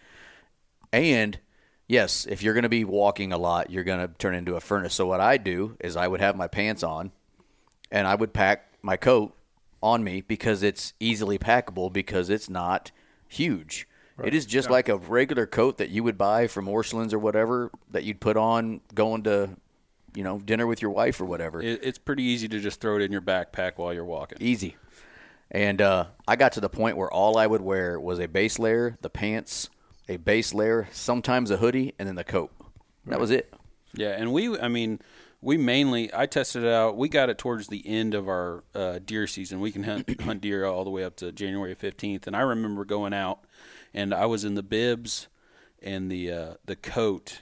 [0.92, 1.40] And
[1.88, 4.60] yes, if you're going to be walking a lot, you're going to turn into a
[4.60, 4.94] furnace.
[4.94, 7.12] So what I do is I would have my pants on,
[7.90, 9.34] and I would pack my coat
[9.82, 12.92] on me because it's easily packable because it's not
[13.28, 13.88] huge.
[14.24, 17.72] It is just like a regular coat that you would buy from Orscheln's or whatever
[17.92, 19.50] that you'd put on going to,
[20.16, 21.62] you know, dinner with your wife or whatever.
[21.62, 24.38] It, it's pretty easy to just throw it in your backpack while you're walking.
[24.42, 24.76] Easy.
[25.52, 28.58] And uh, I got to the point where all I would wear was a base
[28.58, 29.70] layer, the pants,
[30.10, 32.52] a base layer, sometimes a hoodie, and then the coat.
[33.06, 33.54] That was it.
[33.94, 35.00] Yeah, and we, I mean,
[35.42, 36.98] we mainly, I tested it out.
[36.98, 39.60] We got it towards the end of our uh, deer season.
[39.60, 42.26] We can hunt, hunt deer all the way up to January 15th.
[42.26, 43.46] And I remember going out
[43.94, 45.28] and I was in the bibs
[45.82, 47.42] and the uh, the coat,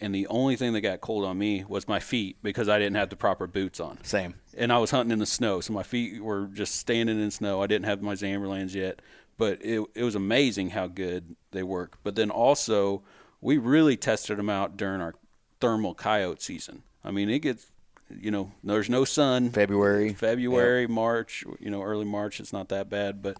[0.00, 2.96] and the only thing that got cold on me was my feet because I didn't
[2.96, 4.02] have the proper boots on.
[4.04, 4.34] Same.
[4.56, 7.62] And I was hunting in the snow, so my feet were just standing in snow.
[7.62, 9.00] I didn't have my Zamberlans yet,
[9.38, 11.98] but it it was amazing how good they work.
[12.02, 13.02] But then also,
[13.40, 15.14] we really tested them out during our
[15.60, 16.82] thermal coyote season.
[17.04, 17.70] I mean, it gets
[18.18, 19.50] you know, there's no sun.
[19.50, 20.12] February.
[20.14, 23.22] February, March, you know, early March, it's not that bad.
[23.22, 23.36] But,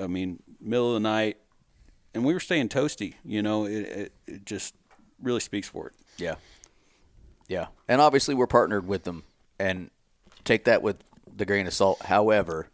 [0.00, 1.38] I mean, middle of the night,
[2.14, 4.74] and we were staying toasty, you know, it, it, it just
[5.22, 5.92] really speaks for it.
[6.18, 6.34] Yeah.
[7.48, 7.66] Yeah.
[7.88, 9.24] And obviously we're partnered with them
[9.58, 9.90] and
[10.44, 10.96] take that with
[11.36, 12.02] the grain of salt.
[12.02, 12.68] However,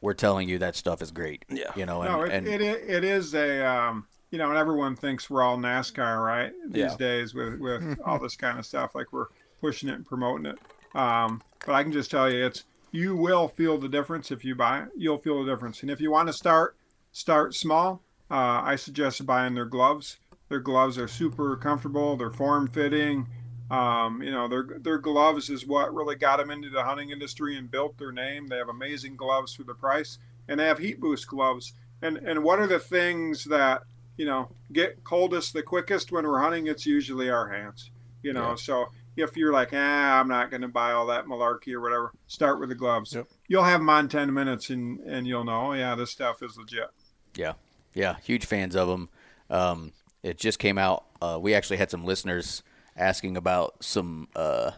[0.00, 1.44] we're telling you that stuff is great.
[1.48, 1.72] Yeah.
[1.76, 4.94] You know, and, no, it, and it, it is a um, you know, and everyone
[4.94, 6.52] thinks we're all NASCAR, right?
[6.66, 6.96] These Yeah.
[6.96, 9.26] days with with all this kind of stuff, like we're
[9.60, 10.58] pushing it and promoting it.
[10.96, 14.54] Um, but I can just tell you, it's you will feel the difference if you
[14.54, 14.88] buy it.
[14.96, 16.76] You'll feel the difference, and if you want to start
[17.12, 20.18] start small, uh, I suggest buying their gloves.
[20.48, 22.16] Their gloves are super comfortable.
[22.16, 23.26] They're form fitting.
[23.70, 27.56] Um, you know, their their gloves is what really got them into the hunting industry
[27.58, 28.46] and built their name.
[28.48, 30.18] They have amazing gloves for the price,
[30.48, 31.74] and they have heat boost gloves.
[32.00, 33.82] And and what are the things that
[34.16, 36.66] you know get coldest the quickest when we're hunting?
[36.66, 37.90] It's usually our hands.
[38.22, 38.54] You know, Yeah.
[38.56, 38.86] so
[39.16, 42.58] if you're like, ah, I'm not going to buy all that malarkey or whatever, start
[42.60, 43.12] with the gloves.
[43.14, 43.26] Yep.
[43.48, 46.56] You'll have them on ten minutes, and and you'll know, oh, yeah, this stuff is
[46.56, 46.88] legit.
[47.34, 47.52] Yeah,
[47.92, 49.10] yeah, huge fans of them.
[49.50, 49.92] Um,
[50.22, 51.04] it just came out.
[51.20, 52.62] Uh, we actually had some listeners
[52.96, 54.28] asking about some.
[54.34, 54.72] Uh,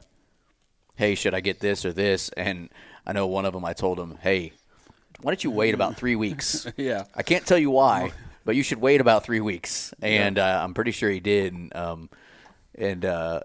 [0.97, 2.29] hey, should I get this or this?
[2.37, 2.69] And
[3.07, 3.65] I know one of them.
[3.65, 4.53] I told him, hey,
[5.23, 6.67] why don't you wait about three weeks?
[6.77, 7.05] Yeah.
[7.15, 8.13] I can't tell you why,
[8.45, 9.93] but you should wait about three weeks.
[10.03, 11.53] And uh, I'm pretty sure he did.
[11.53, 12.11] And, um,
[12.75, 13.41] and uh,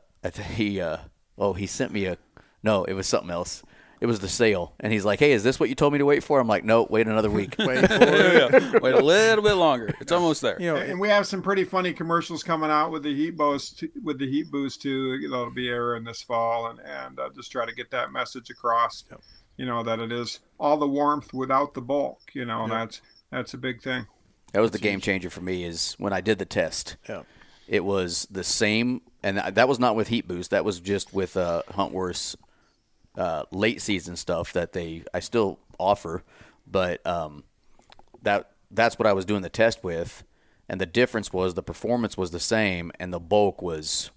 [0.53, 0.97] he, uh,
[1.37, 2.17] oh, he sent me a.
[2.63, 3.63] No, it was something else.
[4.01, 6.05] It was the sale, and he's like, "Hey, is this what you told me to
[6.05, 8.51] wait for?" I'm like, "No, wait another week." Wait for it.
[8.51, 8.79] yeah.
[8.79, 9.93] Wait a little bit longer.
[10.01, 10.61] It's almost there.
[10.61, 13.83] You know, And we have some pretty funny commercials coming out with the heat boost,
[14.03, 15.19] with the heat boost too.
[15.29, 19.05] That'll be airing this fall, and and uh, just try to get that message across.
[19.57, 22.19] You know that it is all the warmth without the bulk.
[22.33, 24.05] You know and that's that's a big thing.
[24.51, 25.63] That was the game changer for me.
[25.63, 26.97] Is when I did the test.
[27.07, 27.23] Yeah.
[27.67, 30.51] It was the same, and that was not with Heat Boost.
[30.51, 32.35] That was just with uh, Huntworth's
[33.17, 36.23] uh, late season stuff that they I still offer,
[36.67, 37.43] but um,
[38.21, 40.23] that that's what I was doing the test with,
[40.67, 44.11] and the difference was the performance was the same, and the bulk was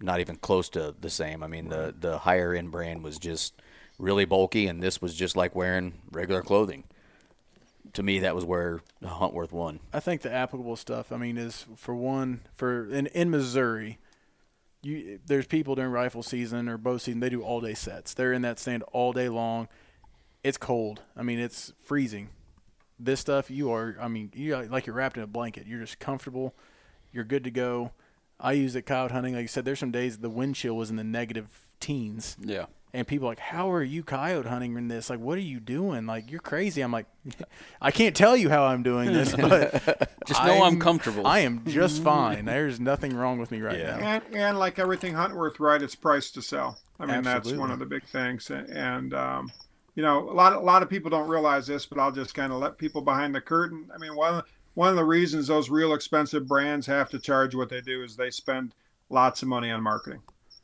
[0.00, 1.42] not even close to the same.
[1.42, 3.54] I mean, the the higher end brand was just
[3.98, 6.84] really bulky, and this was just like wearing regular clothing.
[7.94, 9.80] To me, that was where Huntworth won.
[9.92, 11.12] I think the applicable stuff.
[11.12, 13.98] I mean, is for one for in in Missouri.
[14.82, 17.20] You there's people during rifle season or bow season.
[17.20, 18.14] They do all day sets.
[18.14, 19.68] They're in that stand all day long.
[20.42, 21.02] It's cold.
[21.16, 22.30] I mean, it's freezing.
[22.98, 23.96] This stuff, you are.
[24.00, 25.66] I mean, you like you're wrapped in a blanket.
[25.66, 26.54] You're just comfortable.
[27.12, 27.92] You're good to go.
[28.40, 29.34] I use it coyote hunting.
[29.34, 32.36] Like you said, there's some days the wind chill was in the negative teens.
[32.40, 32.66] Yeah.
[32.94, 35.08] And people are like, how are you coyote hunting in this?
[35.08, 36.04] Like, what are you doing?
[36.04, 36.82] Like, you're crazy.
[36.82, 37.06] I'm like,
[37.80, 41.26] I can't tell you how I'm doing this, but Just know I'm comfortable.
[41.26, 42.44] I am just fine.
[42.44, 43.96] There's nothing wrong with me right Yeah.
[43.96, 44.06] now.
[44.06, 45.80] And and like everything Huntworth, right?
[45.80, 46.78] It's priced to sell.
[47.00, 48.50] I mean, that's one of the big things.
[48.50, 49.50] And um,
[49.94, 52.52] you know, a lot a lot of people don't realize this, but I'll just kind
[52.52, 53.90] of let people behind the curtain.
[53.94, 54.42] I mean, one
[54.74, 58.16] one of the reasons those real expensive brands have to charge what they do is
[58.16, 58.74] they spend
[59.08, 60.20] lots of money on marketing.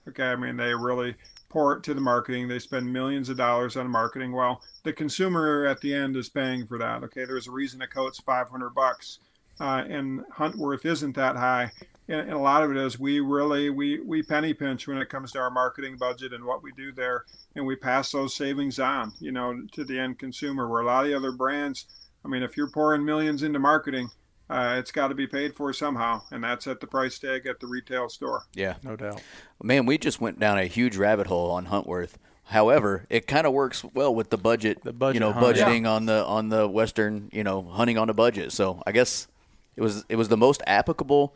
[0.09, 1.15] Okay, I mean, they really
[1.49, 2.49] pour it to the marketing.
[2.49, 4.33] They spend millions of dollars on marketing.
[4.33, 7.03] Well, the consumer at the end is paying for that.
[7.05, 9.19] Okay, there's a reason a coat's 500 bucks,
[9.61, 11.73] uh, and Huntworth isn't that high.
[12.09, 15.09] And, and a lot of it is we really we we penny pinch when it
[15.09, 18.79] comes to our marketing budget and what we do there, and we pass those savings
[18.79, 20.69] on, you know, to the end consumer.
[20.69, 21.87] Where a lot of the other brands,
[22.25, 24.11] I mean, if you're pouring millions into marketing,
[24.51, 27.61] uh, it's got to be paid for somehow, and that's at the price tag at
[27.61, 28.45] the retail store.
[28.55, 28.75] Yeah.
[28.83, 29.23] No doubt.
[29.63, 32.15] Man, we just went down a huge rabbit hole on Huntworth.
[32.45, 35.57] However, it kind of works well with the budget, The budget you know, hunt.
[35.57, 38.53] budgeting on the on the western, you know, hunting on a budget.
[38.53, 39.29] So I guess
[39.77, 41.35] it was it was the most applicable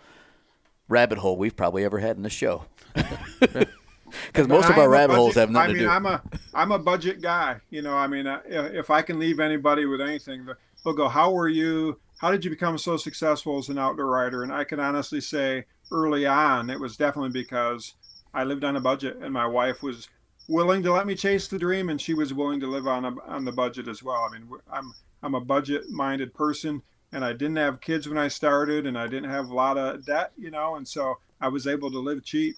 [0.88, 2.64] rabbit hole we've probably ever had in the show.
[4.26, 5.90] Because most of our am a rabbit holes have nothing I mean, to do.
[5.90, 6.22] I'm a
[6.54, 7.60] I'm a budget guy.
[7.70, 10.46] You know, I mean, uh, if if I can leave anybody with anything,
[10.84, 11.98] they'll go, "How were you?
[12.22, 14.44] How did you become so successful as an outdoor writer?
[14.44, 17.94] And I can honestly say, early on, it was definitely because
[18.32, 20.08] I lived on a budget, and my wife was
[20.48, 23.14] willing to let me chase the dream, and she was willing to live on a,
[23.26, 24.24] on the budget as well.
[24.30, 24.94] I mean, I'm
[25.24, 26.80] I'm a budget-minded person,
[27.10, 30.06] and I didn't have kids when I started, and I didn't have a lot of
[30.06, 32.54] debt, you know, and so I was able to live cheap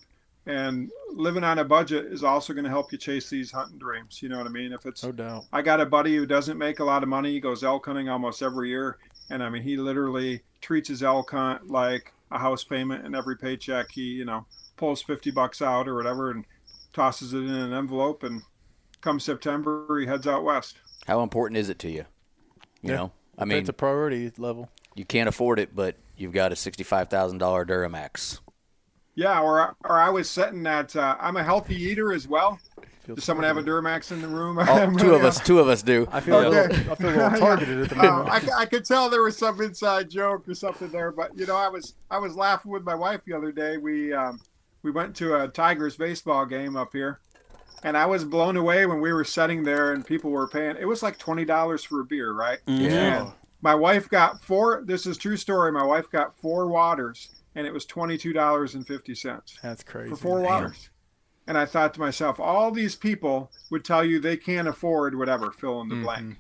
[0.47, 4.23] and living on a budget is also going to help you chase these hunting dreams.
[4.23, 4.73] You know what I mean?
[4.73, 5.45] If it's, No doubt.
[5.53, 7.33] I got a buddy who doesn't make a lot of money.
[7.33, 8.99] He goes elk hunting almost every year.
[9.31, 13.37] And I mean, he literally treats his elk hunt like a house payment, and every
[13.37, 14.47] paycheck he, you know,
[14.77, 16.45] pulls 50 bucks out or whatever and
[16.93, 18.23] tosses it in an envelope.
[18.23, 18.43] And
[19.01, 20.77] come September, he heads out west.
[21.07, 22.05] How important is it to you?
[22.83, 22.97] You Yeah.
[22.97, 24.69] know, I mean, it's a priority level.
[24.95, 28.41] you can't afford it, but you've got a sixty-five thousand dollar Duramax.
[29.17, 30.95] Yeah, or or I was setting that.
[30.97, 32.59] Uh, I'm a healthy eater as well.
[33.05, 34.59] Feels Does someone have a Duramax in the room?
[34.59, 36.09] Oh, two of us, two of us do.
[36.11, 38.31] I feel a little, I feel a little targeted at the Uh, moment.
[38.31, 41.47] I, c- I could tell there was some inside joke or something there, but you
[41.47, 43.77] know, I was I was laughing with my wife the other day.
[43.77, 44.41] We um,
[44.83, 47.21] we went to a Tigers baseball game up here,
[47.83, 50.77] and I was blown away when we were sitting there and people were paying.
[50.79, 52.59] It was like twenty dollars for a beer, right?
[52.67, 53.25] Yeah.
[53.27, 54.83] And my wife got four.
[54.87, 55.73] This is true story.
[55.73, 59.83] My wife got four waters, and it was twenty two dollars and fifty cents That's
[59.83, 60.09] crazy.
[60.11, 60.89] for four waters.
[61.47, 65.51] And I thought to myself, all these people would tell you they can't afford whatever,
[65.51, 66.05] fill in the mm-hmm.
[66.05, 66.37] blank.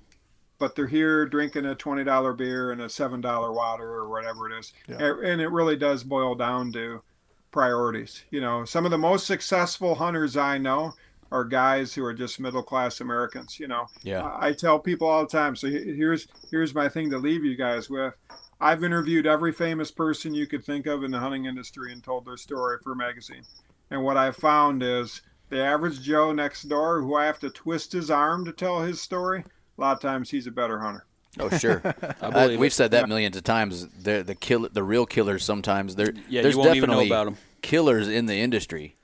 [0.58, 4.50] But they're here drinking a twenty dollar beer and a seven dollar water or whatever
[4.50, 4.72] it is.
[4.88, 5.12] Yeah.
[5.22, 7.02] And it really does boil down to
[7.50, 8.24] priorities.
[8.30, 10.94] You know, some of the most successful hunters I know
[11.32, 13.58] are guys who are just middle class Americans.
[13.58, 14.36] You know, Yeah.
[14.38, 15.56] I tell people all the time.
[15.56, 18.14] So here's here's my thing to leave you guys with.
[18.60, 22.24] I've interviewed every famous person you could think of in the hunting industry and told
[22.24, 23.42] their story for a magazine.
[23.90, 27.92] And what I've found is the average Joe next door, who I have to twist
[27.92, 29.40] his arm to tell his story,
[29.78, 31.06] a lot of times he's a better hunter.
[31.38, 31.84] Oh, sure.
[32.20, 33.88] I Uh, believe we've said that millions of times.
[33.88, 37.02] The the kill the real killers sometimes they're Yeah, there's you won't even know definitely
[37.02, 37.38] about 'em.
[37.62, 38.96] killers in the industry,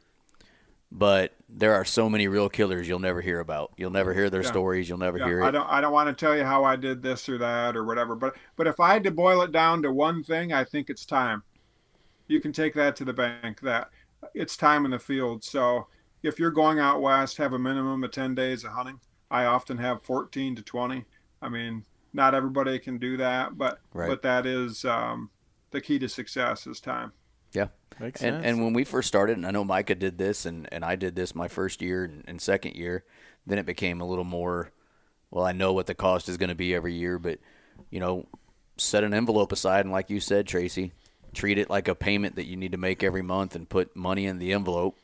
[0.93, 3.73] but there are so many real killers you'll never hear about.
[3.77, 4.45] You'll never hear their Yeah.
[4.45, 4.89] stories.
[4.89, 7.03] You'll never Yeah, hear I don't I don't want to tell you how I did
[7.03, 9.93] this or that or whatever, but but if I had to boil it down to
[9.93, 11.45] one thing, I think it's time.
[12.29, 13.91] You can take that to the bank that
[14.35, 15.45] it's time in the field.
[15.45, 15.87] So
[16.23, 19.01] if you're going out west, have a minimum of 10 days of hunting.
[19.31, 21.05] I often have 14 to 20.
[21.43, 24.09] I mean, not everybody can do that, but Right.
[24.09, 25.31] but that is um,
[25.71, 27.13] the key to success is time.
[27.53, 27.69] Yeah.
[27.99, 28.47] Makes And sense.
[28.47, 31.15] and when we first started, and I know Micah did this, and, and I did
[31.17, 33.05] this my first year and, and second year,
[33.47, 34.73] then it became a little more.
[35.31, 37.39] Well, I know what the cost is going to be every year, but
[37.91, 38.27] you know,
[38.77, 40.93] set an envelope aside, and like you said, Tracy,
[41.33, 44.27] treat it like a payment that you need to make every month, and put money
[44.27, 44.99] in the envelope.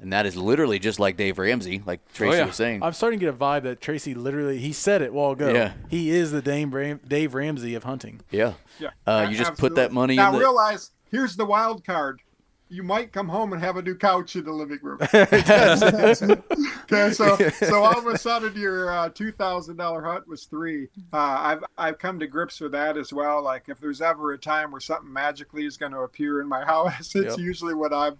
[0.00, 2.46] And that is literally just like Dave Ramsey, like Tracy yeah.
[2.46, 2.82] was saying.
[2.82, 5.52] I'm starting to get a vibe that Tracy literally he said it while ago.
[5.52, 5.72] Yeah.
[5.88, 8.20] He is the Dave, Ram- Dave Ramsey of hunting.
[8.30, 8.54] yeah.
[8.80, 8.90] Yeah.
[9.06, 10.40] Uh, you just put that money now in the.
[10.40, 12.22] realize here's the wild card.
[12.74, 14.98] You might come home and have a new couch in the living room.
[15.14, 20.88] okay, so so all of a sudden your uh, two thousand dollar hut was three.
[21.12, 23.42] Uh, I've I've come to grips with that as well.
[23.42, 26.64] Like if there's ever a time where something magically is going to appear in my
[26.66, 27.38] house, it's Yep.
[27.38, 28.18] usually when I'm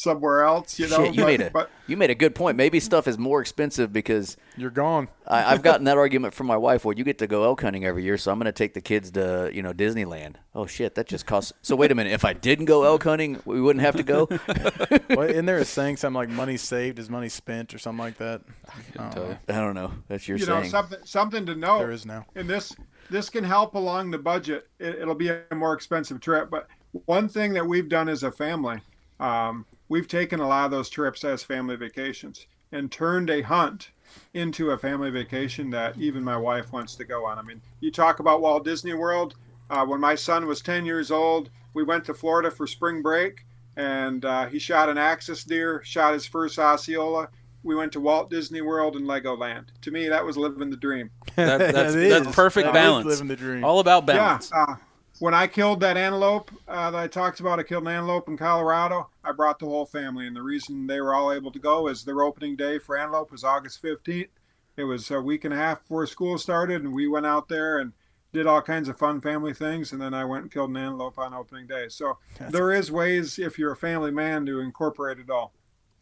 [0.00, 0.78] somewhere else.
[0.78, 2.56] You know, Shit, you but, made a but you made a good point.
[2.56, 5.08] Maybe stuff is more expensive because You're gone.
[5.26, 6.84] I, I've gotten that argument from my wife.
[6.84, 8.80] Well, you get to go elk hunting every year, so I'm going to take the
[8.80, 10.36] kids to you know Disneyland.
[10.54, 11.52] Oh shit, that just costs.
[11.62, 14.28] So wait a minute, if I didn't go elk hunting, we wouldn't have to go.
[15.10, 18.18] well, isn't there a saying something like money saved is money spent or something like
[18.18, 18.42] that?
[18.68, 19.28] I don't tell know.
[19.30, 19.38] you.
[19.48, 19.92] I don't know.
[20.08, 21.78] That's your you know something something to know.
[21.78, 22.26] There is now.
[22.34, 22.74] and this
[23.10, 24.68] this can help along the budget.
[24.78, 26.68] It, it'll be a more expensive trip, but
[27.04, 28.80] one thing that we've done as a family,
[29.18, 33.90] um, we've taken a lot of those trips as family vacations and turned a hunt
[34.32, 37.38] into a family vacation that even my wife wants to go on.
[37.38, 39.34] I mean, you talk about Walt Disney World.
[39.68, 43.44] Uh, when my son was 10 years old, we went to Florida for spring break,
[43.76, 47.28] and uh, he shot an axis deer, shot his first Osceola.
[47.62, 49.66] We went to Walt Disney World and Legoland.
[49.82, 51.10] To me, that was living the dream.
[51.36, 53.06] That, that's, It that's perfect That is balance.
[53.06, 53.64] living the dream.
[53.64, 54.50] All about balance.
[54.52, 54.64] Yeah.
[54.68, 54.76] Uh,
[55.20, 58.38] when I killed that antelope uh, that I talked about, I killed an antelope in
[58.38, 59.10] Colorado.
[59.22, 62.04] I brought the whole family, and the reason they were all able to go is
[62.04, 64.28] their opening day for antelope was August 15th.
[64.76, 67.78] It was a week and a half before school started, and we went out there
[67.78, 67.92] and
[68.32, 69.92] did all kinds of fun family things.
[69.92, 71.88] And then I went and killed an antelope on opening day.
[71.88, 72.16] So
[72.48, 75.52] there is ways, if you're a family man, to incorporate it all.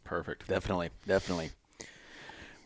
[0.05, 0.47] Perfect.
[0.47, 1.51] Definitely, definitely.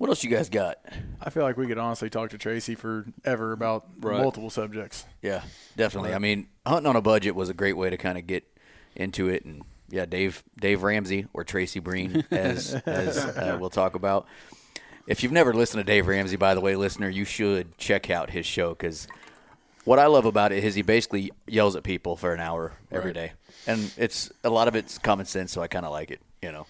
[0.03, 0.79] What else you guys got?
[1.21, 4.21] I feel like we could honestly talk to Tracy forever about Right.
[4.21, 5.05] multiple subjects.
[5.23, 5.43] Yeah,
[5.77, 6.13] definitely.
[6.13, 8.43] I mean, hunting on a budget was a great way to kind of get
[8.97, 13.95] into it, and yeah, Dave Dave Ramsey or Tracy Breen, as as uh, we'll talk
[13.95, 14.27] about.
[15.07, 18.31] If you've never listened to Dave Ramsey, by the way, listener, you should check out
[18.31, 19.07] his show because
[19.85, 23.11] what I love about it is he basically yells at people for an hour every
[23.13, 23.15] Right.
[23.15, 23.33] day,
[23.69, 26.51] and it's a lot of it's common sense, so I kind of like it, you
[26.51, 26.67] know.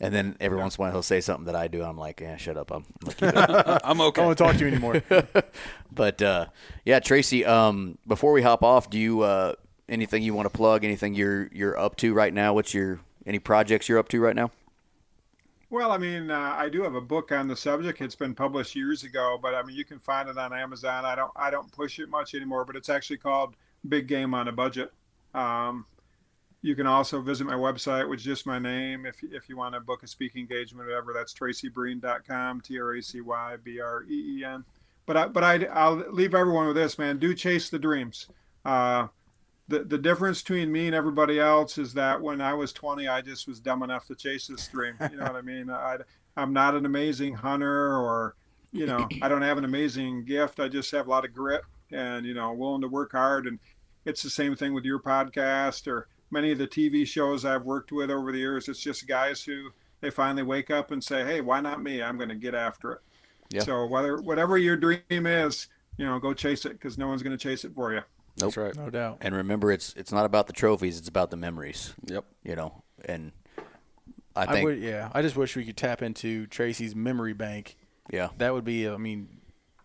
[0.00, 2.20] And then every once in a while he'll say something that I do, I'm like,
[2.20, 4.20] yeah, shut up, I'm, I'm gonna keep it I'm I okay.
[4.20, 5.02] don't want to talk to you anymore.
[5.92, 6.46] but uh,
[6.84, 7.44] yeah, Tracy.
[7.44, 9.54] Um, before we hop off, do you uh,
[9.88, 10.84] anything you want to plug?
[10.84, 12.54] Anything you're you're up to right now?
[12.54, 14.52] What's your any projects you're up to right now?
[15.70, 18.00] Well, I mean, uh, I do have a book on the subject.
[18.00, 21.04] It's been published years ago, but I mean, you can find it on Amazon.
[21.04, 23.54] I don't, I don't push it much anymore, but it's actually called
[23.86, 24.92] Big Game on a Budget.
[25.34, 25.84] Um,
[26.62, 29.06] you can also visit my website, which is just my name.
[29.06, 32.96] If, if you want to book a speaking engagement, or whatever, that's tracybreen.com, T R
[32.96, 34.64] A C Y B R E E N.
[35.06, 37.18] But I, but I, I'll leave everyone with this, man.
[37.18, 38.26] Do chase the dreams.
[38.64, 39.06] Uh,
[39.68, 43.20] the, the difference between me and everybody else is that when I was 20, I
[43.20, 44.94] just was dumb enough to chase this dream.
[45.10, 45.70] You know what I mean?
[45.70, 45.98] I,
[46.36, 48.34] I'm not an amazing hunter or,
[48.72, 50.58] you know, I don't have an amazing gift.
[50.58, 51.62] I just have a lot of grit
[51.92, 53.46] and, you know, willing to work hard.
[53.46, 53.58] And
[54.04, 57.92] it's the same thing with your podcast or many of the TV shows I've worked
[57.92, 58.68] with over the years.
[58.68, 62.02] It's just guys who they finally wake up and say, Hey, why not me?
[62.02, 62.98] I'm going to get after it.
[63.50, 63.62] Yeah.
[63.62, 67.36] So whether, whatever your dream is, you know, go chase it because no one's going
[67.36, 68.00] to chase it for you.
[68.40, 68.54] Nope.
[68.54, 68.76] That's right.
[68.76, 69.18] No doubt.
[69.20, 71.92] And remember, it's it's not about the trophies; it's about the memories.
[72.06, 72.24] Yep.
[72.44, 73.32] You know, and
[74.36, 75.10] I I, think would, yeah.
[75.12, 77.76] I just wish we could tap into Tracy's memory bank.
[78.12, 79.28] yeah, That would be, I mean,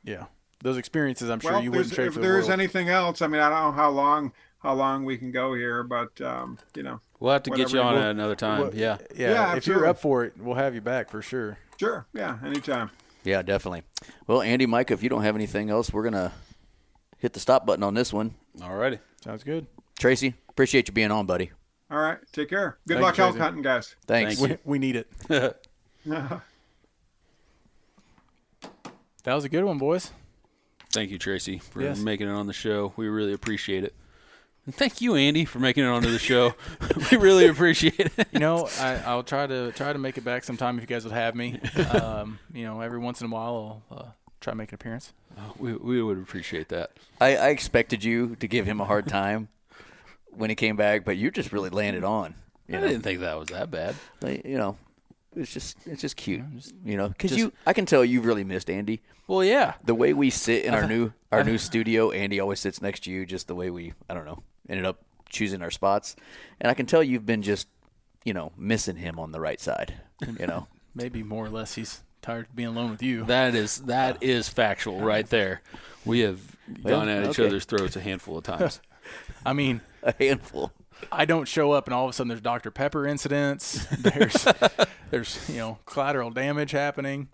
[0.03, 0.26] yeah.
[0.61, 2.60] Those experiences, I'm sure well, you there's- wouldn't trade if for the there's world.
[2.60, 4.34] anything else, I mean, I don't know how long
[4.64, 7.80] how long we can go here, but um, you know, We'll have to get you
[7.80, 8.10] Whatever on you want.
[8.18, 8.61] another time.
[8.61, 8.98] Well, yeah.
[9.15, 11.57] yeah, Yeah, if you're up for it, we'll have you back for sure.
[11.80, 12.90] sure, yeah, anytime.
[13.23, 13.84] yeah, definitely.
[14.27, 16.31] Well, Andy, Mike, if you don't have anything else, we're gonna
[17.19, 18.34] hit the stop button on this one.
[18.57, 18.99] Alrighty.
[19.22, 19.68] Sounds good.
[19.99, 21.52] Tracy, appreciate you being on, buddy.
[21.91, 22.77] All right, take care.
[22.88, 23.95] Good Thank luck you, elk hunting, guys.
[24.07, 24.40] Thanks.
[24.40, 25.07] Thank We, we need it.
[29.23, 30.11] That was a good one, boys.
[30.91, 31.99] Thank you, Tracy, for Yes.
[31.99, 32.91] making it on the show.
[32.98, 33.94] We really appreciate it.
[34.65, 36.53] And thank you, Andy, for making it onto the show.
[37.11, 38.27] we really appreciate it.
[38.31, 41.03] You know, I, I'll try to try to make it back sometime if you guys
[41.03, 41.60] would have me.
[41.94, 44.06] Um, you know, every once in a while, I'll uh,
[44.41, 45.14] try to make an appearance.
[45.57, 46.91] We, we would appreciate that.
[47.19, 49.49] I, I expected you to give him a hard time
[50.31, 52.35] when he came back, but you just really landed on.
[52.68, 53.95] You I know, didn't think that was that bad.
[54.22, 54.77] Like, you know,
[55.35, 56.41] it's just it's just cute.
[56.85, 59.02] You know, because you I can tell you've really missed Andy.
[59.27, 59.76] Well, yeah.
[59.84, 63.11] The way we sit in our new our new studio, Andy always sits next to
[63.11, 63.26] you.
[63.26, 66.15] Just the way we I don't know ended up choosing our spots,
[66.61, 67.68] and I can tell you've been just
[68.23, 69.95] you know missing him on the right side.
[70.40, 70.68] You know.
[70.95, 73.26] Maybe more or less he's tired of being alone with you.
[73.26, 75.61] That is that is factual right there.
[76.06, 76.40] We have
[76.84, 77.48] gone at each okay.
[77.48, 78.80] other's throats a handful of times.
[79.45, 80.72] I mean, a handful.
[81.11, 82.72] I don't show up and all of a sudden there's Dr.
[82.72, 83.85] Pepper incidents.
[83.99, 84.48] There's
[85.11, 87.27] there's you know collateral damage happening.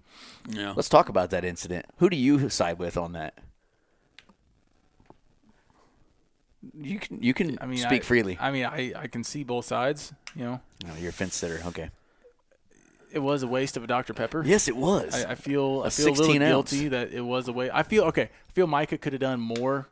[0.47, 0.73] Yeah.
[0.76, 1.85] Let's talk about that incident.
[1.97, 3.38] Who do you side with on that?
[6.77, 8.37] You can you can I mean, speak I- freely.
[8.39, 10.13] I mean, I I can see both sides.
[10.35, 11.61] You know, No, you're a fence sitter.
[11.67, 11.89] Okay.
[13.11, 14.13] it was a waste of a Dr.
[14.13, 14.43] Pepper.
[14.45, 15.13] Yes, it was.
[15.25, 16.39] I, I feel I A feel a little ounce.
[16.71, 17.69] guilty that it was a way.
[17.73, 18.23] I feel okay.
[18.49, 19.89] I feel Micah could have done more,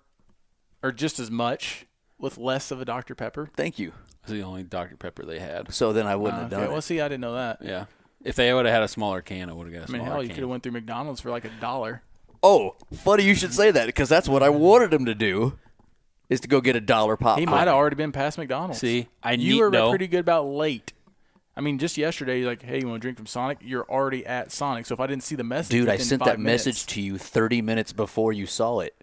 [0.84, 1.86] or just as much
[2.20, 3.16] with less of a Dr.
[3.16, 3.50] Pepper.
[3.56, 3.92] Thank you.
[4.24, 4.98] It's the only Dr.
[4.98, 5.74] Pepper they had.
[5.74, 6.84] So then I wouldn't Uh, have okay, done well, it.
[6.84, 7.60] see, I didn't know that.
[7.62, 7.86] Yeah.
[8.24, 10.02] If they would have had a smaller can, I would have got a I mean,
[10.02, 12.02] smaller hell, you could have went through McDonald's for like a dollar.
[12.44, 15.58] Oh, funny you should say that because that's what I wanted him to do,
[16.30, 17.40] is to go get a dollar pop.
[17.40, 18.80] He might have already been past McDonald's.
[18.80, 19.90] See, I knew you need were no.
[19.90, 20.94] pretty good about late.
[21.56, 23.58] I mean, just yesterday, you're like, hey, you want to drink from Sonic?
[23.62, 24.86] You're already at Sonic.
[24.86, 27.02] So if I didn't see the message, Dude, I sent five that minutes- message to
[27.02, 28.94] you 30 minutes before you saw it.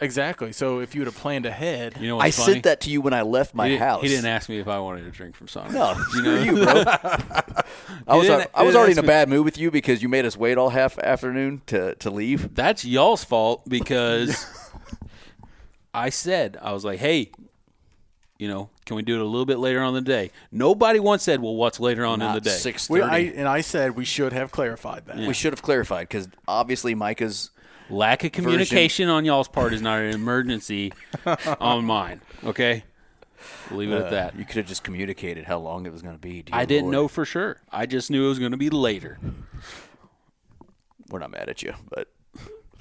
[0.00, 0.52] Exactly.
[0.52, 2.52] So if you would have planned ahead, You know I what's funny?
[2.54, 4.02] sent that to you when I left my he, house.
[4.02, 5.72] he didn't ask me if I wanted to drink from Sonic.
[5.72, 6.42] No, you know?
[6.42, 6.64] you, bro.
[8.08, 10.08] I was didn't- I was already in a ask bad mood with you because you
[10.08, 12.54] made us wait all half afternoon to to leave.
[12.54, 14.44] That's y'all's fault because
[15.94, 17.30] I said I was like, "Hey,
[18.38, 20.98] you know, can we do it a little bit later on in the day?" Nobody
[21.00, 23.38] once said, "Well, what's later on in the day?" six we, I, thirty.
[23.38, 25.16] and I said we should have clarified that.
[25.16, 27.50] We should have clarified because obviously Micah's
[27.90, 30.92] Lack of communication on y'all's part is not an emergency
[31.60, 32.22] on mine.
[32.42, 32.82] Okay,
[33.70, 34.38] we'll leave it uh, at that.
[34.38, 36.42] You could have just communicated how long it was going to be.
[36.42, 36.92] Dear I didn't Lord.
[36.92, 37.60] know for sure.
[37.70, 39.18] I just knew it was going to be later.
[41.10, 42.08] We're not mad at you, but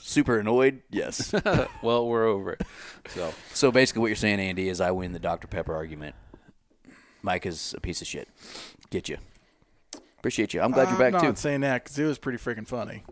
[0.05, 0.81] super annoyed.
[0.89, 1.33] Yes.
[1.81, 2.61] Well, we're over it.
[3.09, 6.15] So so basically, what you're saying, Andy, is I win the Dr Pepper argument.
[7.21, 8.27] Mike is a piece of shit.
[8.89, 9.17] Get you.
[10.19, 10.61] Appreciate you.
[10.61, 11.25] I'm glad you're back I'm too.
[11.27, 13.03] not saying that because it was pretty freaking funny.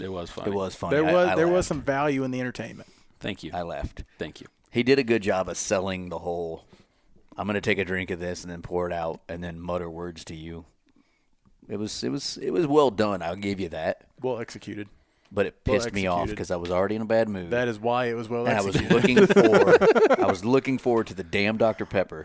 [0.00, 0.50] it was funny.
[0.50, 0.96] It was funny.
[0.96, 1.68] There I- was I there was laughed.
[1.68, 2.88] some value in the entertainment.
[3.20, 3.50] Thank you.
[3.54, 4.04] I laughed.
[4.18, 4.46] Thank you.
[4.70, 6.64] He did a good job of selling the whole.
[7.36, 9.60] I'm going to take a drink of this and then pour it out and then
[9.60, 10.64] mutter words to you.
[11.68, 13.22] It was it was it was well done.
[13.22, 14.02] I'll give you that.
[14.22, 14.88] Well executed.
[15.34, 17.50] But it Well pissed me off because I was already in a bad mood.
[17.50, 21.08] That is why it was well and I was looking for I was looking forward
[21.08, 22.24] to the damn Dr Pepper.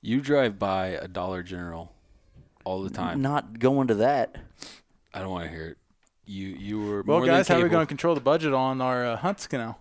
[0.00, 1.92] You drive by a Dollar General
[2.64, 3.20] all the time.
[3.20, 4.36] Not going to that.
[5.12, 5.78] I don't want to hear it.
[6.24, 8.52] You you were well, more guys, than how are we going to control the budget
[8.52, 9.78] on our uh, hunts canal?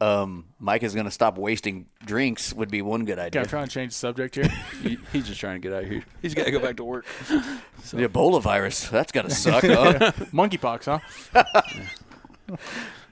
[0.00, 3.42] Um, Mike is going to stop wasting drinks would be one good Okay, idea.
[3.42, 4.48] I'm trying to change the subject here.
[4.82, 6.02] He, he's just trying to get out of here.
[6.22, 7.04] He's got to go back to work.
[7.90, 8.88] The Ebola virus.
[8.88, 10.12] That's got to suck, huh?
[10.32, 10.84] Monkeypox,
[11.32, 11.44] huh?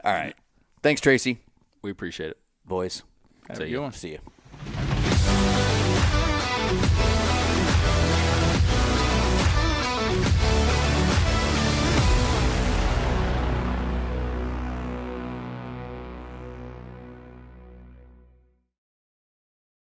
[0.05, 0.35] All right.
[0.83, 1.39] Thanks, Tracy.
[1.83, 2.39] We appreciate it.
[2.65, 3.03] Boys.
[3.49, 3.73] Have See a ya.
[3.77, 3.93] good one.
[3.93, 4.98] See you.